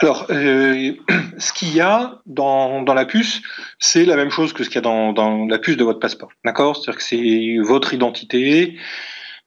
Alors, 0.00 0.26
euh, 0.30 0.92
ce 1.38 1.52
qu'il 1.52 1.74
y 1.74 1.80
a 1.80 2.20
dans, 2.26 2.82
dans, 2.82 2.94
la 2.94 3.04
puce, 3.04 3.42
c'est 3.78 4.04
la 4.04 4.16
même 4.16 4.30
chose 4.30 4.52
que 4.52 4.64
ce 4.64 4.68
qu'il 4.68 4.76
y 4.76 4.78
a 4.78 4.82
dans, 4.82 5.12
dans, 5.12 5.46
la 5.46 5.58
puce 5.58 5.76
de 5.76 5.84
votre 5.84 6.00
passeport. 6.00 6.30
D'accord? 6.44 6.76
C'est-à-dire 6.76 6.98
que 6.98 7.04
c'est 7.04 7.56
votre 7.62 7.94
identité, 7.94 8.76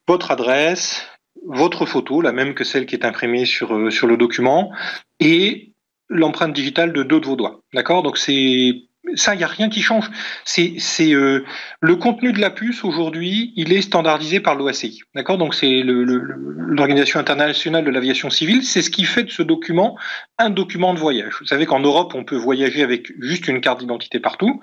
votre 0.08 0.32
adresse, 0.32 1.06
votre 1.46 1.86
photo, 1.86 2.22
la 2.22 2.32
même 2.32 2.54
que 2.54 2.64
celle 2.64 2.86
qui 2.86 2.96
est 2.96 3.06
imprimée 3.06 3.46
sur, 3.46 3.76
euh, 3.76 3.92
sur 3.92 4.08
le 4.08 4.18
document, 4.18 4.72
et 5.20 5.74
l'empreinte 6.10 6.54
digitale 6.54 6.94
de 6.94 7.04
deux 7.04 7.20
de 7.20 7.26
vos 7.26 7.36
doigts. 7.36 7.62
D'accord? 7.74 8.02
Donc, 8.02 8.18
c'est 8.18 8.87
ça, 9.16 9.36
il 9.36 9.38
n'y 9.38 9.44
a 9.44 9.48
rien 9.48 9.70
qui 9.70 9.82
change. 9.82 10.10
C'est 10.44 10.78
euh, 11.14 11.44
le 11.82 11.96
contenu 11.96 12.34
de 12.34 12.40
la 12.40 12.50
puce 12.50 12.84
aujourd'hui, 12.84 13.54
il 13.56 13.74
est 13.74 13.82
standardisé 13.82 14.40
par 14.40 14.56
l'OACI. 14.56 15.02
D'accord? 15.16 15.38
Donc 15.38 15.54
c'est 15.54 15.82
l'Organisation 15.84 17.20
internationale 17.20 17.86
de 17.86 17.90
l'aviation 17.90 18.30
civile. 18.30 18.64
C'est 18.64 18.82
ce 18.82 18.90
qui 18.90 19.04
fait 19.04 19.24
de 19.24 19.32
ce 19.32 19.44
document 19.44 19.98
un 20.38 20.50
document 20.50 20.94
de 20.94 21.00
voyage. 21.00 21.36
Vous 21.40 21.48
savez 21.48 21.66
qu'en 21.66 21.80
Europe, 21.80 22.14
on 22.16 22.24
peut 22.24 22.36
voyager 22.36 22.84
avec 22.84 23.12
juste 23.22 23.48
une 23.48 23.62
carte 23.62 23.80
d'identité 23.80 24.20
partout. 24.20 24.62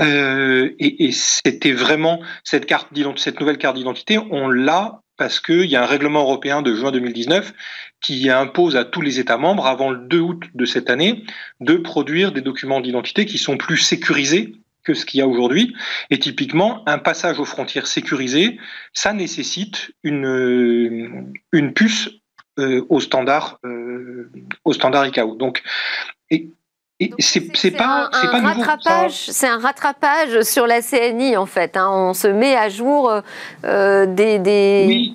Euh, 0.00 0.70
et, 0.78 1.10
c'était 1.12 1.72
vraiment 1.72 2.20
cette 2.44 2.66
carte 2.66 2.88
cette 3.16 3.40
nouvelle 3.40 3.58
carte 3.58 3.76
d'identité, 3.76 4.18
on 4.30 4.48
l'a 4.48 5.00
parce 5.16 5.38
qu'il 5.38 5.66
y 5.66 5.76
a 5.76 5.82
un 5.82 5.86
règlement 5.86 6.22
européen 6.22 6.62
de 6.62 6.74
juin 6.74 6.92
2019 6.92 7.52
qui 8.00 8.30
impose 8.30 8.76
à 8.76 8.84
tous 8.84 9.00
les 9.00 9.20
États 9.20 9.38
membres, 9.38 9.66
avant 9.66 9.90
le 9.90 9.98
2 9.98 10.18
août 10.20 10.42
de 10.54 10.64
cette 10.64 10.90
année, 10.90 11.24
de 11.60 11.76
produire 11.76 12.32
des 12.32 12.40
documents 12.40 12.80
d'identité 12.80 13.26
qui 13.26 13.38
sont 13.38 13.56
plus 13.56 13.78
sécurisés 13.78 14.54
que 14.82 14.94
ce 14.94 15.04
qu'il 15.04 15.18
y 15.18 15.22
a 15.22 15.26
aujourd'hui. 15.26 15.74
Et 16.08 16.18
typiquement, 16.18 16.82
un 16.86 16.98
passage 16.98 17.38
aux 17.38 17.44
frontières 17.44 17.86
sécurisées, 17.86 18.58
ça 18.92 19.12
nécessite 19.12 19.92
une, 20.02 21.32
une 21.52 21.72
puce 21.74 22.10
euh, 22.58 22.84
au 22.88 23.00
standard 23.00 23.58
euh, 23.64 24.30
au 24.64 24.72
standard 24.72 25.06
ICAO. 25.06 25.36
Donc, 25.36 25.62
c'est 27.18 27.70
pas, 27.70 28.10
un, 28.12 28.26
pas 28.26 28.40
rattrapage, 28.40 29.30
C'est 29.30 29.46
un 29.46 29.58
rattrapage 29.58 30.42
sur 30.42 30.66
la 30.66 30.82
CNI 30.82 31.36
en 31.36 31.46
fait. 31.46 31.76
Hein. 31.76 31.88
On 31.90 32.14
se 32.14 32.28
met 32.28 32.54
à 32.54 32.68
jour 32.68 33.10
euh, 33.64 34.06
des, 34.06 34.38
des, 34.38 35.12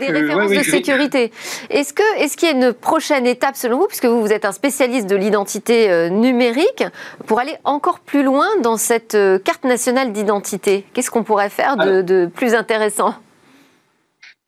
références 0.00 0.50
de 0.50 0.62
sécurité. 0.62 1.32
Est-ce 1.70 1.92
que 1.92 2.02
est-ce 2.18 2.36
qu'il 2.36 2.48
y 2.48 2.52
a 2.52 2.54
une 2.54 2.72
prochaine 2.72 3.26
étape 3.26 3.56
selon 3.56 3.78
vous, 3.78 3.86
puisque 3.86 4.06
vous, 4.06 4.20
vous 4.20 4.32
êtes 4.32 4.44
un 4.44 4.52
spécialiste 4.52 5.08
de 5.08 5.16
l'identité 5.16 5.90
euh, 5.90 6.08
numérique, 6.08 6.84
pour 7.26 7.38
aller 7.38 7.56
encore 7.64 8.00
plus 8.00 8.22
loin 8.22 8.48
dans 8.62 8.76
cette 8.76 9.14
euh, 9.14 9.38
carte 9.38 9.64
nationale 9.64 10.12
d'identité? 10.12 10.84
Qu'est-ce 10.94 11.10
qu'on 11.10 11.22
pourrait 11.22 11.50
faire 11.50 11.76
de 11.76 12.26
plus 12.26 12.54
intéressant? 12.54 13.14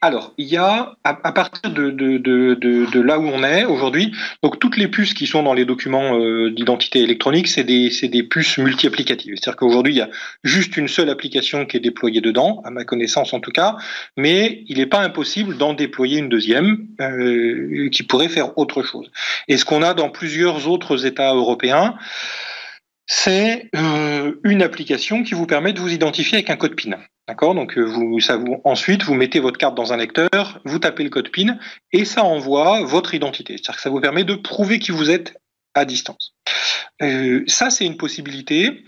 Alors, 0.02 0.34
il 0.36 0.46
y 0.46 0.58
a, 0.58 0.94
à, 1.04 1.32
partir 1.32 1.70
de, 1.70 3.00
là 3.00 3.18
où 3.18 3.26
on 3.26 3.42
est 3.42 3.64
aujourd'hui, 3.64 4.12
donc 4.42 4.58
toutes 4.58 4.76
les 4.76 4.88
puces 4.88 5.14
qui 5.14 5.26
sont 5.26 5.42
dans 5.42 5.54
les 5.54 5.64
documents 5.64 6.20
euh, 6.20 6.50
d'identité 6.50 7.00
électronique, 7.00 7.48
c'est 7.48 7.64
des, 7.64 7.90
des, 8.02 8.22
puces 8.22 8.58
multi-applicatives. 8.58 9.34
C'est-à-dire 9.36 9.56
qu'aujourd'hui, 9.56 9.94
il 9.94 9.96
y 9.96 10.02
a 10.02 10.10
juste 10.44 10.76
une 10.76 10.86
seule 10.86 11.08
application 11.08 11.64
qui 11.64 11.78
est 11.78 11.80
déployée 11.80 12.20
dedans, 12.20 12.60
à 12.64 12.70
ma 12.70 12.84
connaissance 12.84 13.32
en 13.32 13.40
tout 13.40 13.50
cas, 13.50 13.76
mais 14.18 14.64
il 14.68 14.76
n'est 14.78 14.86
pas 14.86 15.00
impossible 15.00 15.56
d'en 15.56 15.72
déployer 15.72 16.18
une 16.18 16.28
deuxième 16.28 16.86
euh, 17.00 17.88
qui 17.88 18.02
pourrait 18.02 18.28
faire 18.28 18.58
autre 18.58 18.82
chose. 18.82 19.10
Et 19.48 19.56
ce 19.56 19.64
qu'on 19.64 19.82
a 19.82 19.94
dans 19.94 20.10
plusieurs 20.10 20.68
autres 20.68 21.06
États 21.06 21.32
européens, 21.32 21.96
c'est 23.06 23.70
euh, 23.74 24.34
une 24.44 24.62
application 24.62 25.22
qui 25.22 25.32
vous 25.32 25.46
permet 25.46 25.72
de 25.72 25.80
vous 25.80 25.92
identifier 25.92 26.36
avec 26.36 26.50
un 26.50 26.56
code 26.56 26.76
PIN. 26.76 26.98
D'accord? 27.28 27.54
Donc 27.54 27.76
euh, 27.76 27.82
vous, 27.82 28.20
ça 28.20 28.38
ensuite, 28.64 29.02
vous 29.02 29.14
mettez 29.14 29.40
votre 29.40 29.58
carte 29.58 29.74
dans 29.74 29.92
un 29.92 29.96
lecteur, 29.96 30.60
vous 30.64 30.78
tapez 30.78 31.02
le 31.02 31.10
code 31.10 31.30
PIN 31.30 31.58
et 31.92 32.04
ça 32.04 32.22
envoie 32.22 32.82
votre 32.84 33.14
identité. 33.14 33.54
C'est-à-dire 33.54 33.76
que 33.76 33.82
ça 33.82 33.90
vous 33.90 34.00
permet 34.00 34.24
de 34.24 34.34
prouver 34.34 34.78
qui 34.78 34.92
vous 34.92 35.10
êtes 35.10 35.36
à 35.74 35.84
distance. 35.84 36.34
Euh, 37.02 37.42
ça, 37.46 37.70
c'est 37.70 37.84
une 37.84 37.96
possibilité. 37.96 38.84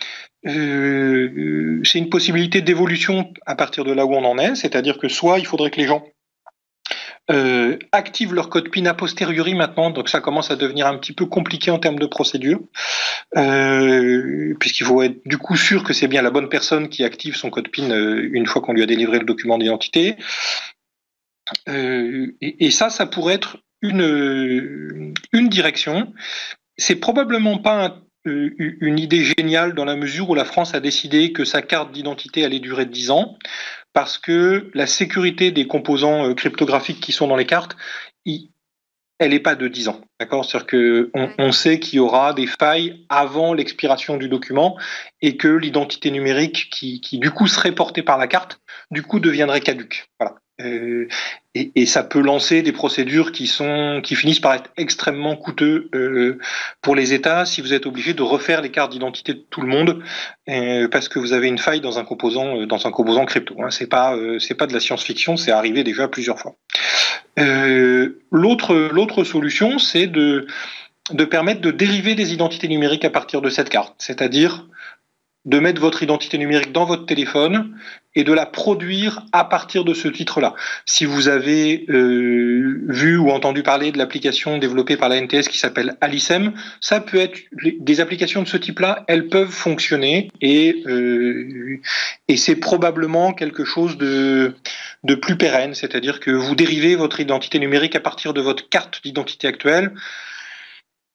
Euh, 0.46 1.80
c'est 1.84 1.98
une 1.98 2.10
possibilité 2.10 2.62
d'évolution 2.62 3.32
à 3.44 3.56
partir 3.56 3.84
de 3.84 3.92
là 3.92 4.06
où 4.06 4.14
on 4.14 4.24
en 4.24 4.38
est. 4.38 4.54
C'est-à-dire 4.54 4.98
que 4.98 5.08
soit 5.08 5.38
il 5.38 5.46
faudrait 5.46 5.70
que 5.70 5.80
les 5.80 5.86
gens 5.86 6.04
euh, 7.30 7.78
activent 7.92 8.34
leur 8.34 8.48
code 8.48 8.70
PIN 8.70 8.86
a 8.86 8.94
posteriori 8.94 9.54
maintenant, 9.54 9.90
donc 9.90 10.08
ça 10.08 10.20
commence 10.20 10.50
à 10.50 10.56
devenir 10.56 10.86
un 10.86 10.96
petit 10.96 11.12
peu 11.12 11.26
compliqué 11.26 11.70
en 11.70 11.78
termes 11.78 11.98
de 11.98 12.06
procédure, 12.06 12.60
euh, 13.36 14.54
puisqu'il 14.58 14.86
faut 14.86 15.02
être 15.02 15.20
du 15.26 15.36
coup 15.36 15.56
sûr 15.56 15.84
que 15.84 15.92
c'est 15.92 16.08
bien 16.08 16.22
la 16.22 16.30
bonne 16.30 16.48
personne 16.48 16.88
qui 16.88 17.04
active 17.04 17.36
son 17.36 17.50
code 17.50 17.68
PIN 17.68 17.90
euh, 17.90 18.28
une 18.32 18.46
fois 18.46 18.62
qu'on 18.62 18.72
lui 18.72 18.82
a 18.82 18.86
délivré 18.86 19.18
le 19.18 19.26
document 19.26 19.58
d'identité. 19.58 20.16
Euh, 21.68 22.34
et, 22.40 22.70
ça, 22.70 22.90
ça 22.90 23.06
pourrait 23.06 23.34
être 23.34 23.58
une, 23.82 25.14
une 25.32 25.48
direction. 25.48 26.12
C'est 26.76 26.96
probablement 26.96 27.58
pas 27.58 28.00
une 28.24 28.98
idée 28.98 29.24
géniale 29.24 29.74
dans 29.74 29.86
la 29.86 29.96
mesure 29.96 30.28
où 30.28 30.34
la 30.34 30.44
France 30.44 30.74
a 30.74 30.80
décidé 30.80 31.32
que 31.32 31.44
sa 31.44 31.62
carte 31.62 31.92
d'identité 31.92 32.44
allait 32.44 32.58
durer 32.58 32.84
10 32.84 33.10
ans 33.10 33.38
parce 33.98 34.16
que 34.16 34.70
la 34.74 34.86
sécurité 34.86 35.50
des 35.50 35.66
composants 35.66 36.28
euh, 36.28 36.32
cryptographiques 36.32 37.00
qui 37.00 37.10
sont 37.10 37.26
dans 37.26 37.34
les 37.34 37.46
cartes, 37.46 37.76
elle 39.18 39.30
n'est 39.30 39.40
pas 39.40 39.56
de 39.56 39.66
10 39.66 39.88
ans. 39.88 40.00
D'accord? 40.20 40.44
C'est-à-dire 40.44 40.68
qu'on 41.10 41.32
on 41.36 41.50
sait 41.50 41.80
qu'il 41.80 41.96
y 41.96 41.98
aura 41.98 42.32
des 42.32 42.46
failles 42.46 43.04
avant 43.08 43.54
l'expiration 43.54 44.16
du 44.16 44.28
document 44.28 44.78
et 45.20 45.36
que 45.36 45.48
l'identité 45.48 46.12
numérique 46.12 46.68
qui, 46.70 47.00
qui, 47.00 47.18
du 47.18 47.32
coup, 47.32 47.48
serait 47.48 47.72
portée 47.72 48.04
par 48.04 48.18
la 48.18 48.28
carte, 48.28 48.60
du 48.92 49.02
coup, 49.02 49.18
deviendrait 49.18 49.62
caduque. 49.62 50.08
Voilà. 50.20 50.36
Euh, 50.60 51.06
et, 51.54 51.86
ça 51.86 52.02
peut 52.02 52.20
lancer 52.20 52.62
des 52.62 52.72
procédures 52.72 53.32
qui 53.32 53.46
sont 53.46 54.00
qui 54.02 54.14
finissent 54.14 54.40
par 54.40 54.54
être 54.54 54.70
extrêmement 54.76 55.36
coûteux 55.36 55.88
euh, 55.94 56.38
pour 56.82 56.94
les 56.94 57.14
États 57.14 57.46
si 57.46 57.60
vous 57.60 57.72
êtes 57.72 57.86
obligé 57.86 58.12
de 58.12 58.22
refaire 58.22 58.60
les 58.60 58.70
cartes 58.70 58.92
d'identité 58.92 59.34
de 59.34 59.44
tout 59.50 59.60
le 59.60 59.68
monde 59.68 60.02
euh, 60.48 60.88
parce 60.88 61.08
que 61.08 61.18
vous 61.18 61.32
avez 61.32 61.48
une 61.48 61.58
faille 61.58 61.80
dans 61.80 61.98
un 61.98 62.04
composant 62.04 62.66
dans 62.66 62.86
un 62.86 62.90
composant 62.90 63.24
crypto. 63.24 63.56
Hein. 63.60 63.70
C'est 63.70 63.88
pas 63.88 64.16
c'est 64.40 64.54
pas 64.54 64.66
de 64.66 64.72
la 64.72 64.80
science-fiction, 64.80 65.36
c'est 65.36 65.52
arrivé 65.52 65.84
déjà 65.84 66.08
plusieurs 66.08 66.38
fois. 66.38 66.56
l'autre 67.36 68.74
l'autre 68.92 69.24
solution, 69.24 69.78
c'est 69.78 70.06
de 70.06 70.46
de 71.12 71.24
permettre 71.24 71.60
de 71.60 71.70
dériver 71.70 72.14
des 72.14 72.32
identités 72.32 72.68
numériques 72.68 73.04
à 73.04 73.10
partir 73.10 73.40
de 73.40 73.50
cette 73.50 73.68
carte, 73.68 73.94
c'est-à-dire 73.98 74.66
de 75.48 75.58
mettre 75.58 75.80
votre 75.80 76.02
identité 76.02 76.36
numérique 76.36 76.72
dans 76.72 76.84
votre 76.84 77.06
téléphone 77.06 77.74
et 78.14 78.22
de 78.22 78.32
la 78.34 78.44
produire 78.44 79.24
à 79.32 79.44
partir 79.44 79.84
de 79.84 79.94
ce 79.94 80.08
titre-là. 80.08 80.54
Si 80.84 81.06
vous 81.06 81.28
avez 81.28 81.86
euh, 81.88 82.82
vu 82.86 83.16
ou 83.16 83.30
entendu 83.30 83.62
parler 83.62 83.90
de 83.90 83.96
l'application 83.96 84.58
développée 84.58 84.98
par 84.98 85.08
la 85.08 85.18
NTS 85.20 85.48
qui 85.48 85.56
s'appelle 85.56 85.96
Alicem, 86.02 86.52
ça 86.82 87.00
peut 87.00 87.16
être 87.16 87.38
des 87.80 88.00
applications 88.00 88.42
de 88.42 88.48
ce 88.48 88.58
type-là, 88.58 89.04
elles 89.08 89.28
peuvent 89.28 89.50
fonctionner 89.50 90.30
et 90.42 90.82
euh, 90.86 91.80
et 92.28 92.36
c'est 92.36 92.56
probablement 92.56 93.32
quelque 93.32 93.64
chose 93.64 93.96
de 93.96 94.54
de 95.04 95.14
plus 95.14 95.36
pérenne, 95.36 95.72
c'est-à-dire 95.72 96.20
que 96.20 96.30
vous 96.30 96.56
dérivez 96.56 96.94
votre 96.94 97.20
identité 97.20 97.58
numérique 97.58 97.96
à 97.96 98.00
partir 98.00 98.34
de 98.34 98.42
votre 98.42 98.68
carte 98.68 99.00
d'identité 99.02 99.46
actuelle. 99.46 99.92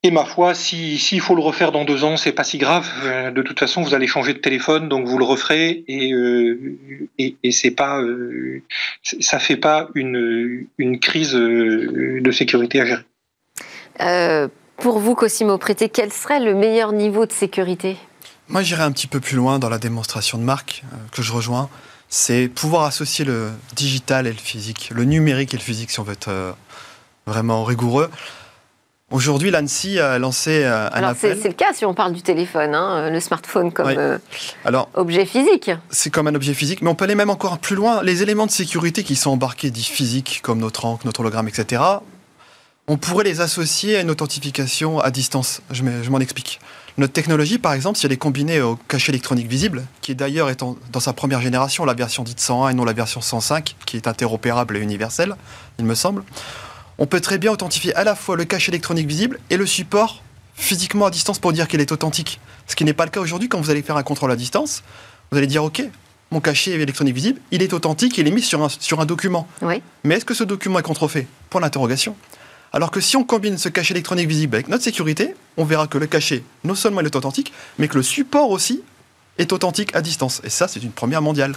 Et 0.05 0.11
ma 0.11 0.25
foi, 0.25 0.53
s'il 0.53 0.99
si, 0.99 1.19
faut 1.19 1.33
le 1.33 1.41
refaire 1.41 1.71
dans 1.71 1.85
deux 1.85 2.03
ans, 2.03 2.17
c'est 2.17 2.33
pas 2.33 2.43
si 2.43 2.57
grave. 2.57 2.89
Euh, 3.05 3.31
de 3.31 3.41
toute 3.41 3.57
façon, 3.57 3.81
vous 3.81 3.93
allez 3.93 4.07
changer 4.07 4.33
de 4.33 4.39
téléphone, 4.39 4.89
donc 4.89 5.07
vous 5.07 5.17
le 5.17 5.23
referez 5.23 5.85
et 5.87 6.11
euh, 6.11 6.77
et, 7.17 7.37
et 7.41 7.51
c'est 7.53 7.71
pas 7.71 8.01
euh, 8.01 8.61
ça 9.01 9.39
fait 9.39 9.55
pas 9.55 9.87
une 9.95 10.67
une 10.77 10.99
crise 10.99 11.31
de 11.31 12.31
sécurité 12.31 12.81
à 12.81 12.85
gérer. 12.85 14.49
pour 14.75 14.99
vous, 14.99 15.15
Cosimo 15.15 15.57
Prété, 15.57 15.87
quel 15.87 16.11
serait 16.11 16.41
le 16.41 16.53
meilleur 16.53 16.91
niveau 16.91 17.25
de 17.25 17.31
sécurité? 17.31 17.95
Moi, 18.49 18.61
j'irais 18.61 18.83
un 18.83 18.91
petit 18.91 19.07
peu 19.07 19.21
plus 19.21 19.37
loin 19.37 19.57
dans 19.57 19.69
la 19.69 19.77
démonstration 19.77 20.37
de 20.37 20.43
marque 20.43 20.83
que 21.13 21.21
je 21.21 21.31
rejoins. 21.31 21.69
C'est 22.09 22.49
pouvoir 22.49 22.83
associer 22.83 23.23
le 23.23 23.51
digital 23.73 24.27
et 24.27 24.31
le 24.31 24.37
physique, 24.37 24.89
le 24.93 25.05
numérique 25.05 25.53
et 25.53 25.57
le 25.57 25.63
physique, 25.63 25.91
si 25.91 26.01
on 26.01 26.03
veut 26.03 26.11
être 26.11 26.55
vraiment 27.25 27.63
rigoureux. 27.63 28.09
Aujourd'hui, 29.13 29.51
l'ANSI 29.51 29.99
a 29.99 30.17
lancé 30.17 30.63
euh, 30.63 30.87
un 30.87 30.91
Alors 30.91 31.11
appel. 31.11 31.37
C'est 31.39 31.47
le 31.47 31.53
cas 31.53 31.71
si 31.71 31.85
on 31.85 31.93
parle 31.93 32.13
du 32.13 32.23
téléphone, 32.23 32.73
hein, 32.73 33.11
le 33.11 33.19
smartphone 33.19 33.71
comme 33.71 33.89
euh, 33.95 34.17
Alors, 34.65 34.89
objet 34.95 35.27
physique. 35.27 35.69
C'est 35.91 36.09
comme 36.09 36.25
un 36.25 36.33
objet 36.33 36.55
physique, 36.55 36.81
mais 36.81 36.89
on 36.89 36.95
peut 36.95 37.03
aller 37.03 37.13
même 37.13 37.29
encore 37.29 37.59
plus 37.59 37.75
loin. 37.75 38.01
Les 38.01 38.23
éléments 38.23 38.47
de 38.47 38.51
sécurité 38.51 39.03
qui 39.03 39.15
sont 39.15 39.29
embarqués, 39.29 39.69
dits 39.69 39.83
physiques, 39.83 40.39
comme 40.41 40.57
notre 40.57 40.85
encre, 40.85 41.05
notre 41.05 41.19
hologramme, 41.19 41.47
etc., 41.47 41.83
on 42.87 42.97
pourrait 42.97 43.23
les 43.23 43.39
associer 43.39 43.97
à 43.97 44.01
une 44.01 44.09
authentification 44.09 44.99
à 44.99 45.11
distance. 45.11 45.61
Je 45.69 45.83
m'en 45.83 46.19
explique. 46.19 46.59
Notre 46.97 47.13
technologie, 47.13 47.59
par 47.59 47.73
exemple, 47.73 47.99
si 47.99 48.07
elle 48.07 48.11
est 48.11 48.17
combinée 48.17 48.61
au 48.61 48.77
cachet 48.87 49.11
électronique 49.11 49.47
visible, 49.47 49.83
qui 50.01 50.11
est 50.11 50.15
d'ailleurs 50.15 50.49
dans 50.91 50.99
sa 50.99 51.13
première 51.13 51.39
génération, 51.39 51.85
la 51.85 51.93
version 51.93 52.23
dite 52.23 52.39
101 52.39 52.69
et 52.69 52.73
non 52.73 52.83
la 52.83 52.93
version 52.93 53.21
105, 53.21 53.75
qui 53.85 53.95
est 53.95 54.07
interopérable 54.07 54.75
et 54.75 54.79
universelle, 54.79 55.35
il 55.77 55.85
me 55.85 55.93
semble, 55.93 56.23
on 56.97 57.05
peut 57.05 57.21
très 57.21 57.37
bien 57.37 57.51
authentifier 57.51 57.93
à 57.95 58.03
la 58.03 58.15
fois 58.15 58.35
le 58.35 58.45
cache 58.45 58.69
électronique 58.69 59.07
visible 59.07 59.39
et 59.49 59.57
le 59.57 59.65
support 59.65 60.23
physiquement 60.55 61.07
à 61.07 61.11
distance 61.11 61.39
pour 61.39 61.53
dire 61.53 61.67
qu'il 61.67 61.81
est 61.81 61.91
authentique. 61.91 62.39
Ce 62.67 62.75
qui 62.75 62.85
n'est 62.85 62.93
pas 62.93 63.05
le 63.05 63.11
cas 63.11 63.19
aujourd'hui 63.19 63.49
quand 63.49 63.59
vous 63.59 63.69
allez 63.69 63.81
faire 63.81 63.97
un 63.97 64.03
contrôle 64.03 64.31
à 64.31 64.35
distance. 64.35 64.83
Vous 65.31 65.37
allez 65.37 65.47
dire, 65.47 65.63
OK, 65.63 65.83
mon 66.31 66.39
cachet 66.39 66.71
électronique 66.71 67.15
visible, 67.15 67.39
il 67.51 67.61
est 67.61 67.73
authentique, 67.73 68.17
il 68.17 68.27
est 68.27 68.31
mis 68.31 68.41
sur 68.41 68.63
un, 68.63 68.69
sur 68.69 69.01
un 69.01 69.05
document. 69.05 69.47
Mais 70.03 70.15
est-ce 70.15 70.25
que 70.25 70.33
ce 70.33 70.43
document 70.43 70.79
est 70.79 70.83
contrefait? 70.83 71.27
Point 71.49 71.61
d'interrogation. 71.61 72.15
Alors 72.71 72.89
que 72.89 73.01
si 73.01 73.17
on 73.17 73.23
combine 73.23 73.57
ce 73.57 73.69
cachet 73.69 73.93
électronique 73.93 74.27
visible 74.27 74.55
avec 74.55 74.67
notre 74.67 74.83
sécurité, 74.83 75.35
on 75.57 75.65
verra 75.65 75.87
que 75.87 75.97
le 75.99 76.07
cachet, 76.07 76.43
non 76.63 76.73
seulement 76.73 77.01
est 77.01 77.15
authentique, 77.15 77.53
mais 77.77 77.87
que 77.87 77.97
le 77.97 78.03
support 78.03 78.49
aussi 78.49 78.81
est 79.37 79.51
authentique 79.51 79.95
à 79.95 80.01
distance. 80.01 80.41
Et 80.43 80.49
ça, 80.49 80.67
c'est 80.67 80.81
une 80.81 80.91
première 80.91 81.21
mondiale. 81.21 81.53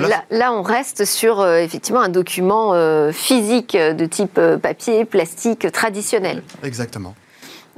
Là, 0.00 0.52
on 0.52 0.62
reste 0.62 1.04
sur 1.04 1.40
euh, 1.40 1.58
effectivement 1.58 2.00
un 2.00 2.08
document 2.08 2.74
euh, 2.74 3.12
physique 3.12 3.76
de 3.76 4.06
type 4.06 4.38
euh, 4.38 4.58
papier, 4.58 5.04
plastique 5.04 5.70
traditionnel. 5.72 6.42
Exactement. 6.62 7.14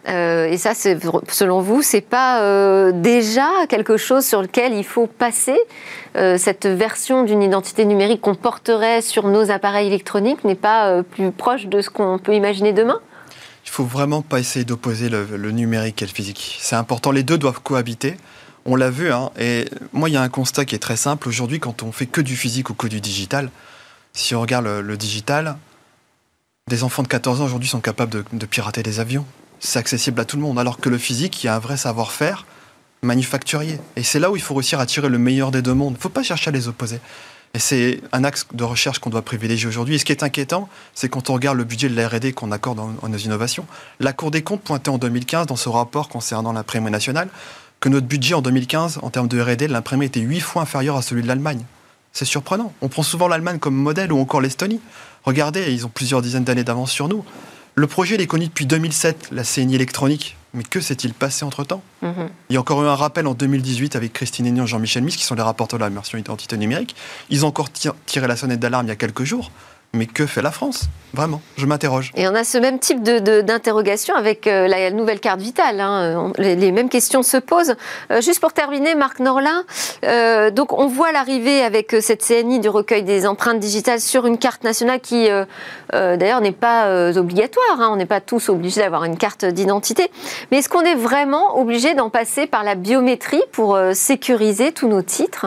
et 0.06 0.56
ça, 0.58 0.72
selon 0.74 1.60
vous, 1.60 1.82
c'est 1.82 2.02
pas 2.02 2.92
déjà 2.92 3.48
quelque 3.68 3.96
chose 3.96 4.24
sur 4.24 4.42
lequel 4.42 4.74
il 4.74 4.84
faut 4.84 5.06
passer 5.06 5.58
Cette 6.14 6.66
version 6.66 7.24
d'une 7.24 7.42
identité 7.42 7.86
numérique 7.86 8.20
qu'on 8.20 8.34
porterait 8.34 9.00
sur 9.00 9.26
nos 9.26 9.50
appareils 9.50 9.86
électroniques 9.86 10.44
n'est 10.44 10.60
pas 10.70 11.02
plus 11.02 11.30
proche 11.30 11.66
de 11.66 11.80
ce 11.80 11.88
qu'on 11.88 12.18
peut 12.18 12.34
imaginer 12.34 12.74
demain? 12.74 13.00
Il 13.64 13.70
faut 13.70 13.84
vraiment 13.84 14.20
pas 14.20 14.40
essayer 14.40 14.66
d'opposer 14.66 15.08
le 15.08 15.50
numérique 15.50 16.02
et 16.02 16.06
le 16.06 16.12
physique. 16.12 16.58
C'est 16.60 16.76
important, 16.76 17.10
les 17.10 17.22
deux 17.22 17.38
doivent 17.38 17.62
cohabiter. 17.62 18.18
On 18.66 18.76
l'a 18.76 18.90
vu, 18.90 19.12
hein, 19.12 19.30
et 19.38 19.66
moi, 19.92 20.08
il 20.08 20.12
y 20.12 20.16
a 20.16 20.22
un 20.22 20.28
constat 20.28 20.64
qui 20.64 20.74
est 20.74 20.78
très 20.78 20.96
simple. 20.96 21.28
Aujourd'hui, 21.28 21.60
quand 21.60 21.82
on 21.82 21.92
fait 21.92 22.06
que 22.06 22.22
du 22.22 22.34
physique 22.34 22.70
ou 22.70 22.74
que 22.74 22.86
du 22.86 23.00
digital, 23.00 23.50
si 24.14 24.34
on 24.34 24.40
regarde 24.40 24.64
le, 24.64 24.96
digital, 24.96 25.56
des 26.68 26.82
enfants 26.82 27.02
de 27.02 27.08
14 27.08 27.42
ans 27.42 27.44
aujourd'hui 27.44 27.68
sont 27.68 27.80
capables 27.80 28.24
de, 28.32 28.46
pirater 28.46 28.82
des 28.82 29.00
avions. 29.00 29.26
C'est 29.60 29.78
accessible 29.78 30.18
à 30.20 30.24
tout 30.24 30.36
le 30.36 30.42
monde, 30.42 30.58
alors 30.58 30.78
que 30.78 30.88
le 30.88 30.96
physique, 30.96 31.42
il 31.42 31.46
y 31.46 31.50
a 31.50 31.56
un 31.56 31.58
vrai 31.58 31.76
savoir-faire 31.76 32.46
manufacturier. 33.02 33.78
Et 33.96 34.02
c'est 34.02 34.18
là 34.18 34.30
où 34.30 34.36
il 34.36 34.42
faut 34.42 34.54
réussir 34.54 34.80
à 34.80 34.86
tirer 34.86 35.10
le 35.10 35.18
meilleur 35.18 35.50
des 35.50 35.60
deux 35.60 35.74
mondes. 35.74 35.92
Il 35.92 35.98
ne 35.98 36.02
faut 36.02 36.08
pas 36.08 36.22
chercher 36.22 36.48
à 36.48 36.52
les 36.52 36.68
opposer. 36.68 37.00
Et 37.52 37.58
c'est 37.58 38.00
un 38.12 38.24
axe 38.24 38.46
de 38.52 38.64
recherche 38.64 38.98
qu'on 38.98 39.10
doit 39.10 39.22
privilégier 39.22 39.68
aujourd'hui. 39.68 39.94
Et 39.94 39.98
ce 39.98 40.04
qui 40.04 40.12
est 40.12 40.22
inquiétant, 40.22 40.68
c'est 40.94 41.08
quand 41.08 41.28
on 41.30 41.34
regarde 41.34 41.56
le 41.56 41.64
budget 41.64 41.88
de 41.88 41.94
la 41.94 42.08
qu'on 42.32 42.50
accorde 42.50 42.80
en, 42.80 43.08
nos 43.08 43.18
innovations. 43.18 43.66
La 44.00 44.12
Cour 44.12 44.30
des 44.30 44.42
comptes 44.42 44.62
pointait 44.62 44.88
en 44.88 44.98
2015 44.98 45.46
dans 45.46 45.56
ce 45.56 45.68
rapport 45.68 46.08
concernant 46.08 46.52
l'imprimerie 46.52 46.90
nationale 46.90 47.28
que 47.84 47.90
notre 47.90 48.06
budget 48.06 48.32
en 48.32 48.40
2015, 48.40 49.00
en 49.02 49.10
termes 49.10 49.28
de 49.28 49.38
R&D, 49.38 49.68
l'imprimé 49.68 50.06
était 50.06 50.20
8 50.20 50.40
fois 50.40 50.62
inférieur 50.62 50.96
à 50.96 51.02
celui 51.02 51.20
de 51.20 51.28
l'Allemagne. 51.28 51.60
C'est 52.14 52.24
surprenant. 52.24 52.72
On 52.80 52.88
prend 52.88 53.02
souvent 53.02 53.28
l'Allemagne 53.28 53.58
comme 53.58 53.74
modèle 53.74 54.10
ou 54.10 54.18
encore 54.18 54.40
l'Estonie. 54.40 54.80
Regardez, 55.24 55.70
ils 55.70 55.84
ont 55.84 55.90
plusieurs 55.90 56.22
dizaines 56.22 56.44
d'années 56.44 56.64
d'avance 56.64 56.90
sur 56.90 57.08
nous. 57.08 57.26
Le 57.74 57.86
projet, 57.86 58.14
il 58.14 58.22
est 58.22 58.26
connu 58.26 58.46
depuis 58.46 58.64
2007, 58.64 59.28
la 59.32 59.42
CNI 59.42 59.74
électronique. 59.74 60.38
Mais 60.54 60.62
que 60.62 60.80
s'est-il 60.80 61.12
passé 61.12 61.44
entre-temps? 61.44 61.82
Mhm. 62.00 62.30
Il 62.48 62.54
y 62.54 62.56
a 62.56 62.60
encore 62.60 62.82
eu 62.82 62.86
un 62.86 62.94
rappel 62.94 63.26
en 63.26 63.34
2018 63.34 63.96
avec 63.96 64.14
Christine 64.14 64.46
Aignan 64.46 64.64
et 64.64 64.66
Jean-Michel 64.66 65.02
Miss, 65.02 65.16
qui 65.16 65.24
sont 65.24 65.34
les 65.34 65.42
rapporteurs 65.42 65.78
de 65.78 65.84
la 65.84 65.90
version 65.90 66.16
identité 66.16 66.56
numérique. 66.56 66.96
Ils 67.28 67.44
ont 67.44 67.48
encore 67.48 67.68
tiré 67.70 68.26
la 68.26 68.36
sonnette 68.36 68.60
d'alarme 68.60 68.86
il 68.86 68.88
y 68.88 68.92
a 68.92 68.96
quelques 68.96 69.24
jours. 69.24 69.50
Mais 69.94 70.06
que 70.06 70.26
fait 70.26 70.42
la 70.42 70.50
France? 70.50 70.88
Vraiment, 71.12 71.40
je 71.56 71.66
m'interroge. 71.66 72.10
Et 72.16 72.26
on 72.26 72.34
a 72.34 72.42
ce 72.42 72.58
même 72.58 72.80
type 72.80 73.00
d'interrogation 73.00 74.16
avec 74.16 74.48
euh, 74.48 74.66
la 74.66 74.90
nouvelle 74.90 75.20
carte 75.20 75.40
vitale. 75.40 75.80
Hein. 75.80 76.32
Les, 76.38 76.72
mêmes 76.72 76.88
questions 76.88 77.22
se 77.22 77.36
posent. 77.36 77.76
Euh, 78.10 78.20
juste 78.20 78.40
pour 78.40 78.52
terminer, 78.52 78.96
Marc 78.96 79.20
Norlin, 79.20 79.62
euh, 80.04 80.50
donc 80.50 80.72
on 80.72 80.88
voit 80.88 81.12
l'arrivée 81.12 81.62
avec 81.62 81.94
cette 82.00 82.26
CNI 82.26 82.58
du 82.58 82.68
recueil 82.68 83.04
des 83.04 83.28
empreintes 83.28 83.60
digitales 83.60 84.00
sur 84.00 84.26
une 84.26 84.38
carte 84.38 84.64
nationale 84.64 84.98
qui, 85.00 85.28
d'ailleurs, 85.92 86.40
n'est 86.40 86.50
pas 86.50 87.12
obligatoire. 87.16 87.80
Hein. 87.80 87.90
On 87.92 87.96
n'est 87.96 88.06
pas 88.06 88.20
tous 88.20 88.48
obligés 88.48 88.80
d'avoir 88.80 89.04
une 89.04 89.16
carte 89.16 89.44
d'identité. 89.44 90.10
Mais 90.50 90.58
est-ce 90.58 90.68
qu'on 90.68 90.82
est 90.82 90.96
vraiment 90.96 91.60
obligé 91.60 91.94
d'en 91.94 92.10
passer 92.10 92.48
par 92.48 92.64
la 92.64 92.74
biométrie 92.74 93.42
pour 93.52 93.78
sécuriser 93.92 94.72
tous 94.72 94.88
nos 94.88 95.02
titres? 95.02 95.46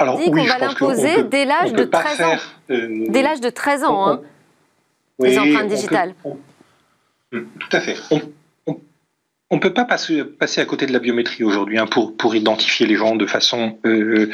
Alors, 0.00 0.16
dit 0.18 0.30
qu'on 0.30 0.44
va 0.44 0.58
l'imposer 0.58 1.24
dès 1.24 1.44
l'âge 1.44 1.74
de 1.74 1.84
13 1.84 2.22
ans. 2.22 2.36
Euh, 2.70 3.04
dès 3.08 3.22
l'âge 3.22 3.40
de 3.42 3.50
13 3.50 3.84
ans, 3.84 4.08
hein, 4.08 4.20
les 5.18 5.38
empreintes 5.38 5.68
digitales. 5.68 6.14
Hmm, 7.32 7.42
tout 7.58 7.68
à 7.76 7.80
fait. 7.80 7.96
On 9.52 9.56
ne 9.56 9.60
peut 9.60 9.74
pas 9.74 9.84
passer, 9.84 10.24
passer, 10.24 10.62
à 10.62 10.64
côté 10.64 10.86
de 10.86 10.92
la 10.92 11.00
biométrie 11.00 11.44
aujourd'hui 11.44 11.78
hein, 11.78 11.86
pour, 11.86 12.16
pour 12.16 12.34
identifier 12.34 12.86
les 12.86 12.94
gens 12.94 13.14
de 13.14 13.26
façon, 13.26 13.78
euh, 13.84 14.30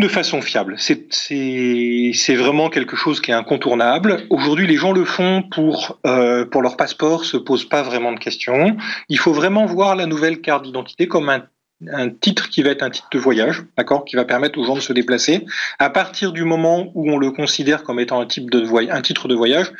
de 0.00 0.08
façon 0.08 0.42
fiable. 0.42 0.74
C'est 0.78 2.34
vraiment 2.34 2.68
quelque 2.68 2.96
chose 2.96 3.20
qui 3.20 3.30
est 3.30 3.34
incontournable. 3.34 4.26
Aujourd'hui, 4.30 4.66
les 4.66 4.76
gens 4.76 4.92
le 4.92 5.04
font 5.04 5.44
pour, 5.52 6.00
euh, 6.04 6.44
pour 6.46 6.62
leur 6.62 6.76
passeport, 6.76 7.24
se 7.24 7.36
posent 7.36 7.68
pas 7.68 7.82
vraiment 7.82 8.10
de 8.12 8.18
questions. 8.18 8.76
Il 9.08 9.18
faut 9.18 9.32
vraiment 9.32 9.66
voir 9.66 9.94
la 9.94 10.06
nouvelle 10.06 10.40
carte 10.40 10.64
d'identité 10.64 11.06
comme 11.06 11.28
un 11.28 11.44
un 11.90 12.10
titre 12.10 12.48
qui 12.48 12.62
va 12.62 12.70
être 12.70 12.82
un 12.82 12.90
titre 12.90 13.08
de 13.12 13.18
voyage, 13.18 13.64
d'accord, 13.76 14.04
qui 14.04 14.16
va 14.16 14.24
permettre 14.24 14.58
aux 14.58 14.64
gens 14.64 14.74
de 14.74 14.80
se 14.80 14.92
déplacer. 14.92 15.44
À 15.78 15.90
partir 15.90 16.32
du 16.32 16.44
moment 16.44 16.90
où 16.94 17.10
on 17.10 17.18
le 17.18 17.30
considère 17.30 17.82
comme 17.82 18.00
étant 18.00 18.20
un, 18.20 18.26
type 18.26 18.50
de 18.50 18.62
un 18.90 19.02
titre 19.02 19.28
de 19.28 19.34
voyage, 19.34 19.72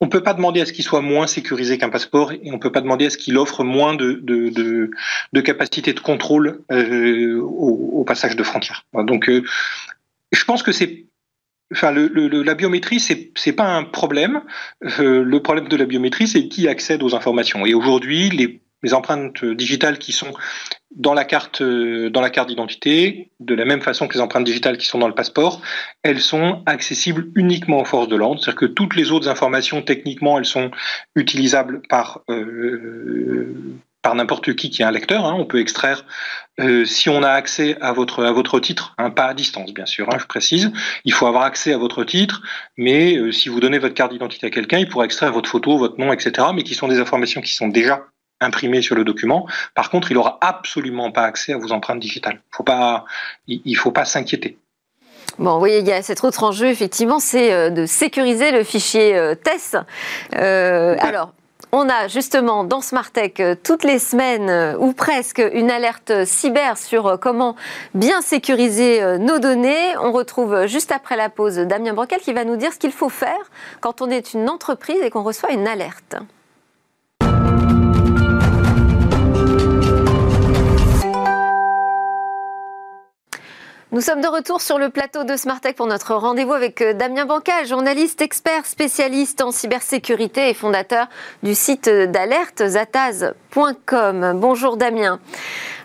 on 0.00 0.06
ne 0.06 0.10
peut 0.10 0.22
pas 0.22 0.34
demander 0.34 0.60
à 0.60 0.66
ce 0.66 0.72
qu'il 0.72 0.84
soit 0.84 1.00
moins 1.00 1.26
sécurisé 1.26 1.78
qu'un 1.78 1.88
passeport 1.88 2.32
et 2.32 2.40
on 2.46 2.54
ne 2.54 2.58
peut 2.58 2.72
pas 2.72 2.80
demander 2.80 3.06
à 3.06 3.10
ce 3.10 3.16
qu'il 3.16 3.38
offre 3.38 3.64
moins 3.64 3.94
de, 3.94 4.20
de, 4.22 4.90
de, 5.32 5.40
capacité 5.40 5.92
de 5.92 6.00
contrôle 6.00 6.60
euh, 6.70 7.40
au, 7.40 8.04
passage 8.04 8.36
de 8.36 8.42
frontières. 8.42 8.84
Donc, 8.92 9.30
euh, 9.30 9.42
je 10.32 10.44
pense 10.44 10.62
que 10.62 10.72
c'est 10.72 11.06
enfin, 11.72 11.92
la 11.92 12.54
biométrie, 12.54 13.00
c'est 13.00 13.32
n'est 13.46 13.52
pas 13.52 13.64
un 13.66 13.84
problème. 13.84 14.42
le 14.80 15.38
problème 15.38 15.68
de 15.68 15.76
la 15.76 15.86
biométrie, 15.86 16.28
c'est 16.28 16.48
qui 16.48 16.68
accède 16.68 17.02
aux 17.02 17.14
informations. 17.14 17.64
Et 17.64 17.72
aujourd'hui, 17.72 18.28
les, 18.30 18.60
les 18.84 18.94
empreintes 18.94 19.44
digitales 19.44 19.98
qui 19.98 20.12
sont 20.12 20.32
dans 20.94 21.14
la 21.14 21.24
carte 21.24 21.62
dans 21.62 22.20
la 22.20 22.30
carte 22.30 22.48
d'identité, 22.48 23.30
de 23.40 23.54
la 23.54 23.64
même 23.64 23.80
façon 23.80 24.06
que 24.06 24.14
les 24.14 24.20
empreintes 24.20 24.44
digitales 24.44 24.78
qui 24.78 24.86
sont 24.86 24.98
dans 24.98 25.08
le 25.08 25.14
passeport, 25.14 25.60
elles 26.02 26.20
sont 26.20 26.62
accessibles 26.66 27.28
uniquement 27.34 27.80
aux 27.80 27.84
forces 27.84 28.08
de 28.08 28.16
l'ordre. 28.16 28.40
C'est-à-dire 28.40 28.60
que 28.60 28.66
toutes 28.66 28.94
les 28.94 29.10
autres 29.10 29.28
informations, 29.28 29.82
techniquement, 29.82 30.38
elles 30.38 30.44
sont 30.44 30.70
utilisables 31.16 31.82
par 31.88 32.20
euh, 32.30 33.54
par 34.04 34.14
n'importe 34.14 34.54
qui 34.54 34.70
qui 34.70 34.82
est 34.82 34.84
un 34.84 34.92
lecteur. 34.92 35.24
Hein. 35.24 35.34
On 35.36 35.46
peut 35.46 35.58
extraire, 35.58 36.04
euh, 36.60 36.84
si 36.84 37.08
on 37.08 37.22
a 37.22 37.30
accès 37.30 37.76
à 37.80 37.92
votre 37.92 38.22
à 38.22 38.32
votre 38.32 38.60
titre, 38.60 38.94
hein, 38.98 39.10
pas 39.10 39.24
à 39.24 39.34
distance 39.34 39.72
bien 39.72 39.86
sûr, 39.86 40.08
hein, 40.12 40.18
je 40.20 40.26
précise. 40.26 40.70
Il 41.04 41.12
faut 41.12 41.26
avoir 41.26 41.44
accès 41.44 41.72
à 41.72 41.78
votre 41.78 42.04
titre, 42.04 42.42
mais 42.76 43.16
euh, 43.16 43.32
si 43.32 43.48
vous 43.48 43.58
donnez 43.58 43.78
votre 43.78 43.94
carte 43.94 44.12
d'identité 44.12 44.46
à 44.46 44.50
quelqu'un, 44.50 44.78
il 44.78 44.88
pourra 44.88 45.06
extraire 45.06 45.32
votre 45.32 45.50
photo, 45.50 45.78
votre 45.78 45.98
nom, 45.98 46.12
etc. 46.12 46.48
Mais 46.54 46.62
qui 46.62 46.74
sont 46.74 46.86
des 46.86 47.00
informations 47.00 47.40
qui 47.40 47.54
sont 47.54 47.68
déjà 47.68 48.04
imprimé 48.44 48.82
sur 48.82 48.94
le 48.94 49.04
document. 49.04 49.46
Par 49.74 49.90
contre, 49.90 50.10
il 50.10 50.14
n'aura 50.14 50.38
absolument 50.40 51.10
pas 51.10 51.22
accès 51.22 51.52
à 51.52 51.58
vos 51.58 51.72
empreintes 51.72 52.00
digitales. 52.00 52.40
Faut 52.50 52.62
pas, 52.62 53.04
il 53.46 53.62
ne 53.64 53.76
faut 53.76 53.90
pas 53.90 54.04
s'inquiéter. 54.04 54.58
Bon, 55.38 55.60
oui, 55.60 55.78
il 55.80 55.86
y 55.86 55.92
a 55.92 56.00
cet 56.02 56.22
autre 56.22 56.44
enjeu, 56.44 56.66
effectivement, 56.66 57.18
c'est 57.18 57.52
euh, 57.52 57.70
de 57.70 57.86
sécuriser 57.86 58.52
le 58.52 58.62
fichier 58.62 59.16
euh, 59.16 59.34
TESS. 59.34 59.76
Euh, 60.36 60.96
alors, 61.00 61.32
on 61.72 61.88
a 61.88 62.06
justement 62.06 62.62
dans 62.62 62.80
Smartech 62.80 63.42
toutes 63.64 63.82
les 63.82 63.98
semaines 63.98 64.76
ou 64.78 64.92
presque 64.92 65.42
une 65.54 65.72
alerte 65.72 66.24
cyber 66.24 66.78
sur 66.78 67.18
comment 67.20 67.56
bien 67.94 68.20
sécuriser 68.20 69.18
nos 69.18 69.40
données. 69.40 69.96
On 70.00 70.12
retrouve 70.12 70.66
juste 70.66 70.92
après 70.92 71.16
la 71.16 71.30
pause 71.30 71.56
Damien 71.56 71.92
Broquel 71.92 72.20
qui 72.20 72.32
va 72.32 72.44
nous 72.44 72.54
dire 72.54 72.72
ce 72.72 72.78
qu'il 72.78 72.92
faut 72.92 73.08
faire 73.08 73.50
quand 73.80 74.02
on 74.02 74.10
est 74.10 74.34
une 74.34 74.48
entreprise 74.48 75.02
et 75.02 75.10
qu'on 75.10 75.24
reçoit 75.24 75.50
une 75.50 75.66
alerte. 75.66 76.14
Nous 83.94 84.00
sommes 84.00 84.20
de 84.20 84.26
retour 84.26 84.60
sur 84.60 84.76
le 84.76 84.90
plateau 84.90 85.22
de 85.22 85.36
Smartech 85.36 85.76
pour 85.76 85.86
notre 85.86 86.16
rendez-vous 86.16 86.52
avec 86.52 86.82
euh, 86.82 86.94
Damien 86.94 87.26
Bancal, 87.26 87.64
journaliste 87.64 88.20
expert 88.22 88.66
spécialiste 88.66 89.40
en 89.40 89.52
cybersécurité 89.52 90.50
et 90.50 90.54
fondateur 90.54 91.06
du 91.44 91.54
site 91.54 91.88
d'alerte 91.88 92.60
Bonjour 93.56 94.76
Damien. 94.76 95.20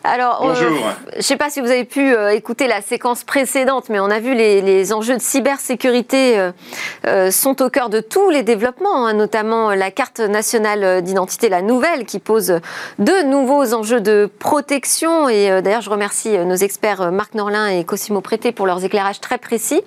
Alors, 0.04 0.46
euh, 0.46 0.56
je 0.56 1.18
ne 1.18 1.22
sais 1.22 1.36
pas 1.36 1.50
si 1.50 1.60
vous 1.60 1.70
avez 1.70 1.84
pu 1.84 2.14
euh, 2.16 2.30
écouter 2.30 2.68
la 2.68 2.82
séquence 2.82 3.26
précédente, 3.26 3.90
mais 3.90 4.00
on 4.00 4.10
a 4.10 4.20
vu 4.20 4.34
les, 4.34 4.94
enjeux 4.94 5.16
de 5.16 5.22
cybersécurité 5.22 6.52
euh, 7.06 7.32
sont 7.32 7.62
au 7.62 7.70
cœur 7.70 7.90
de 7.90 8.00
tous 8.00 8.30
les 8.30 8.44
développements, 8.44 9.06
hein, 9.06 9.14
notamment 9.14 9.72
la 9.72 9.92
carte 9.92 10.20
nationale 10.20 11.02
d'identité, 11.02 11.50
la 11.50 11.62
nouvelle, 11.62 12.06
qui 12.06 12.20
pose 12.20 12.60
de 12.98 13.24
nouveaux 13.26 13.74
enjeux 13.74 14.00
de 14.00 14.30
protection. 14.40 15.28
Et 15.28 15.62
d'ailleurs, 15.62 15.82
je 15.82 15.90
remercie 15.90 16.38
nos 16.38 16.56
experts 16.56 17.12
Marc 17.12 17.36
Norlin 17.36 17.68
et 17.68 17.84
Cosimo 17.84 18.22
Prété 18.22 18.52
pour 18.52 18.68
leurs 18.68 18.84
éclairages 18.86 19.20
très 19.20 19.38
précis. 19.38 19.82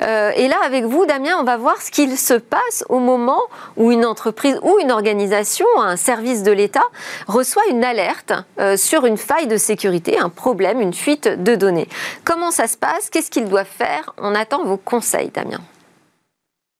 et 0.00 0.48
là, 0.48 0.56
avec 0.64 0.84
vous, 0.84 1.06
Damien, 1.06 1.36
on 1.38 1.44
va 1.44 1.56
voir 1.56 1.80
ce 1.82 1.90
qu'il 1.90 2.16
se 2.16 2.34
passe 2.34 2.84
au 2.88 2.98
moment 2.98 3.40
où 3.76 3.92
une 3.92 4.06
entreprise 4.06 4.58
ou 4.62 4.78
une 4.80 4.90
organisation, 4.90 5.66
un 5.78 5.96
service 5.96 6.42
de 6.42 6.52
l'État, 6.52 6.84
reçoit 7.26 7.66
une 7.70 7.84
alerte 7.84 8.32
sur 8.76 9.06
une 9.06 9.16
faille 9.16 9.46
de 9.46 9.56
sécurité, 9.56 10.18
un 10.18 10.28
problème, 10.28 10.80
une 10.80 10.94
fuite 10.94 11.28
de 11.28 11.54
données. 11.54 11.88
Comment 12.24 12.50
ça 12.50 12.66
se 12.66 12.76
passe? 12.76 13.10
Qu'est-ce 13.10 13.30
qu'ils 13.30 13.48
doivent 13.48 13.66
faire? 13.66 14.12
On 14.18 14.34
attend 14.34 14.64
vos 14.64 14.76
conseils, 14.76 15.30
Damien. 15.30 15.60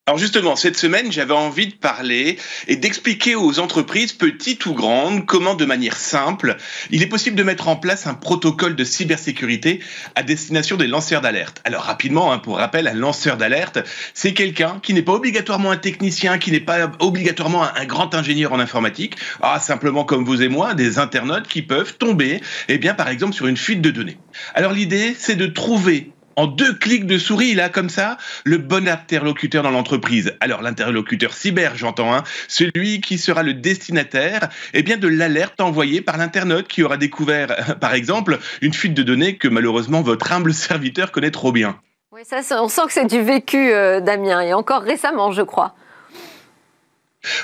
Alors 0.06 0.18
justement, 0.18 0.54
cette 0.54 0.76
semaine, 0.76 1.10
j'avais 1.10 1.32
envie 1.32 1.68
de 1.68 1.72
parler 1.72 2.36
et 2.68 2.76
d'expliquer 2.76 3.36
aux 3.36 3.58
entreprises, 3.58 4.12
petites 4.12 4.66
ou 4.66 4.74
grandes, 4.74 5.24
comment 5.24 5.54
de 5.54 5.64
manière 5.64 5.96
simple, 5.96 6.58
il 6.90 7.02
est 7.02 7.06
possible 7.06 7.36
de 7.36 7.42
mettre 7.42 7.68
en 7.68 7.76
place 7.76 8.06
un 8.06 8.12
protocole 8.12 8.76
de 8.76 8.84
cybersécurité 8.84 9.80
à 10.14 10.22
destination 10.22 10.76
des 10.76 10.88
lanceurs 10.88 11.22
d'alerte. 11.22 11.62
Alors 11.64 11.84
rapidement, 11.84 12.34
hein, 12.34 12.38
pour 12.38 12.58
rappel, 12.58 12.86
un 12.86 12.92
lanceur 12.92 13.38
d'alerte, 13.38 13.78
c'est 14.12 14.34
quelqu'un 14.34 14.78
qui 14.82 14.92
n'est 14.92 15.00
pas 15.00 15.14
obligatoirement 15.14 15.70
un 15.70 15.78
technicien, 15.78 16.36
qui 16.36 16.52
n'est 16.52 16.60
pas 16.60 16.92
obligatoirement 16.98 17.62
un, 17.62 17.86
grand 17.86 18.14
ingénieur 18.14 18.52
en 18.52 18.60
informatique, 18.60 19.16
ah, 19.40 19.58
simplement 19.58 20.04
comme 20.04 20.26
vous 20.26 20.42
et 20.42 20.48
moi, 20.48 20.74
des 20.74 20.98
internautes 20.98 21.48
qui 21.48 21.62
peuvent 21.62 21.96
tomber, 21.96 22.42
eh 22.68 22.76
bien, 22.76 22.92
par 22.92 23.08
exemple, 23.08 23.32
sur 23.32 23.46
une 23.46 23.56
fuite 23.56 23.80
de 23.80 23.90
données. 23.90 24.18
Alors 24.54 24.72
l'idée, 24.72 25.16
c'est 25.18 25.36
de 25.36 25.46
trouver 25.46 26.10
en 26.36 26.46
deux 26.46 26.74
clics 26.74 27.06
de 27.06 27.18
souris, 27.18 27.54
là, 27.54 27.68
comme 27.68 27.88
ça, 27.88 28.18
le 28.44 28.58
bon 28.58 28.88
interlocuteur 28.88 29.62
dans 29.62 29.70
l'entreprise. 29.70 30.34
Alors, 30.40 30.62
l'interlocuteur 30.62 31.32
cyber, 31.34 31.76
j'entends, 31.76 32.14
hein, 32.14 32.24
celui 32.48 33.00
qui 33.00 33.18
sera 33.18 33.42
le 33.42 33.54
destinataire, 33.54 34.48
eh 34.72 34.82
bien, 34.82 34.96
de 34.96 35.08
l'alerte 35.08 35.60
envoyée 35.60 36.00
par 36.00 36.16
l'internaute 36.16 36.68
qui 36.68 36.82
aura 36.82 36.96
découvert, 36.96 37.76
par 37.80 37.94
exemple, 37.94 38.38
une 38.60 38.74
fuite 38.74 38.94
de 38.94 39.02
données 39.02 39.36
que 39.36 39.48
malheureusement 39.48 40.02
votre 40.02 40.32
humble 40.32 40.54
serviteur 40.54 41.12
connaît 41.12 41.30
trop 41.30 41.52
bien. 41.52 41.78
Oui, 42.12 42.20
ça, 42.24 42.62
on 42.62 42.68
sent 42.68 42.82
que 42.86 42.92
c'est 42.92 43.06
du 43.06 43.22
vécu, 43.22 43.72
euh, 43.72 44.00
Damien, 44.00 44.40
et 44.40 44.54
encore 44.54 44.82
récemment, 44.82 45.32
je 45.32 45.42
crois. 45.42 45.74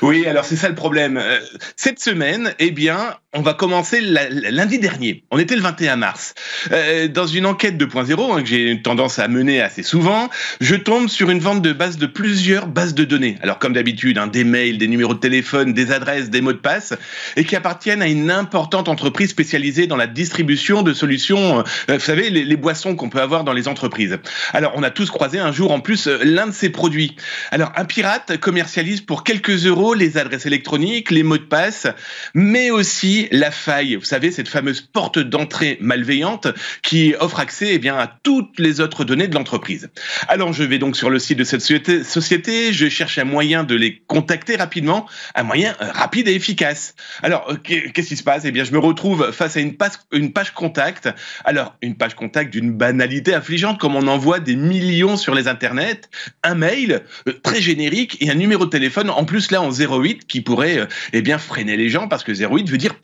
Oui, 0.03 0.27
alors 0.27 0.45
c'est 0.45 0.57
ça 0.57 0.69
le 0.69 0.75
problème. 0.75 1.17
Euh, 1.17 1.41
cette 1.77 2.01
semaine, 2.01 2.55
eh 2.59 2.71
bien, 2.71 3.17
on 3.33 3.43
va 3.43 3.55
commencer 3.55 4.01
lundi 4.01 4.81
dernier. 4.81 5.23
On 5.31 5.39
était 5.39 5.55
le 5.55 5.63
21 5.63 5.95
mars. 5.95 6.35
Euh, 6.73 7.07
dans 7.07 7.29
une 7.29 7.47
enquête 7.47 7.77
2.0 7.77 8.33
hein, 8.33 8.43
que 8.43 8.49
j'ai 8.49 8.83
tendance 8.83 9.21
à 9.21 9.29
mener 9.29 9.61
assez 9.61 9.85
souvent, 9.85 10.29
je 10.61 10.75
tombe 10.75 11.09
sur 11.09 11.31
une 11.31 11.39
vente 11.39 11.63
de 11.63 11.73
base 11.73 11.97
de 11.97 12.07
plusieurs 12.07 12.67
bases 12.67 12.93
de 12.93 13.05
données. 13.05 13.39
Alors 13.41 13.61
comme 13.61 13.73
d'habitude, 13.73 14.19
hein, 14.19 14.27
des 14.27 14.43
mails, 14.43 14.79
des 14.79 14.89
numéros 14.89 15.15
de 15.15 15.21
téléphone, 15.21 15.73
des 15.73 15.93
adresses, 15.93 16.29
des 16.29 16.41
mots 16.41 16.53
de 16.53 16.59
passe, 16.59 16.93
et 17.37 17.45
qui 17.45 17.55
appartiennent 17.55 18.03
à 18.03 18.09
une 18.09 18.33
importante 18.33 18.89
entreprise 18.89 19.31
spécialisée 19.31 19.87
dans 19.87 19.97
la 19.97 20.09
distribution 20.09 20.83
de 20.83 20.93
solutions. 20.93 21.61
Euh, 21.89 21.95
vous 21.95 22.01
savez, 22.01 22.31
les, 22.31 22.45
les 22.45 22.57
boissons 22.57 22.97
qu'on 22.97 23.11
peut 23.11 23.21
avoir 23.21 23.45
dans 23.45 23.53
les 23.53 23.69
entreprises. 23.69 24.19
Alors 24.53 24.73
on 24.75 24.83
a 24.83 24.91
tous 24.91 25.09
croisé 25.09 25.39
un 25.39 25.53
jour 25.53 25.71
en 25.71 25.79
plus 25.79 26.09
l'un 26.09 26.49
de 26.49 26.53
ces 26.53 26.71
produits. 26.71 27.15
Alors 27.53 27.71
un 27.77 27.85
pirate 27.85 28.39
commercialise 28.39 29.03
pour 29.03 29.23
quelques 29.23 29.67
euros 29.67 29.95
les 29.95 30.19
adresses 30.19 30.47
électroniques, 30.47 31.13
les 31.13 31.23
mots 31.23 31.39
de 31.39 31.45
passe, 31.45 31.87
mais 32.35 32.73
aussi 32.73 33.20
la 33.31 33.51
faille. 33.51 33.97
Vous 33.97 34.05
savez, 34.05 34.31
cette 34.31 34.49
fameuse 34.49 34.81
porte 34.81 35.19
d'entrée 35.19 35.79
malveillante 35.81 36.49
qui 36.83 37.15
offre 37.19 37.41
accès 37.41 37.75
eh 37.75 37.79
bien, 37.79 37.97
à 37.97 38.07
toutes 38.07 38.59
les 38.59 38.81
autres 38.81 39.05
données 39.05 39.29
de 39.29 39.35
l'entreprise. 39.35 39.91
Alors, 40.29 40.53
je 40.53 40.63
vais 40.63 40.79
donc 40.79 40.97
sur 40.97 41.11
le 41.11 41.19
site 41.19 41.39
de 41.39 41.45
cette 41.45 41.63
société, 42.05 42.73
je 42.73 42.89
cherche 42.89 43.19
un 43.19 43.25
moyen 43.25 43.65
de 43.65 43.75
les 43.75 44.03
contacter 44.07 44.57
rapidement, 44.57 45.07
un 45.35 45.43
moyen 45.43 45.75
euh, 45.81 45.91
rapide 45.93 46.29
et 46.29 46.35
efficace. 46.35 46.95
Alors, 47.23 47.51
euh, 47.51 47.57
qu'est-ce 47.63 48.09
qui 48.09 48.17
se 48.17 48.23
passe? 48.23 48.45
Eh 48.45 48.53
bien, 48.53 48.65
je 48.65 48.73
me 48.73 48.79
retrouve 48.79 49.33
face 49.33 49.57
à 49.57 49.61
une 49.61 49.77
page, 49.77 50.53
contact. 50.55 51.09
Alors, 51.45 51.77
une 51.83 51.97
page 51.97 52.15
contact 52.15 52.53
d'une 52.53 52.73
banalité 52.73 53.35
affligeante, 53.35 53.79
comme 53.79 53.97
on 53.97 54.07
envoie 54.07 54.41
des 54.41 54.57
millions 54.57 55.17
sur 55.17 55.35
les 55.35 55.49
internets, 55.49 56.03
un 56.43 56.55
mail 56.55 57.03
euh, 57.29 57.33
très 57.43 57.61
générique 57.61 58.17
et 58.21 58.31
un 58.31 58.35
numéro 58.35 58.65
de 58.65 58.71
téléphone. 58.71 59.11
En 59.11 59.25
plus, 59.25 59.51
là, 59.51 59.63
on 59.63 59.71
08 59.71 60.27
qui 60.27 60.41
pourrait 60.41 60.87
eh 61.13 61.23
bien 61.23 61.39
freiner 61.39 61.77
les 61.77 61.89
gens 61.89 62.09
parce 62.09 62.25
que 62.25 62.33
08 62.33 62.71
veut 62.71 62.79
dire 62.79 62.97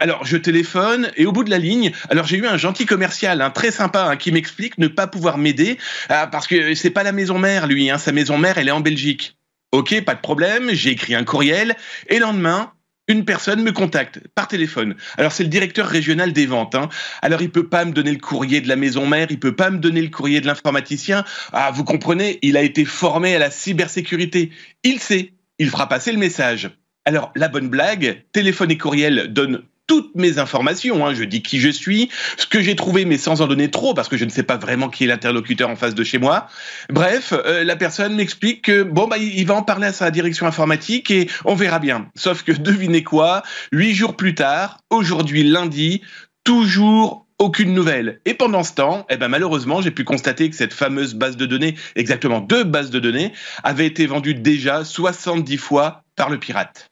Alors 0.00 0.24
je 0.24 0.36
téléphone 0.36 1.10
et 1.16 1.26
au 1.26 1.32
bout 1.32 1.44
de 1.44 1.50
la 1.50 1.58
ligne, 1.58 1.92
alors 2.10 2.26
j'ai 2.26 2.36
eu 2.36 2.46
un 2.46 2.56
gentil 2.56 2.86
commercial, 2.86 3.40
un 3.40 3.50
très 3.50 3.70
sympa, 3.70 4.04
hein, 4.04 4.16
qui 4.16 4.32
m'explique 4.32 4.78
ne 4.78 4.88
pas 4.88 5.06
pouvoir 5.06 5.38
m'aider 5.38 5.78
ah, 6.08 6.26
parce 6.26 6.46
que 6.46 6.74
c'est 6.74 6.90
pas 6.90 7.02
la 7.02 7.12
maison 7.12 7.38
mère 7.38 7.66
lui, 7.66 7.90
hein, 7.90 7.98
sa 7.98 8.12
maison 8.12 8.38
mère 8.38 8.58
elle 8.58 8.68
est 8.68 8.72
en 8.72 8.80
Belgique. 8.80 9.36
Ok, 9.72 10.00
pas 10.04 10.14
de 10.14 10.20
problème, 10.20 10.70
j'ai 10.72 10.90
écrit 10.90 11.14
un 11.14 11.24
courriel 11.24 11.76
et 12.08 12.18
le 12.18 12.22
lendemain, 12.22 12.72
une 13.08 13.24
personne 13.24 13.62
me 13.62 13.72
contacte 13.72 14.20
par 14.34 14.48
téléphone. 14.48 14.94
Alors 15.18 15.32
c'est 15.32 15.42
le 15.42 15.48
directeur 15.48 15.86
régional 15.86 16.32
des 16.32 16.46
ventes. 16.46 16.74
Hein. 16.74 16.88
Alors 17.22 17.42
il 17.42 17.50
peut 17.50 17.68
pas 17.68 17.84
me 17.84 17.92
donner 17.92 18.12
le 18.12 18.18
courrier 18.18 18.60
de 18.60 18.68
la 18.68 18.76
maison 18.76 19.06
mère, 19.06 19.26
il 19.30 19.40
peut 19.40 19.56
pas 19.56 19.70
me 19.70 19.78
donner 19.78 20.00
le 20.00 20.08
courrier 20.08 20.40
de 20.40 20.46
l'informaticien. 20.46 21.24
Ah, 21.52 21.70
vous 21.74 21.84
comprenez, 21.84 22.38
il 22.42 22.56
a 22.56 22.62
été 22.62 22.84
formé 22.84 23.34
à 23.34 23.38
la 23.38 23.50
cybersécurité. 23.50 24.52
Il 24.84 25.00
sait 25.00 25.32
il 25.58 25.70
fera 25.70 25.88
passer 25.88 26.12
le 26.12 26.18
message. 26.18 26.70
Alors, 27.04 27.32
la 27.36 27.48
bonne 27.48 27.68
blague, 27.68 28.24
téléphone 28.32 28.70
et 28.70 28.78
courriel 28.78 29.32
donnent 29.32 29.62
toutes 29.86 30.14
mes 30.14 30.38
informations. 30.38 31.06
Hein. 31.06 31.14
Je 31.14 31.24
dis 31.24 31.42
qui 31.42 31.60
je 31.60 31.68
suis, 31.68 32.08
ce 32.38 32.46
que 32.46 32.62
j'ai 32.62 32.74
trouvé, 32.76 33.04
mais 33.04 33.18
sans 33.18 33.42
en 33.42 33.46
donner 33.46 33.70
trop, 33.70 33.92
parce 33.92 34.08
que 34.08 34.16
je 34.16 34.24
ne 34.24 34.30
sais 34.30 34.42
pas 34.42 34.56
vraiment 34.56 34.88
qui 34.88 35.04
est 35.04 35.06
l'interlocuteur 35.06 35.68
en 35.68 35.76
face 35.76 35.94
de 35.94 36.04
chez 36.04 36.18
moi. 36.18 36.48
Bref, 36.88 37.32
euh, 37.32 37.64
la 37.64 37.76
personne 37.76 38.14
m'explique 38.14 38.62
que 38.62 38.82
bon, 38.82 39.06
bah, 39.06 39.18
il 39.18 39.46
va 39.46 39.54
en 39.54 39.62
parler 39.62 39.88
à 39.88 39.92
sa 39.92 40.10
direction 40.10 40.46
informatique 40.46 41.10
et 41.10 41.28
on 41.44 41.54
verra 41.54 41.78
bien. 41.78 42.08
Sauf 42.14 42.42
que 42.42 42.52
devinez 42.58 43.02
quoi, 43.02 43.42
huit 43.72 43.94
jours 43.94 44.16
plus 44.16 44.34
tard, 44.34 44.78
aujourd'hui 44.90 45.42
lundi, 45.42 46.00
toujours 46.44 47.26
aucune 47.38 47.74
nouvelle. 47.74 48.20
Et 48.24 48.34
pendant 48.34 48.62
ce 48.62 48.72
temps, 48.72 49.06
eh 49.10 49.16
ben 49.16 49.28
malheureusement, 49.28 49.82
j'ai 49.82 49.90
pu 49.90 50.04
constater 50.04 50.48
que 50.48 50.56
cette 50.56 50.72
fameuse 50.72 51.14
base 51.14 51.36
de 51.36 51.46
données, 51.46 51.74
exactement 51.96 52.40
deux 52.40 52.64
bases 52.64 52.90
de 52.90 53.00
données, 53.00 53.32
avait 53.64 53.86
été 53.86 54.06
vendue 54.06 54.34
déjà 54.34 54.84
70 54.84 55.56
fois 55.58 56.04
par 56.16 56.30
le 56.30 56.38
pirate. 56.38 56.90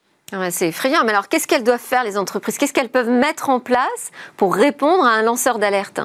C'est 0.51 0.69
effrayant. 0.69 1.05
Mais 1.05 1.11
alors, 1.11 1.29
qu'est-ce 1.29 1.47
qu'elles 1.47 1.65
doivent 1.65 1.81
faire, 1.81 2.05
les 2.05 2.17
entreprises? 2.17 2.59
Qu'est-ce 2.59 2.73
qu'elles 2.73 2.89
peuvent 2.89 3.11
mettre 3.11 3.51
en 3.51 3.61
place 3.61 4.11
pour 4.37 4.55
répondre 4.55 5.05
à 5.05 5.11
un 5.11 5.23
lanceur 5.23 5.59
d'alerte? 5.59 6.01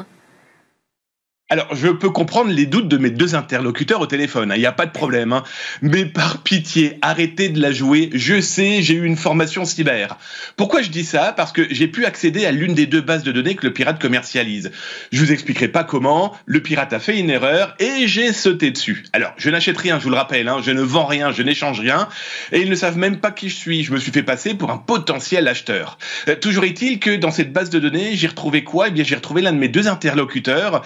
Alors, 1.50 1.74
je 1.74 1.88
peux 1.88 2.10
comprendre 2.10 2.52
les 2.52 2.66
doutes 2.66 2.90
de 2.90 2.98
mes 2.98 3.10
deux 3.10 3.34
interlocuteurs 3.34 4.02
au 4.02 4.06
téléphone, 4.06 4.52
hein, 4.52 4.56
il 4.58 4.60
n'y 4.60 4.66
a 4.66 4.74
pas 4.74 4.86
de 4.86 4.92
problème. 4.92 5.32
Hein. 5.32 5.44
Mais 5.82 6.06
par 6.06 6.44
pitié, 6.44 6.98
arrêtez 7.02 7.48
de 7.48 7.62
la 7.62 7.72
jouer. 7.72 8.10
Je 8.14 8.42
sais, 8.42 8.82
j'ai 8.82 8.96
eu 8.96 9.06
une 9.06 9.16
formation 9.16 9.64
cyber. 9.64 10.18
Pourquoi 10.58 10.82
je 10.82 10.90
dis 10.90 11.06
ça? 11.06 11.32
Parce 11.32 11.54
que 11.54 11.66
j'ai 11.74 11.88
pu 11.88 12.04
accéder 12.04 12.46
à 12.46 12.52
l'une 12.52 12.74
des 12.74 12.86
deux 12.86 13.00
bases 13.00 13.24
de 13.24 13.32
données 13.32 13.56
que 13.56 13.66
le 13.66 13.72
pirate 13.72 13.98
commercialise. 13.98 14.74
Je 15.14 15.24
vous 15.24 15.32
expliquerai 15.32 15.70
pas 15.70 15.86
comment. 15.86 16.36
Le 16.46 16.60
pirate 16.60 16.92
a 16.92 17.00
fait 17.00 17.18
une 17.18 17.30
erreur 17.30 17.76
et 17.80 18.10
j'ai 18.10 18.34
sauté 18.34 18.72
dessus. 18.72 19.06
Alors, 19.14 19.32
je 19.38 19.50
n'achète 19.50 19.78
rien, 19.78 20.00
je 20.00 20.04
vous 20.04 20.10
le 20.10 20.18
rappelle. 20.18 20.50
Hein, 20.50 20.58
je 20.62 20.72
ne 20.72 20.82
vends 20.82 21.06
rien, 21.06 21.32
je 21.32 21.44
n'échange 21.44 21.80
rien. 21.80 22.10
Et 22.52 22.60
ils 22.60 22.70
ne 22.70 22.76
savent 22.76 22.98
même 22.98 23.22
pas 23.22 23.32
qui 23.32 23.48
je 23.48 23.56
suis. 23.56 23.86
Je 23.86 23.94
me 23.94 24.00
suis 24.00 24.12
fait 24.12 24.22
passer 24.22 24.54
pour 24.54 24.70
un 24.70 24.78
potentiel 24.78 25.48
acheteur. 25.48 25.98
Euh, 26.28 26.36
toujours 26.36 26.66
est-il 26.66 27.00
que 27.00 27.16
dans 27.16 27.32
cette 27.32 27.54
base 27.54 27.70
de 27.70 27.80
données, 27.80 28.18
j'ai 28.18 28.28
retrouvé 28.28 28.66
quoi? 28.66 28.90
Eh 28.90 28.92
bien, 28.92 29.06
j'ai 29.06 29.16
retrouvé 29.16 29.42
l'un 29.42 29.54
de 29.54 29.58
mes 29.58 29.70
deux 29.70 29.88
interlocuteurs 29.88 30.84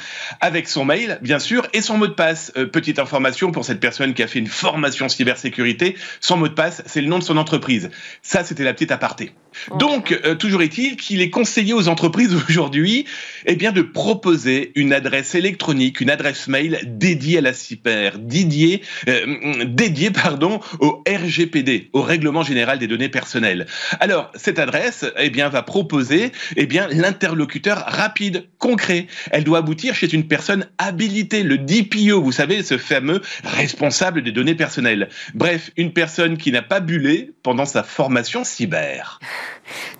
son 0.65 0.85
mail, 0.85 1.19
bien 1.21 1.39
sûr, 1.39 1.67
et 1.73 1.81
son 1.81 1.97
mot 1.97 2.07
de 2.07 2.13
passe. 2.13 2.51
Euh, 2.57 2.65
petite 2.65 2.99
information 2.99 3.51
pour 3.51 3.65
cette 3.65 3.79
personne 3.79 4.13
qui 4.13 4.23
a 4.23 4.27
fait 4.27 4.39
une 4.39 4.47
formation 4.47 5.09
cybersécurité, 5.09 5.95
son 6.19 6.37
mot 6.37 6.47
de 6.47 6.53
passe, 6.53 6.83
c'est 6.85 7.01
le 7.01 7.07
nom 7.07 7.19
de 7.19 7.23
son 7.23 7.37
entreprise. 7.37 7.89
Ça, 8.21 8.43
c'était 8.43 8.63
la 8.63 8.73
petite 8.73 8.91
aparté. 8.91 9.31
Donc, 9.77 10.11
euh, 10.25 10.35
toujours 10.35 10.61
est-il 10.61 10.95
qu'il 10.95 11.21
est 11.21 11.29
conseillé 11.29 11.73
aux 11.73 11.87
entreprises 11.87 12.35
aujourd'hui 12.49 13.05
eh 13.45 13.55
bien, 13.55 13.71
de 13.71 13.81
proposer 13.81 14.71
une 14.75 14.93
adresse 14.93 15.35
électronique, 15.35 16.01
une 16.01 16.09
adresse 16.09 16.47
mail 16.47 16.79
dédiée 16.85 17.39
à 17.39 17.41
la 17.41 17.53
cyber, 17.53 18.19
dédiée, 18.19 18.81
euh, 19.07 19.65
dédiée 19.65 20.11
pardon, 20.11 20.59
au 20.79 21.03
RGPD, 21.07 21.89
au 21.93 22.01
Règlement 22.01 22.43
général 22.43 22.79
des 22.79 22.87
données 22.87 23.09
personnelles. 23.09 23.65
Alors, 23.99 24.31
cette 24.35 24.59
adresse 24.59 25.05
eh 25.17 25.29
bien, 25.29 25.49
va 25.49 25.63
proposer 25.63 26.31
eh 26.55 26.65
bien, 26.65 26.87
l'interlocuteur 26.89 27.83
rapide, 27.87 28.47
concret. 28.57 29.07
Elle 29.31 29.43
doit 29.43 29.59
aboutir 29.59 29.95
chez 29.95 30.13
une 30.13 30.27
personne 30.27 30.67
habilitée, 30.77 31.43
le 31.43 31.57
DPO, 31.57 32.21
vous 32.21 32.31
savez, 32.31 32.63
ce 32.63 32.77
fameux 32.77 33.21
responsable 33.43 34.23
des 34.23 34.31
données 34.31 34.55
personnelles. 34.55 35.09
Bref, 35.33 35.71
une 35.77 35.93
personne 35.93 36.37
qui 36.37 36.51
n'a 36.51 36.61
pas 36.61 36.79
bullé 36.79 37.31
pendant 37.43 37.65
sa 37.65 37.83
formation 37.83 38.43
cyber. 38.43 39.19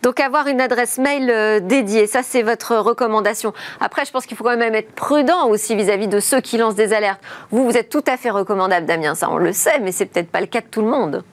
Donc 0.01 0.19
avoir 0.19 0.47
une 0.47 0.61
adresse 0.61 0.97
mail 0.97 1.29
euh, 1.29 1.59
dédiée, 1.59 2.07
ça 2.07 2.23
c'est 2.23 2.41
votre 2.41 2.75
recommandation. 2.75 3.53
Après, 3.79 4.05
je 4.05 4.11
pense 4.11 4.25
qu'il 4.25 4.37
faut 4.37 4.43
quand 4.43 4.57
même 4.57 4.75
être 4.75 4.91
prudent 4.93 5.47
aussi 5.47 5.75
vis-à-vis 5.75 6.07
de 6.07 6.19
ceux 6.19 6.41
qui 6.41 6.57
lancent 6.57 6.75
des 6.75 6.93
alertes. 6.93 7.21
Vous, 7.51 7.63
vous 7.65 7.77
êtes 7.77 7.89
tout 7.89 8.03
à 8.07 8.17
fait 8.17 8.29
recommandable, 8.29 8.85
Damien, 8.85 9.15
ça 9.15 9.29
on 9.29 9.37
le 9.37 9.53
sait, 9.53 9.79
mais 9.79 9.91
c'est 9.91 10.05
peut-être 10.05 10.31
pas 10.31 10.41
le 10.41 10.47
cas 10.47 10.61
de 10.61 10.67
tout 10.67 10.81
le 10.81 10.87
monde. 10.87 11.23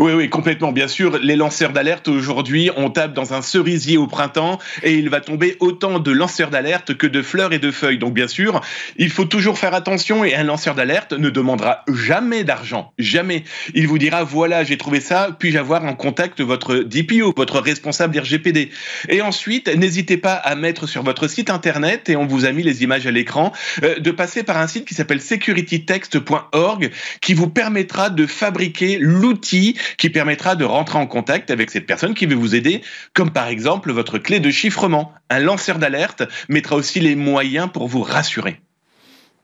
Oui, 0.00 0.12
oui, 0.12 0.28
complètement. 0.28 0.72
Bien 0.72 0.88
sûr, 0.88 1.18
les 1.22 1.36
lanceurs 1.36 1.72
d'alerte 1.72 2.08
aujourd'hui, 2.08 2.68
on 2.76 2.90
tape 2.90 3.14
dans 3.14 3.32
un 3.32 3.42
cerisier 3.42 3.96
au 3.96 4.08
printemps 4.08 4.58
et 4.82 4.94
il 4.94 5.08
va 5.08 5.20
tomber 5.20 5.56
autant 5.60 6.00
de 6.00 6.10
lanceurs 6.10 6.50
d'alerte 6.50 6.96
que 6.96 7.06
de 7.06 7.22
fleurs 7.22 7.52
et 7.52 7.60
de 7.60 7.70
feuilles. 7.70 7.98
Donc, 7.98 8.12
bien 8.12 8.26
sûr, 8.26 8.60
il 8.96 9.08
faut 9.08 9.24
toujours 9.24 9.56
faire 9.56 9.72
attention 9.72 10.24
et 10.24 10.34
un 10.34 10.42
lanceur 10.42 10.74
d'alerte 10.74 11.12
ne 11.12 11.30
demandera 11.30 11.84
jamais 11.86 12.42
d'argent. 12.42 12.92
Jamais. 12.98 13.44
Il 13.74 13.86
vous 13.86 13.98
dira, 13.98 14.24
voilà, 14.24 14.64
j'ai 14.64 14.76
trouvé 14.78 14.98
ça, 14.98 15.28
puis-je 15.38 15.58
avoir 15.58 15.84
en 15.84 15.94
contact 15.94 16.40
votre 16.40 16.74
DPO, 16.74 17.32
votre 17.36 17.60
responsable 17.60 18.18
RGPD. 18.18 18.70
Et 19.10 19.22
ensuite, 19.22 19.68
n'hésitez 19.76 20.16
pas 20.16 20.34
à 20.34 20.56
mettre 20.56 20.88
sur 20.88 21.04
votre 21.04 21.28
site 21.28 21.50
internet, 21.50 22.08
et 22.08 22.16
on 22.16 22.26
vous 22.26 22.46
a 22.46 22.50
mis 22.50 22.64
les 22.64 22.82
images 22.82 23.06
à 23.06 23.12
l'écran, 23.12 23.52
euh, 23.84 24.00
de 24.00 24.10
passer 24.10 24.42
par 24.42 24.56
un 24.56 24.66
site 24.66 24.86
qui 24.86 24.94
s'appelle 24.94 25.20
securitytext.org 25.20 26.90
qui 27.20 27.34
vous 27.34 27.48
permettra 27.48 28.10
de 28.10 28.26
fabriquer 28.26 28.98
l'outil 29.00 29.76
qui 29.96 30.10
permettra 30.10 30.56
de 30.56 30.64
rentrer 30.64 30.98
en 30.98 31.06
contact 31.06 31.50
avec 31.50 31.70
cette 31.70 31.86
personne 31.86 32.14
qui 32.14 32.26
veut 32.26 32.34
vous 32.34 32.54
aider, 32.54 32.82
comme 33.12 33.30
par 33.30 33.48
exemple 33.48 33.92
votre 33.92 34.18
clé 34.18 34.40
de 34.40 34.50
chiffrement. 34.50 35.12
Un 35.30 35.40
lanceur 35.40 35.78
d'alerte 35.78 36.22
mettra 36.48 36.76
aussi 36.76 37.00
les 37.00 37.16
moyens 37.16 37.68
pour 37.72 37.88
vous 37.88 38.02
rassurer. 38.02 38.60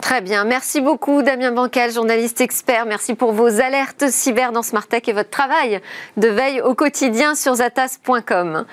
Très 0.00 0.22
bien, 0.22 0.44
merci 0.44 0.81
beaucoup 0.81 1.22
Damien 1.22 1.53
Bancal, 1.53 1.92
journaliste 1.92 2.40
expert. 2.40 2.87
Merci 2.87 3.14
pour 3.14 3.33
vos 3.33 3.61
alertes 3.61 4.09
cyber 4.09 4.50
dans 4.50 4.62
Smartech 4.62 5.07
et 5.09 5.12
votre 5.12 5.29
travail 5.29 5.81
de 6.16 6.26
veille 6.26 6.62
au 6.62 6.74
quotidien 6.74 7.35
sur 7.35 7.57
zatas.com. 7.57 8.64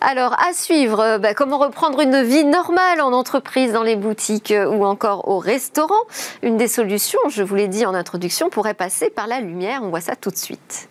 Alors 0.00 0.36
à 0.40 0.52
suivre, 0.52 1.00
euh, 1.00 1.18
bah, 1.18 1.34
comment 1.34 1.58
reprendre 1.58 2.00
une 2.00 2.22
vie 2.22 2.44
normale 2.44 3.00
en 3.00 3.12
entreprise, 3.12 3.72
dans 3.72 3.82
les 3.82 3.96
boutiques 3.96 4.52
euh, 4.52 4.68
ou 4.68 4.84
encore 4.84 5.28
au 5.28 5.38
restaurant? 5.38 6.02
Une 6.42 6.56
des 6.56 6.68
solutions, 6.68 7.18
je 7.28 7.42
vous 7.42 7.56
l'ai 7.56 7.68
dit 7.68 7.84
en 7.84 7.94
introduction, 7.94 8.48
pourrait 8.48 8.74
passer 8.74 9.10
par 9.10 9.26
la 9.26 9.40
lumière. 9.40 9.80
On 9.82 9.88
voit 9.88 10.00
ça 10.00 10.14
tout 10.14 10.30
de 10.30 10.36
suite. 10.36 10.88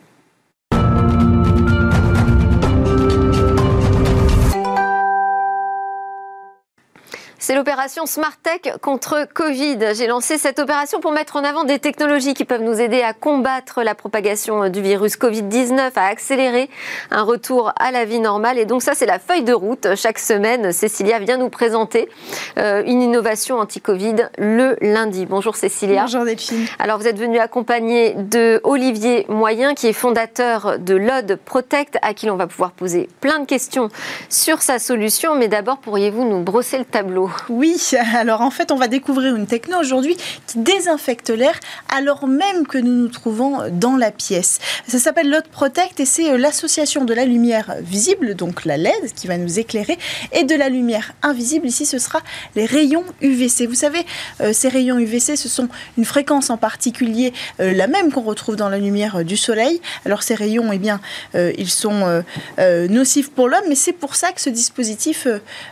C'est 7.40 7.54
l'opération 7.54 8.08
Smart 8.08 8.36
Tech 8.42 8.74
contre 8.82 9.28
Covid. 9.32 9.78
J'ai 9.94 10.08
lancé 10.08 10.40
cette 10.40 10.58
opération 10.58 11.00
pour 11.00 11.12
mettre 11.12 11.36
en 11.36 11.44
avant 11.44 11.66
des 11.66 11.78
technologies 11.78 12.34
qui 12.34 12.46
peuvent 12.46 12.64
nous 12.64 12.82
aider 12.82 13.04
à 13.04 13.14
combattre 13.14 13.84
la 13.84 13.94
propagation 13.94 14.70
du 14.70 14.82
virus 14.82 15.18
Covid-19, 15.18 15.92
à 15.96 16.06
accélérer 16.06 16.68
un 17.12 17.22
retour 17.22 17.74
à 17.80 17.92
la 17.92 18.06
vie 18.06 18.20
normale. 18.20 18.58
Et 18.58 18.66
donc 18.66 18.82
ça, 18.82 18.96
c'est 18.96 19.06
la 19.06 19.20
feuille 19.20 19.44
de 19.44 19.54
route. 19.54 19.88
Chaque 19.96 20.18
semaine, 20.18 20.72
Cécilia 20.72 21.20
vient 21.20 21.38
nous 21.38 21.50
présenter 21.50 22.10
euh, 22.58 22.82
une 22.88 23.04
innovation 23.04 23.60
anti-Covid 23.60 24.30
le 24.40 24.76
lundi. 24.82 25.28
Bonjour 25.28 25.56
Cécilia. 25.56 26.02
Bonjour 26.02 26.26
Delphine. 26.26 26.66
Alors 26.80 26.98
vous 26.98 27.08
êtes 27.08 27.20
venue 27.20 27.38
accompagnée 27.38 28.16
de 28.16 28.60
Olivier 28.64 29.28
Moyen, 29.30 29.76
qui 29.76 29.86
est 29.86 29.94
fondateur 29.94 30.80
de 30.80 30.96
l'OD 30.96 31.36
Protect, 31.46 32.00
à 32.02 32.16
qui 32.16 32.26
l'on 32.26 32.36
va 32.36 32.48
pouvoir 32.48 32.72
poser 32.72 33.08
plein 33.22 33.38
de 33.38 33.46
questions 33.46 33.90
sur 34.28 34.64
sa 34.64 34.80
solution. 34.80 35.36
Mais 35.36 35.48
d'abord, 35.48 35.78
pourriez-vous 35.78 36.26
nous 36.26 36.42
brosser 36.42 36.80
le 36.80 36.86
tableau? 36.86 37.28
Oui, 37.50 37.80
alors 38.16 38.42
en 38.42 38.52
fait, 38.52 38.72
on 38.72 38.76
va 38.76 38.88
découvrir 38.88 39.36
une 39.36 39.48
techno 39.48 39.78
aujourd'hui 39.80 40.18
qui 40.48 40.60
désinfecte 40.60 41.30
l'air 41.30 41.60
alors 41.96 42.28
même 42.28 42.68
que 42.68 42.78
nous 42.78 42.94
nous 42.94 43.08
trouvons 43.08 43.70
dans 43.72 43.96
la 43.96 44.12
pièce. 44.12 44.60
Ça 44.88 45.00
s'appelle 45.00 45.30
Lot 45.30 45.48
Protect 45.52 46.00
et 46.00 46.06
c'est 46.06 46.32
euh, 46.32 46.38
l'association 46.38 47.06
de 47.06 47.14
la 47.14 47.26
lumière 47.26 47.76
visible, 47.82 48.36
donc 48.36 48.66
la 48.66 48.78
LED 48.78 49.14
qui 49.16 49.28
va 49.28 49.38
nous 49.38 49.60
éclairer, 49.60 49.98
et 50.32 50.44
de 50.44 50.56
la 50.56 50.70
lumière 50.70 51.14
invisible. 51.24 51.68
Ici, 51.68 51.86
ce 51.86 52.00
sera 52.00 52.22
les 52.56 52.66
rayons 52.66 53.04
UVC. 53.22 53.68
Vous 53.68 53.76
savez, 53.76 54.06
euh, 54.42 54.54
ces 54.54 54.70
rayons 54.70 54.98
UVC, 55.00 55.36
ce 55.36 55.50
sont 55.50 55.70
une 55.98 56.06
fréquence 56.06 56.50
en 56.50 56.58
particulier, 56.58 57.34
euh, 57.60 57.74
la 57.74 57.88
même 57.88 58.12
qu'on 58.12 58.22
retrouve 58.22 58.56
dans 58.56 58.70
la 58.70 58.78
lumière 58.78 59.24
du 59.24 59.38
soleil. 59.38 59.82
Alors 60.06 60.24
ces 60.24 60.36
rayons, 60.36 60.72
eh 60.72 60.78
bien, 60.78 61.00
ils 61.36 61.70
sont 61.70 62.24
nocifs 62.58 63.30
pour 63.30 63.48
l'homme, 63.48 63.64
mais 63.68 63.76
c'est 63.76 63.94
pour 63.94 64.16
ça 64.16 64.32
que 64.32 64.42
ce 64.42 64.50
dispositif 64.50 65.28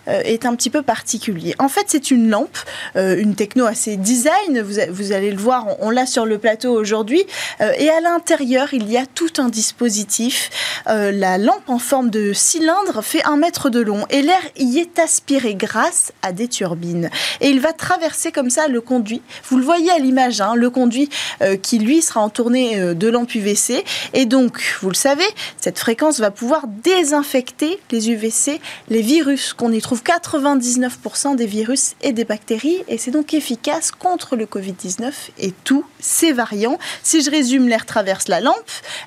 est 0.07 0.45
un 0.45 0.55
petit 0.55 0.69
peu 0.69 0.81
particulier. 0.81 1.44
En 1.59 1.69
fait, 1.69 1.85
c'est 1.87 2.11
une 2.11 2.29
lampe, 2.29 2.57
euh, 2.95 3.17
une 3.17 3.35
techno 3.35 3.65
assez 3.65 3.97
design. 3.97 4.61
Vous, 4.61 5.11
allez 5.11 5.31
le 5.31 5.37
voir, 5.37 5.67
on, 5.79 5.89
l'a 5.89 6.05
sur 6.05 6.25
le 6.25 6.37
plateau 6.37 6.73
aujourd'hui. 6.73 7.23
Euh, 7.61 7.71
et 7.77 7.89
à 7.89 7.99
l'intérieur, 7.99 8.73
il 8.73 8.89
y 8.91 8.97
a 8.97 9.05
tout 9.05 9.33
un 9.37 9.49
dispositif. 9.49 10.49
Euh, 10.87 11.11
la 11.11 11.37
lampe 11.37 11.69
en 11.69 11.79
forme 11.79 12.09
de 12.09 12.33
cylindre 12.33 13.03
fait 13.03 13.23
un 13.25 13.37
mètre 13.37 13.69
de 13.69 13.81
long 13.81 14.05
et 14.09 14.21
l'air 14.21 14.41
y 14.57 14.79
est 14.79 14.99
aspiré 14.99 15.55
grâce 15.55 16.11
à 16.21 16.31
des 16.31 16.47
turbines. 16.47 17.09
Et 17.41 17.49
il 17.49 17.59
va 17.59 17.73
traverser 17.73 18.31
comme 18.31 18.49
ça 18.49 18.67
le 18.67 18.81
conduit. 18.81 19.21
Vous 19.49 19.57
le 19.57 19.63
voyez 19.63 19.91
à 19.91 19.99
l'image, 19.99 20.41
hein, 20.41 20.53
le 20.55 20.69
conduit 20.69 21.09
qui 21.61 21.79
lui 21.79 22.01
sera 22.01 22.21
entourné 22.21 22.95
de 22.95 23.07
lampes 23.07 23.35
UVC. 23.35 23.83
Et 24.13 24.25
donc, 24.25 24.61
vous 24.81 24.89
le 24.89 24.95
savez, 24.95 25.25
cette 25.61 25.79
fréquence 25.79 26.19
va 26.19 26.31
pouvoir 26.31 26.67
désinfecter 26.67 27.79
les 27.91 28.09
UVC, 28.09 28.59
les 28.89 29.01
virus 29.01 29.53
qu'on 29.53 29.71
y 29.71 29.81
trouve 29.81 30.01
99% 30.03 31.34
des 31.35 31.45
virus 31.45 31.95
et 32.01 32.11
des 32.11 32.25
bactéries 32.25 32.83
et 32.87 32.97
c'est 32.97 33.11
donc 33.11 33.33
efficace 33.33 33.91
contre 33.91 34.35
le 34.35 34.45
Covid-19 34.45 35.11
et 35.39 35.53
tous 35.63 35.85
ses 35.99 36.31
variants. 36.31 36.77
Si 37.03 37.21
je 37.21 37.31
résume, 37.31 37.67
l'air 37.67 37.85
traverse 37.85 38.27
la 38.27 38.41
lampe, 38.41 38.55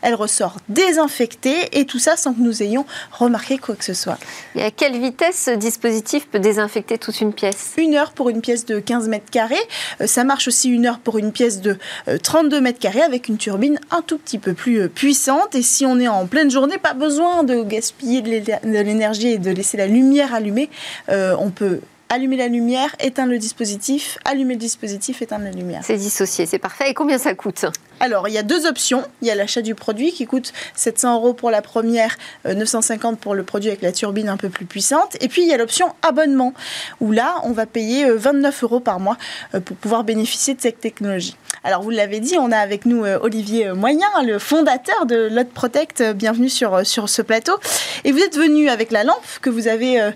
elle 0.02 0.14
ressort 0.14 0.56
désinfectée 0.68 1.78
et 1.78 1.84
tout 1.84 1.98
ça 1.98 2.16
sans 2.16 2.34
que 2.34 2.40
nous 2.40 2.62
ayons 2.62 2.84
remarqué 3.12 3.58
quoi 3.58 3.74
que 3.74 3.84
ce 3.84 3.94
soit. 3.94 4.18
Et 4.54 4.62
à 4.62 4.70
quelle 4.70 4.98
vitesse 4.98 5.44
ce 5.46 5.50
dispositif 5.50 6.28
peut 6.28 6.38
désinfecter 6.38 6.98
toute 6.98 7.20
une 7.20 7.32
pièce? 7.32 7.72
Une 7.76 7.94
heure 7.94 8.12
pour 8.12 8.28
une 8.28 8.40
pièce 8.40 8.66
de 8.66 8.78
15 8.78 9.08
mètres 9.08 9.30
carrés. 9.30 9.56
Euh, 10.00 10.06
ça 10.06 10.24
marche 10.24 10.48
aussi 10.48 10.68
une 10.68 10.86
heure 10.86 10.98
pour 10.98 11.18
une 11.18 11.32
pièce 11.32 11.60
de 11.60 11.76
32 12.22 12.56
euh, 12.56 12.60
mètres 12.60 12.78
carrés 12.78 13.02
avec 13.02 13.28
une 13.28 13.36
turbine 13.36 13.78
un 13.90 14.02
tout 14.02 14.18
petit 14.18 14.38
peu 14.38 14.54
plus 14.54 14.80
euh, 14.80 14.88
puissante. 14.88 15.54
Et 15.54 15.62
si 15.62 15.86
on 15.86 15.98
est 15.98 16.08
en 16.08 16.26
pleine 16.26 16.50
journée, 16.50 16.78
pas 16.78 16.94
besoin 16.94 17.44
de 17.44 17.62
gaspiller 17.62 18.22
de 18.22 18.80
l'énergie 18.82 19.28
et 19.28 19.38
de 19.38 19.50
laisser 19.50 19.76
la 19.76 19.86
lumière 19.86 20.34
allumée. 20.34 20.70
on 21.08 21.50
peut 21.50 21.80
allumer 22.08 22.36
la 22.36 22.48
lumière, 22.48 22.94
éteindre 23.00 23.32
le 23.32 23.38
dispositif, 23.38 24.18
allumer 24.24 24.54
le 24.54 24.60
dispositif, 24.60 25.22
éteindre 25.22 25.44
la 25.44 25.50
lumière. 25.50 25.82
C'est 25.84 25.96
dissocié, 25.96 26.46
c'est 26.46 26.58
parfait. 26.58 26.90
Et 26.90 26.94
combien 26.94 27.18
ça 27.18 27.34
coûte? 27.34 27.66
Alors, 28.00 28.28
il 28.28 28.34
y 28.34 28.38
a 28.38 28.42
deux 28.42 28.66
options. 28.66 29.02
Il 29.22 29.28
y 29.28 29.30
a 29.30 29.34
l'achat 29.34 29.60
du 29.60 29.74
produit 29.74 30.12
qui 30.12 30.26
coûte 30.26 30.52
700 30.74 31.16
euros 31.16 31.32
pour 31.32 31.50
la 31.50 31.62
première, 31.62 32.16
950 32.44 33.18
pour 33.18 33.34
le 33.34 33.42
produit 33.42 33.70
avec 33.70 33.82
la 33.82 33.92
turbine 33.92 34.28
un 34.28 34.36
peu 34.36 34.48
plus 34.48 34.66
puissante. 34.66 35.16
Et 35.20 35.28
puis, 35.28 35.42
il 35.42 35.48
y 35.48 35.52
a 35.52 35.56
l'option 35.56 35.94
abonnement, 36.02 36.54
où 37.00 37.10
là, 37.10 37.36
on 37.42 37.52
va 37.52 37.66
payer 37.66 38.08
29 38.10 38.62
euros 38.62 38.80
par 38.80 39.00
mois 39.00 39.16
pour 39.64 39.76
pouvoir 39.76 40.04
bénéficier 40.04 40.54
de 40.54 40.60
cette 40.60 40.80
technologie. 40.80 41.36
Alors, 41.64 41.82
vous 41.82 41.90
l'avez 41.90 42.20
dit, 42.20 42.36
on 42.38 42.52
a 42.52 42.58
avec 42.58 42.86
nous 42.86 43.04
Olivier 43.04 43.72
Moyen, 43.72 44.06
le 44.24 44.38
fondateur 44.38 45.06
de 45.06 45.28
Lot 45.28 45.48
Protect. 45.48 46.02
Bienvenue 46.14 46.48
sur, 46.48 46.86
sur 46.86 47.08
ce 47.08 47.22
plateau. 47.22 47.58
Et 48.04 48.12
vous 48.12 48.20
êtes 48.20 48.36
venu 48.36 48.68
avec 48.68 48.92
la 48.92 49.02
lampe 49.02 49.26
que 49.42 49.50
vous 49.50 49.66
avez 49.66 50.12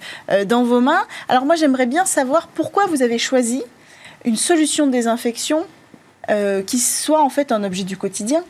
dans 0.47 0.62
vos 0.62 0.80
mains. 0.80 1.05
Alors, 1.28 1.45
moi, 1.45 1.57
j'aimerais 1.57 1.87
bien 1.87 2.05
savoir 2.05 2.47
pourquoi 2.47 2.87
vous 2.87 3.03
avez 3.03 3.18
choisi 3.18 3.62
une 4.24 4.37
solution 4.37 4.87
de 4.87 4.93
désinfection 4.93 5.66
euh, 6.31 6.62
qui 6.62 6.79
soit 6.79 7.23
en 7.23 7.31
fait 7.31 7.53
un 7.53 7.64
objet 7.64 7.85
du 7.85 7.97
quotidien 7.97 8.45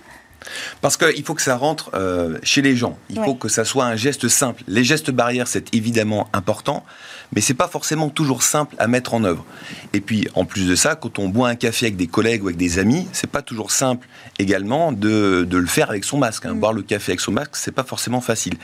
parce 0.81 0.97
qu'il 0.97 1.25
faut 1.25 1.35
que 1.35 1.43
ça 1.43 1.57
rentre 1.57 1.91
euh, 1.95 2.39
chez 2.43 2.62
les 2.62 2.77
gens. 2.77 2.99
Il 3.11 3.23
faut 3.23 3.35
que 3.35 3.49
ça 3.49 3.64
soit 3.64 3.85
un 3.85 3.97
geste 3.97 4.29
simple. 4.29 4.62
Les 4.66 4.85
gestes 4.85 5.11
barrières, 5.11 5.49
c'est 5.49 5.75
évidemment 5.75 6.29
important, 6.33 6.85
mais 7.35 7.41
c'est 7.41 7.55
pas 7.55 7.68
forcément 7.68 8.09
toujours 8.09 8.43
simple 8.43 8.75
à 8.79 8.87
mettre 8.87 9.14
en 9.14 9.25
œuvre. 9.25 9.45
Et 9.93 10.01
puis, 10.01 10.29
en 10.35 10.45
plus 10.45 10.66
de 10.66 10.75
ça, 10.75 10.95
quand 10.95 11.18
on 11.18 11.29
boit 11.29 11.49
un 11.49 11.55
café 11.55 11.87
avec 11.87 11.97
des 11.97 12.07
collègues 12.07 12.45
ou 12.45 12.49
avec 12.49 12.57
des 12.57 12.79
amis, 12.79 13.07
c'est 13.12 13.31
pas 13.31 13.43
toujours 13.43 13.70
simple 13.70 14.09
également 14.39 14.93
de, 14.93 15.47
le 15.51 15.66
faire 15.66 15.91
avec 15.91 16.05
son 16.05 16.18
masque. 16.18 16.47
Hein. 16.47 16.55
Mm. 16.55 16.61
Boire 16.61 16.73
le 16.73 16.83
café 16.83 17.12
avec 17.12 17.20
son 17.20 17.33
masque, 17.33 17.53
c'est 17.55 17.73
pas 17.73 17.85
forcément 17.85 18.20
facile. 18.20 18.55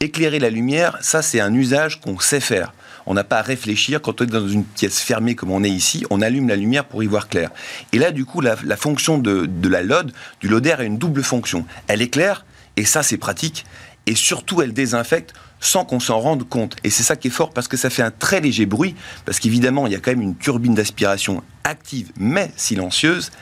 Éclairer 0.00 0.38
la 0.38 0.50
lumière, 0.50 0.98
ça, 1.00 1.22
c'est 1.22 1.40
un 1.40 1.54
usage 1.54 2.00
qu'on 2.00 2.18
sait 2.18 2.40
faire. 2.40 2.72
On 3.06 3.14
n'a 3.14 3.24
pas 3.24 3.38
à 3.38 3.42
réfléchir. 3.42 4.02
Quand 4.02 4.20
on 4.20 4.24
est 4.24 4.28
dans 4.28 4.48
une 4.48 4.64
pièce 4.64 5.00
fermée 5.00 5.34
comme 5.34 5.50
on 5.50 5.62
est 5.62 5.70
ici, 5.70 6.04
on 6.10 6.20
allume 6.20 6.48
la 6.48 6.56
lumière 6.56 6.84
pour 6.84 7.02
y 7.02 7.06
voir 7.06 7.28
clair. 7.28 7.50
Et 7.92 7.98
là, 7.98 8.10
du 8.10 8.24
coup, 8.24 8.40
la, 8.40 8.56
fonction 8.76 9.18
de, 9.18 9.48
la 9.68 9.82
LOD, 9.82 10.12
du 10.40 10.48
LODER, 10.48 10.74
a 10.78 10.84
une 10.84 10.98
double 10.98 11.22
fonction. 11.22 11.64
Elle 11.86 12.02
éclaire, 12.02 12.44
et 12.76 12.84
ça, 12.84 13.02
c'est 13.02 13.16
pratique. 13.16 13.64
Et 14.06 14.14
surtout, 14.14 14.62
elle 14.62 14.72
désinfecte 14.72 15.32
sans 15.58 15.84
qu'on 15.84 16.00
s'en 16.00 16.20
rende 16.20 16.48
compte. 16.48 16.76
Et 16.84 16.90
c'est 16.90 17.02
ça 17.02 17.16
qui 17.16 17.28
est 17.28 17.30
fort 17.30 17.50
parce 17.50 17.66
que 17.66 17.76
ça 17.76 17.90
fait 17.90 18.02
un 18.02 18.10
très 18.10 18.40
léger 18.40 18.66
bruit, 18.66 18.94
parce 19.24 19.40
qu'évidemment, 19.40 19.86
il 19.86 19.92
y 19.92 19.96
a 19.96 19.98
quand 19.98 20.10
même 20.10 20.20
une 20.20 20.36
turbine 20.36 20.74
d'aspiration 20.74 21.42
active 21.64 22.12
mais 22.16 22.52
silencieuse, 22.56 23.32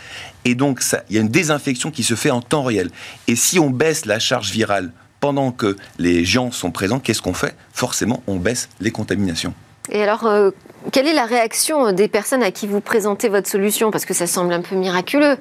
et 0.44 0.54
donc 0.54 0.80
ça, 0.80 1.02
il 1.10 1.16
y 1.16 1.18
a 1.18 1.22
une 1.22 1.28
désinfection 1.28 1.90
qui 1.90 2.02
se 2.02 2.14
fait 2.14 2.30
en 2.30 2.40
temps 2.40 2.62
réel. 2.62 2.90
Et 3.26 3.36
si 3.36 3.58
on 3.58 3.68
baisse 3.68 4.06
la 4.06 4.18
charge 4.18 4.50
virale 4.52 4.92
pendant 5.24 5.52
que 5.52 5.78
les 5.98 6.22
gens 6.22 6.50
sont 6.50 6.70
présents, 6.70 7.00
qu'est-ce 7.00 7.22
qu'on 7.22 7.32
fait? 7.32 7.56
Forcément, 7.72 8.22
on 8.26 8.36
baisse 8.36 8.68
les 8.80 8.90
contaminations. 8.90 9.54
Et 9.90 10.02
alors, 10.02 10.26
euh, 10.26 10.50
quelle 10.92 11.06
est 11.06 11.14
la 11.14 11.24
réaction 11.24 11.92
des 11.92 12.08
personnes 12.08 12.42
à 12.42 12.50
qui 12.50 12.66
vous 12.66 12.82
présentez 12.82 13.30
votre 13.30 13.48
solution? 13.48 13.90
Parce 13.90 14.04
que 14.04 14.12
ça 14.12 14.26
semble 14.26 14.52
un 14.52 14.60
peu 14.60 14.76
miraculeux. 14.76 15.38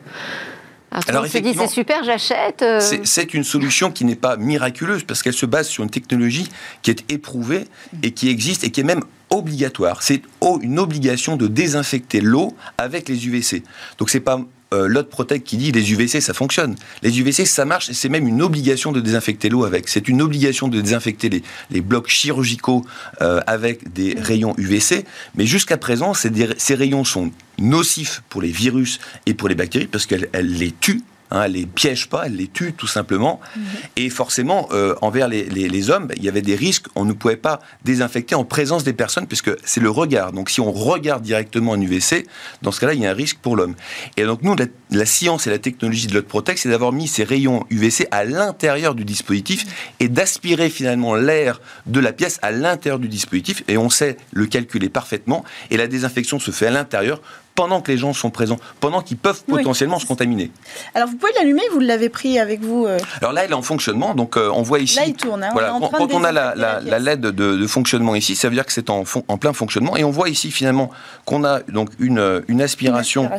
Alors, 1.09 1.25
on 1.25 1.27
se 1.27 1.38
dit 1.39 1.53
c'est 1.53 1.67
super, 1.67 2.01
j'achète. 2.05 2.61
Euh. 2.61 2.79
C'est 3.03 3.34
une 3.34 3.43
solution 3.43 3.91
qui 3.91 4.05
n'est 4.05 4.15
pas 4.15 4.38
miraculeuse 4.38 5.03
parce 5.03 5.21
qu'elle 5.21 5.34
se 5.34 5.45
base 5.45 5.67
sur 5.67 5.84
une 5.84 5.89
technologie 5.89 6.49
qui 6.81 6.89
est 6.89 7.11
éprouvée 7.11 7.65
et 8.03 8.11
qui 8.11 8.29
existe 8.29 8.63
et 8.63 8.71
qui 8.71 8.79
est 8.79 8.86
même 8.86 9.03
obligatoire. 9.31 10.01
C'est 10.01 10.21
une 10.61 10.79
obligation 10.79 11.36
de 11.36 11.47
désinfecter 11.47 12.21
l'eau 12.21 12.55
avec 12.77 13.09
les 13.09 13.27
UVC. 13.27 13.63
Donc 13.97 14.11
c'est 14.11 14.21
pas 14.21 14.39
euh, 14.74 14.88
l'autre 14.88 15.09
Protect 15.09 15.45
qui 15.45 15.57
dit 15.57 15.71
les 15.71 15.91
UVC 15.91 16.21
ça 16.21 16.34
fonctionne. 16.34 16.76
Les 17.01 17.19
UVC 17.19 17.45
ça 17.45 17.65
marche 17.65 17.89
et 17.89 17.93
c'est 17.93 18.09
même 18.09 18.28
une 18.28 18.41
obligation 18.41 18.91
de 18.91 18.99
désinfecter 18.99 19.49
l'eau 19.49 19.63
avec. 19.63 19.88
C'est 19.88 20.07
une 20.07 20.21
obligation 20.21 20.67
de 20.67 20.82
désinfecter 20.82 21.43
les, 21.69 21.82
blocs 21.82 22.07
chirurgicaux 22.07 22.86
euh, 23.21 23.41
avec 23.47 23.93
des 23.93 24.15
rayons 24.17 24.55
UVC. 24.57 25.05
Mais 25.36 25.45
jusqu'à 25.45 25.78
présent, 25.78 26.13
ces 26.13 26.76
rayons 26.76 27.03
sont 27.03 27.32
nocifs 27.59 28.24
pour 28.30 28.41
les 28.41 28.51
virus 28.51 28.99
et 29.26 29.34
pour 29.34 29.47
les 29.47 29.55
bactéries 29.55 29.88
parce 29.88 30.05
qu'elles 30.05 30.30
les 30.34 30.71
tuent 30.71 31.03
Hein, 31.34 31.43
elle 31.45 31.53
les 31.53 31.65
piège 31.65 32.09
pas, 32.09 32.27
elle 32.27 32.36
les 32.36 32.47
tue 32.47 32.73
tout 32.73 32.88
simplement. 32.88 33.41
Mhm. 33.55 33.63
Et 33.97 34.09
forcément, 34.11 34.69
euh, 34.71 34.93
envers 35.01 35.27
les, 35.27 35.89
hommes, 35.89 36.09
il 36.15 36.23
y 36.23 36.29
avait 36.29 36.43
des 36.43 36.55
risques. 36.55 36.86
On 36.95 37.05
ne 37.05 37.13
pouvait 37.13 37.36
pas 37.36 37.59
désinfecter 37.84 38.36
en 38.36 38.45
présence 38.45 38.84
des 38.84 38.93
personnes 38.93 39.25
puisque 39.25 39.51
c'est 39.65 39.81
le 39.81 39.89
regard. 39.89 40.31
Donc 40.31 40.51
si 40.51 40.61
on 40.61 40.71
regarde 40.71 41.23
directement 41.23 41.73
un 41.73 41.81
UVC, 41.81 42.27
dans 42.61 42.71
ce 42.71 42.79
cas-là, 42.79 42.93
il 42.93 43.01
y 43.01 43.05
a 43.07 43.09
un 43.09 43.15
risque 43.15 43.39
pour 43.41 43.55
l'homme. 43.55 43.73
Et 44.15 44.23
donc 44.23 44.43
nous, 44.43 44.55
la, 44.91 45.05
science 45.05 45.47
et 45.47 45.49
la 45.49 45.57
technologie 45.57 46.07
de 46.07 46.19
Protect, 46.21 46.59
c'est 46.59 46.69
d'avoir 46.69 46.91
mis 46.91 47.07
ces 47.07 47.23
rayons 47.23 47.65
UVC 47.71 48.07
à 48.11 48.23
l'intérieur 48.23 48.93
du 48.93 49.03
dispositif 49.03 49.65
et 49.99 50.07
d'aspirer 50.07 50.69
finalement 50.69 51.15
l'air 51.15 51.59
de 51.88 51.99
la 51.99 52.13
pièce 52.13 52.38
à 52.43 52.51
l'intérieur 52.51 52.99
du 52.99 53.07
dispositif. 53.07 53.63
Et 53.67 53.77
on 53.77 53.89
sait 53.89 54.17
le 54.31 54.45
calculer 54.45 54.89
parfaitement. 54.89 55.43
Et 55.71 55.77
la 55.77 55.88
désinfection 55.88 56.39
se 56.39 56.51
fait 56.51 56.67
à 56.67 56.71
l'intérieur 56.71 57.21
pendant 57.55 57.81
que 57.81 57.91
les 57.91 57.97
gens 57.97 58.13
sont 58.13 58.29
présents, 58.29 58.57
pendant 58.79 59.01
qu'ils 59.01 59.17
peuvent 59.17 59.43
potentiellement 59.43 59.99
se 59.99 60.05
contaminer. 60.05 60.51
Alors 60.95 61.07
vous 61.07 61.17
pouvez 61.17 61.31
l'allumer, 61.37 61.61
vous 61.71 61.79
l'avez 61.79 62.09
pris 62.09 62.39
avec 62.39 62.61
vous 62.61 62.85
euh 62.85 62.97
Alors 63.21 63.33
là, 63.33 63.43
elle 63.43 63.51
est 63.51 63.55
en 63.55 63.61
fonctionnement, 63.61 64.15
donc 64.15 64.37
euh, 64.37 64.49
on 64.53 64.63
voit 64.63 64.79
ici. 64.79 64.95
Là, 64.97 65.05
il 65.05 65.13
tourne. 65.13 65.43
Hein, 65.43 65.49
voilà, 65.53 65.77
quand, 65.79 66.13
on 66.13 66.23
a 66.23 66.31
la, 66.31 66.99
LED 66.99 67.21
de, 67.21 67.67
fonctionnement 67.67 68.15
ici, 68.15 68.35
ça 68.35 68.49
veut 68.49 68.55
dire 68.55 68.65
que 68.65 68.73
c'est 68.73 68.89
en, 68.89 69.03
en, 69.27 69.37
plein 69.37 69.53
fonctionnement, 69.53 69.95
et 69.97 70.03
on 70.03 70.11
voit 70.11 70.29
ici 70.29 70.51
finalement 70.51 70.89
qu'on 71.25 71.43
a 71.43 71.61
donc 71.61 71.89
une, 71.99 72.43
une 72.47 72.61
aspiration, 72.61 73.29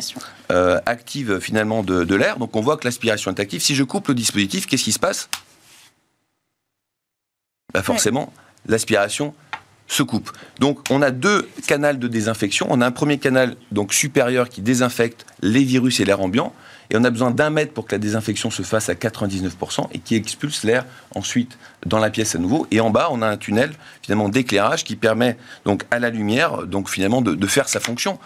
euh, 0.51 0.81
active 0.87 1.39
finalement 1.41 1.83
de, 1.83 2.15
l'air. 2.15 2.39
Donc 2.39 2.55
on 2.57 2.61
voit 2.61 2.77
que 2.77 2.85
l'aspiration 2.85 3.31
est 3.33 3.41
active. 3.41 3.63
Si 3.63 3.75
je 3.75 3.83
coupe 3.83 4.09
le 4.09 4.15
dispositif, 4.15 4.67
qu'est-ce 4.67 4.85
qui 4.85 4.93
se 4.93 4.99
passe? 4.99 5.29
Bah 7.73 7.83
Forcément, 7.83 8.33
l'aspiration 8.67 9.35
se 9.89 10.03
coupe. 10.03 10.31
Donc 10.61 10.81
on 10.91 11.03
a 11.03 11.11
deux 11.11 11.49
canaux 11.67 11.93
de 11.93 12.09
désinfection. 12.09 12.67
On 12.71 12.81
a 12.81 12.87
un 12.87 12.91
premier 12.91 13.19
canal 13.19 13.57
donc 13.73 13.93
supérieur 13.93 14.49
qui 14.49 14.63
désinfecte 14.63 15.27
les 15.43 15.63
virus 15.63 16.01
et 16.01 16.05
l'air 16.05 16.21
ambiant. 16.21 16.53
Et 16.91 16.97
on 16.97 17.05
a 17.05 17.11
besoin 17.11 17.31
d'un 17.31 17.51
mètre 17.51 17.73
pour 17.73 17.87
que 17.87 17.95
la 17.95 17.99
désinfection 17.99 18.51
se 18.51 18.63
fasse 18.63 18.89
à 18.89 18.95
99% 18.95 19.89
et 19.93 19.99
qui 19.99 20.17
expulse 20.17 20.65
l'air 20.65 20.85
ensuite 21.15 21.59
dans 21.87 21.99
la 21.99 22.11
pièce 22.11 22.35
à 22.35 22.39
nouveau. 22.39 22.67
Et 22.71 22.81
en 22.81 22.91
bas, 22.91 23.09
on 23.11 23.23
a 23.23 23.27
un 23.27 23.37
tunnel 23.39 23.73
finalement 24.03 24.29
d'éclairage 24.29 24.85
qui 24.85 24.95
permet 24.95 25.39
donc 25.65 25.85
à 25.91 25.99
la 25.99 26.11
lumière 26.11 26.67
donc 26.67 26.91
finalement 26.91 27.23
de, 27.23 27.35
de 27.35 27.47
faire 27.47 27.69
sa 27.69 27.81
fonction. 27.81 28.19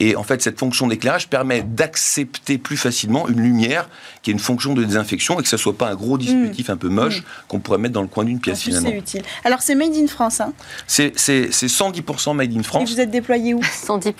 Et 0.00 0.16
en 0.16 0.22
fait, 0.22 0.42
cette 0.42 0.58
fonction 0.58 0.86
d'éclairage 0.86 1.28
permet 1.28 1.62
d'accepter 1.62 2.58
plus 2.58 2.76
facilement 2.76 3.28
une 3.28 3.40
lumière 3.40 3.88
qui 4.22 4.30
est 4.30 4.32
une 4.32 4.38
fonction 4.38 4.74
de 4.74 4.82
désinfection 4.82 5.38
et 5.38 5.42
que 5.42 5.48
ce 5.48 5.56
ne 5.56 5.60
soit 5.60 5.76
pas 5.76 5.88
un 5.88 5.94
gros 5.94 6.18
dispositif 6.18 6.70
un 6.70 6.76
peu 6.76 6.88
moche 6.88 7.20
mm. 7.20 7.24
qu'on 7.48 7.60
pourrait 7.60 7.78
mettre 7.78 7.94
dans 7.94 8.02
le 8.02 8.08
coin 8.08 8.24
d'une 8.24 8.40
pièce 8.40 8.62
finalement. 8.62 8.90
C'est 8.90 8.98
utile. 8.98 9.22
Alors, 9.44 9.62
c'est 9.62 9.74
made 9.74 9.94
in 9.94 10.06
France. 10.06 10.40
Hein 10.40 10.52
c'est 10.86 11.16
110% 11.16 12.34
made 12.34 12.56
in 12.56 12.62
France. 12.62 12.90
Et 12.90 12.94
vous 12.94 13.00
êtes 13.00 13.10
déployé 13.10 13.54
où? 13.54 13.60
110%. 13.86 14.14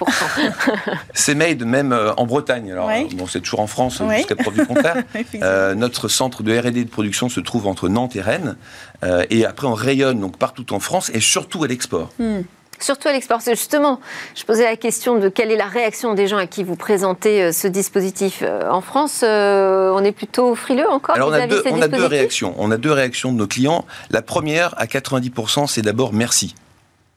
c'est 1.15 1.35
made 1.35 1.65
même 1.65 1.93
euh, 1.93 2.15
en 2.15 2.27
Bretagne. 2.27 2.71
Alors, 2.73 2.91
bon, 3.15 3.27
c'est 3.27 3.41
toujours 3.41 3.61
en 3.61 3.67
France 3.67 4.03
jusqu'à 4.17 4.37
preuve 4.37 4.55
du 4.55 4.67
contraire. 4.67 5.03
euh, 5.43 5.75
notre 5.75 6.09
centre 6.09 6.43
de 6.43 6.57
R&D 6.57 6.85
de 6.85 6.91
production 6.91 7.29
se 7.29 7.41
trouve 7.41 7.67
entre 7.67 7.89
Nantes 7.89 8.17
et 8.17 8.21
Rennes. 8.21 8.57
Euh, 9.05 9.25
et 9.31 9.45
après, 9.45 9.67
on 9.67 9.75
rayonne 9.75 10.21
donc 10.21 10.37
partout 10.37 10.73
en 10.73 10.81
France 10.81 11.11
et 11.15 11.21
surtout 11.21 11.65
à 11.65 11.69
l'export. 11.69 12.11
Mm 12.19 12.43
surtout 12.79 13.09
à 13.09 13.13
l'export. 13.13 13.41
Justement, 13.41 14.01
je 14.35 14.45
posais 14.45 14.65
la 14.65 14.77
question 14.77 15.19
de 15.19 15.29
quelle 15.29 15.51
est 15.51 15.57
la 15.57 15.67
réaction 15.67 16.15
des 16.15 16.27
gens 16.27 16.37
à 16.37 16.47
qui 16.47 16.65
vous 16.65 16.77
présentez 16.77 17.43
euh, 17.43 17.53
ce 17.53 17.69
dispositif 17.69 18.43
euh, 18.43 18.69
en 18.71 18.81
France. 18.81 19.23
Euh, 19.23 19.93
on 19.95 20.05
est 20.05 20.13
plutôt 20.13 20.55
frileux 20.55 20.89
encore 20.89 21.15
Alors 21.15 21.29
on 21.29 21.33
a, 21.33 21.47
deux, 21.47 21.63
on 21.71 21.81
a 21.81 21.89
deux 21.89 22.07
réactions. 22.07 22.55
On 22.59 22.71
a 22.71 22.77
deux 22.77 22.93
réactions 22.93 23.33
de 23.33 23.39
nos 23.39 23.47
clients. 23.47 23.85
La 24.11 24.23
première, 24.23 24.75
à 24.79 24.87
90%, 24.87 25.67
c'est 25.67 25.83
d'abord 25.83 26.13
merci. 26.13 26.55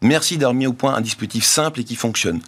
Merci 0.01 0.37
d'avoir 0.37 0.53
mis 0.53 0.67
au 0.67 0.73
point 0.73 0.93
un 0.93 1.01
dispositif 1.01 1.45
simple 1.45 1.79
et 1.79 1.83
qui 1.83 1.95
fonctionne. 1.95 2.39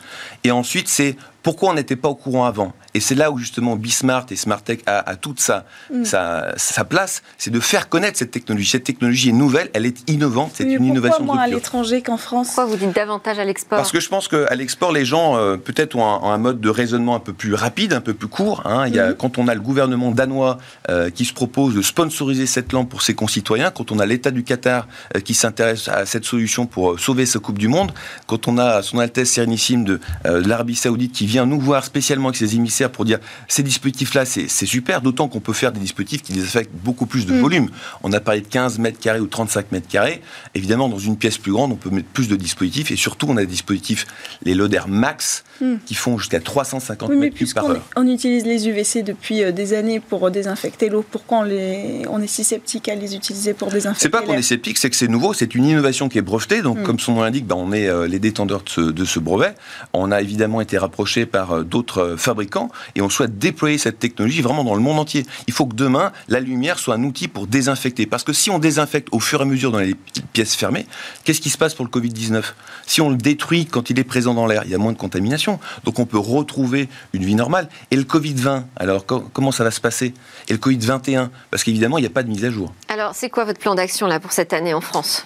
Et 0.43 0.51
ensuite, 0.51 0.87
c'est 0.87 1.15
pourquoi 1.47 1.69
on 1.69 1.75
n'était 1.75 1.95
pas 1.95 2.09
au 2.09 2.15
courant 2.15 2.43
avant? 2.43 2.73
Et 2.93 2.99
c'est 2.99 3.15
là 3.15 3.31
où 3.31 3.37
justement 3.37 3.77
Bismart 3.77 4.25
et 4.31 4.35
Smartech 4.35 4.81
a, 4.85 5.09
a 5.09 5.15
toute 5.15 5.39
mm. 5.39 6.03
sa, 6.03 6.53
sa, 6.57 6.83
place, 6.83 7.23
c'est 7.37 7.51
de 7.51 7.61
faire 7.61 7.87
connaître 7.87 8.17
cette 8.17 8.31
technologie. 8.31 8.67
Cette 8.67 8.83
technologie 8.83 9.29
est 9.29 9.31
nouvelle, 9.31 9.69
elle 9.73 9.85
est 9.85 10.09
innovante, 10.09 10.51
c'est 10.55 10.65
une 10.65 10.83
innovation. 10.83 11.19
Pourquoi 11.19 11.35
moins 11.35 11.43
à 11.45 11.47
l'étranger 11.47 12.01
qu'en 12.01 12.17
France? 12.17 12.47
Pourquoi 12.47 12.65
vous 12.65 12.75
dites 12.75 12.93
davantage 12.93 13.39
à 13.39 13.45
l'export? 13.45 13.77
Parce 13.77 13.93
que 13.93 14.01
je 14.01 14.09
pense 14.09 14.27
qu'à 14.27 14.53
l'export, 14.55 14.91
les 14.91 15.05
gens 15.05 15.37
euh, 15.37 15.55
peut-être 15.55 15.95
ont, 15.95 16.03
un, 16.03 16.37
mode 16.37 16.59
de 16.59 16.69
raisonnement 16.69 17.15
un 17.15 17.21
peu 17.21 17.31
plus 17.31 17.53
rapide, 17.53 17.93
un 17.93 18.01
peu 18.01 18.13
plus 18.13 18.27
court. 18.27 18.63
Hein. 18.65 18.87
Il 18.87 18.95
y 18.95 18.99
a, 18.99 19.11
mm. 19.11 19.15
Quand 19.15 19.37
on 19.37 19.47
a 19.47 19.55
le 19.55 19.61
gouvernement 19.61 20.11
danois 20.11 20.57
euh, 20.89 21.09
qui 21.09 21.23
se 21.23 21.33
propose 21.33 21.75
de 21.75 21.81
sponsoriser 21.81 22.45
cette 22.45 22.73
lampe 22.73 22.89
pour 22.89 23.03
ses 23.03 23.13
concitoyens, 23.13 23.71
quand 23.71 23.93
on 23.93 23.99
a 23.99 24.05
l'État 24.05 24.31
du 24.31 24.43
Qatar 24.43 24.85
euh, 25.15 25.21
qui 25.21 25.33
s'intéresse 25.33 25.87
à 25.87 26.05
cette 26.05 26.25
solution 26.25 26.65
pour 26.65 26.99
sauver 26.99 27.25
sa 27.25 27.39
Coupe 27.39 27.57
du 27.57 27.69
Monde, 27.69 27.93
quand 28.25 28.49
on 28.49 28.57
a 28.57 28.81
Son 28.81 28.99
Altesse 28.99 29.31
Sérénissime 29.31 29.85
de, 29.85 30.01
de 30.25 30.49
l'Arabie 30.49 30.75
Saoudite 30.75 31.13
qui 31.13 31.25
vient 31.25 31.36
nous 31.45 31.59
voir 31.59 31.83
spécialement 31.83 32.29
avec 32.29 32.37
ses 32.37 32.55
émissaires 32.55 32.91
pour 32.91 33.05
dire 33.05 33.19
ces 33.47 33.63
dispositifs-là, 33.63 34.25
c'est 34.25 34.65
super, 34.65 35.01
d'autant 35.01 35.27
qu'on 35.27 35.39
peut 35.39 35.53
faire 35.53 35.71
des 35.71 35.79
dispositifs 35.79 36.23
qui 36.23 36.33
désaffectent 36.33 36.71
beaucoup 36.83 37.05
plus 37.05 37.25
de 37.25 37.33
mm. 37.33 37.39
volume. 37.39 37.69
On 38.03 38.13
a 38.13 38.19
parlé 38.19 38.41
de 38.41 38.47
15 38.47 38.79
mètres 38.79 38.99
carrés 38.99 39.19
ou 39.19 39.27
35 39.27 39.71
mètres 39.71 39.87
carrés. 39.87 40.21
Évidemment, 40.55 40.89
dans 40.89 40.99
une 40.99 41.17
pièce 41.17 41.37
plus 41.37 41.51
grande, 41.51 41.71
on 41.71 41.75
peut 41.75 41.89
mettre 41.89 42.09
plus 42.09 42.27
de 42.27 42.35
dispositifs 42.35 42.91
et 42.91 42.95
surtout, 42.95 43.27
on 43.29 43.37
a 43.37 43.41
des 43.41 43.47
dispositifs, 43.47 44.07
les 44.43 44.53
Loader 44.53 44.83
Max, 44.87 45.43
mm. 45.59 45.75
qui 45.85 45.95
font 45.95 46.17
jusqu'à 46.17 46.39
350 46.39 47.09
mètres 47.11 47.35
cubes 47.35 47.53
par 47.53 47.69
heure. 47.69 47.81
On 47.95 48.07
utilise 48.07 48.45
les 48.45 48.69
UVC 48.69 49.03
depuis 49.03 49.43
euh, 49.43 49.51
des 49.51 49.73
années 49.73 49.99
pour 49.99 50.29
désinfecter 50.31 50.89
l'eau. 50.89 51.03
Pourquoi 51.09 51.39
on, 51.39 51.43
les... 51.43 52.03
on 52.09 52.21
est 52.21 52.27
si 52.27 52.43
sceptique 52.43 52.87
à 52.89 52.95
les 52.95 53.15
utiliser 53.15 53.53
pour 53.53 53.69
désinfecter 53.69 54.03
C'est 54.03 54.09
pas 54.09 54.21
qu'on 54.21 54.33
est 54.33 54.41
sceptique, 54.41 54.77
c'est 54.77 54.89
que 54.89 54.95
c'est 54.95 55.07
nouveau, 55.07 55.33
c'est 55.33 55.55
une 55.55 55.65
innovation 55.65 56.09
qui 56.09 56.19
est 56.19 56.21
brevetée. 56.21 56.61
Donc, 56.61 56.79
mm. 56.79 56.83
comme 56.83 56.99
son 56.99 57.13
nom 57.13 57.23
l'indique, 57.23 57.45
ben, 57.47 57.55
on 57.57 57.73
est 57.73 57.87
euh, 57.87 58.07
les 58.07 58.19
détendeurs 58.19 58.63
de 58.63 58.69
ce, 58.69 58.81
de 58.81 59.05
ce 59.05 59.19
brevet. 59.19 59.55
On 59.93 60.11
a 60.11 60.21
évidemment 60.21 60.61
été 60.61 60.77
rapproché 60.77 61.17
marché 61.17 61.25
par 61.25 61.51
euh, 61.51 61.63
d'autres 61.63 61.99
euh, 61.99 62.17
fabricants 62.17 62.69
et 62.95 63.01
on 63.01 63.09
souhaite 63.09 63.37
déployer 63.37 63.77
cette 63.77 63.99
technologie 63.99 64.41
vraiment 64.41 64.63
dans 64.63 64.75
le 64.75 64.81
monde 64.81 64.99
entier. 64.99 65.25
Il 65.47 65.53
faut 65.53 65.65
que 65.65 65.75
demain, 65.75 66.11
la 66.27 66.39
lumière 66.39 66.79
soit 66.79 66.95
un 66.95 67.03
outil 67.03 67.27
pour 67.27 67.47
désinfecter. 67.47 68.05
Parce 68.05 68.23
que 68.23 68.33
si 68.33 68.49
on 68.49 68.59
désinfecte 68.59 69.07
au 69.11 69.19
fur 69.19 69.39
et 69.39 69.43
à 69.43 69.45
mesure 69.45 69.71
dans 69.71 69.79
les 69.79 69.95
pièces 70.33 70.55
fermées, 70.55 70.85
qu'est-ce 71.23 71.41
qui 71.41 71.49
se 71.49 71.57
passe 71.57 71.73
pour 71.73 71.85
le 71.85 71.91
Covid-19 71.91 72.43
Si 72.85 73.01
on 73.01 73.09
le 73.09 73.15
détruit 73.15 73.65
quand 73.65 73.89
il 73.89 73.99
est 73.99 74.03
présent 74.03 74.33
dans 74.33 74.45
l'air, 74.45 74.63
il 74.65 74.71
y 74.71 74.75
a 74.75 74.77
moins 74.77 74.91
de 74.91 74.97
contamination. 74.97 75.46
Donc 75.83 75.99
on 75.99 76.05
peut 76.05 76.17
retrouver 76.17 76.89
une 77.13 77.23
vie 77.23 77.35
normale. 77.35 77.69
Et 77.91 77.95
le 77.95 78.03
Covid-20, 78.03 78.63
alors 78.75 79.05
comment 79.05 79.51
ça 79.51 79.63
va 79.63 79.71
se 79.71 79.81
passer? 79.81 80.13
Et 80.47 80.53
le 80.53 80.59
Covid-21 80.59 81.29
Parce 81.51 81.63
qu'évidemment, 81.63 81.97
il 81.97 82.01
n'y 82.01 82.07
a 82.07 82.11
pas 82.11 82.23
de 82.23 82.29
mise 82.29 82.45
à 82.45 82.49
jour. 82.49 82.73
Alors 82.89 83.15
c'est 83.15 83.29
quoi 83.29 83.45
votre 83.45 83.59
plan 83.59 83.75
d'action 83.75 84.07
là 84.07 84.19
pour 84.19 84.31
cette 84.31 84.53
année 84.53 84.73
en 84.73 84.81
France? 84.81 85.25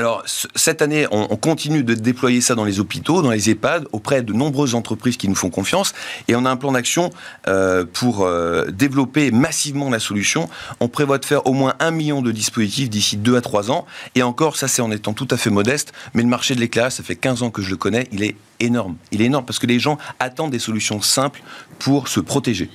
Alors, 0.00 0.24
cette 0.24 0.80
année, 0.80 1.06
on, 1.10 1.36
continue 1.36 1.84
de 1.84 1.92
déployer 1.92 2.40
ça 2.40 2.54
dans 2.54 2.64
les 2.64 2.80
hôpitaux, 2.80 3.20
dans 3.20 3.32
les 3.32 3.50
EHPAD, 3.50 3.86
auprès 3.92 4.22
de 4.22 4.32
nombreuses 4.32 4.74
entreprises 4.74 5.18
qui 5.18 5.28
nous 5.28 5.34
font 5.34 5.50
confiance. 5.50 5.92
Et 6.26 6.34
on 6.34 6.46
a 6.46 6.50
un 6.50 6.56
plan 6.56 6.72
d'action 6.72 7.10
euh, 7.48 7.84
pour 7.84 8.22
euh, 8.22 8.64
développer 8.70 9.30
massivement 9.30 9.90
la 9.90 9.98
solution. 9.98 10.48
On 10.80 10.88
prévoit 10.88 11.18
de 11.18 11.26
faire 11.26 11.46
au 11.46 11.52
moins 11.52 11.74
un 11.80 11.90
million 11.90 12.22
de 12.22 12.32
dispositifs 12.32 12.88
d'ici 12.88 13.18
deux 13.18 13.36
à 13.36 13.42
trois 13.42 13.70
ans. 13.70 13.84
Et 14.14 14.22
encore, 14.22 14.56
ça 14.56 14.68
c'est 14.68 14.80
en 14.80 14.90
étant 14.90 15.12
tout 15.12 15.28
à 15.30 15.36
fait 15.36 15.50
modeste. 15.50 15.92
Mais 16.14 16.22
le 16.22 16.28
marché 16.28 16.54
de 16.54 16.60
l'éclairage, 16.60 16.92
ça 16.92 17.02
fait 17.02 17.16
15 17.16 17.42
ans 17.42 17.50
que 17.50 17.60
je 17.60 17.68
le 17.68 17.76
connais, 17.76 18.08
il 18.10 18.22
est 18.22 18.36
énorme. 18.58 18.96
Il 19.12 19.20
est 19.20 19.26
énorme 19.26 19.44
parce 19.44 19.58
que 19.58 19.66
les 19.66 19.78
gens 19.78 19.98
attendent 20.18 20.50
des 20.50 20.58
solutions 20.58 21.02
simples 21.02 21.42
pour 21.78 22.08
se 22.08 22.20
protéger. 22.20 22.70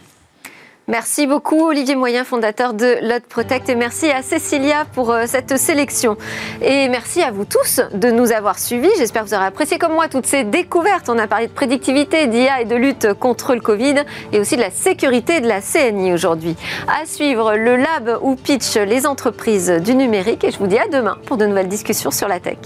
Merci 0.87 1.25
beaucoup 1.25 1.65
Olivier 1.65 1.95
Moyen, 1.95 2.23
fondateur 2.23 2.75
de 2.75 2.97
Lot 3.01 3.25
Protect, 3.25 3.69
et 3.69 3.75
merci 3.75 4.11
à 4.11 4.21
Cécilia 4.21 4.85
pour 4.93 5.09
euh, 5.09 5.23
cette 5.25 5.57
sélection. 5.57 6.15
Et 6.61 6.89
merci 6.89 7.23
à 7.23 7.31
vous 7.31 7.43
tous 7.43 7.81
de 7.91 8.11
nous 8.11 8.31
avoir 8.31 8.59
suivis. 8.59 8.91
J'espère 8.99 9.23
que 9.23 9.29
vous 9.29 9.33
aurez 9.33 9.45
apprécié 9.45 9.79
comme 9.79 9.93
moi 9.93 10.09
toutes 10.09 10.27
ces 10.27 10.43
découvertes. 10.43 11.09
On 11.09 11.17
a 11.17 11.25
parlé 11.25 11.47
de 11.47 11.51
prédictivité, 11.51 12.27
d'IA 12.27 12.61
et 12.61 12.65
de 12.65 12.75
lutte 12.75 13.13
contre 13.15 13.55
le 13.55 13.61
Covid, 13.61 13.95
et 14.31 14.39
aussi 14.39 14.57
de 14.57 14.61
la 14.61 14.69
sécurité 14.69 15.41
de 15.41 15.47
la 15.47 15.59
CNI 15.59 16.13
aujourd'hui. 16.13 16.55
À 16.87 17.07
suivre 17.07 17.55
le 17.55 17.77
lab 17.77 18.19
où 18.21 18.35
pitch 18.35 18.75
les 18.75 19.07
entreprises 19.07 19.71
du 19.83 19.95
numérique, 19.95 20.43
et 20.43 20.51
je 20.51 20.59
vous 20.59 20.67
dis 20.67 20.77
à 20.77 20.87
demain 20.87 21.17
pour 21.25 21.37
de 21.37 21.47
nouvelles 21.47 21.67
discussions 21.67 22.11
sur 22.11 22.27
la 22.27 22.39
tech. 22.39 22.59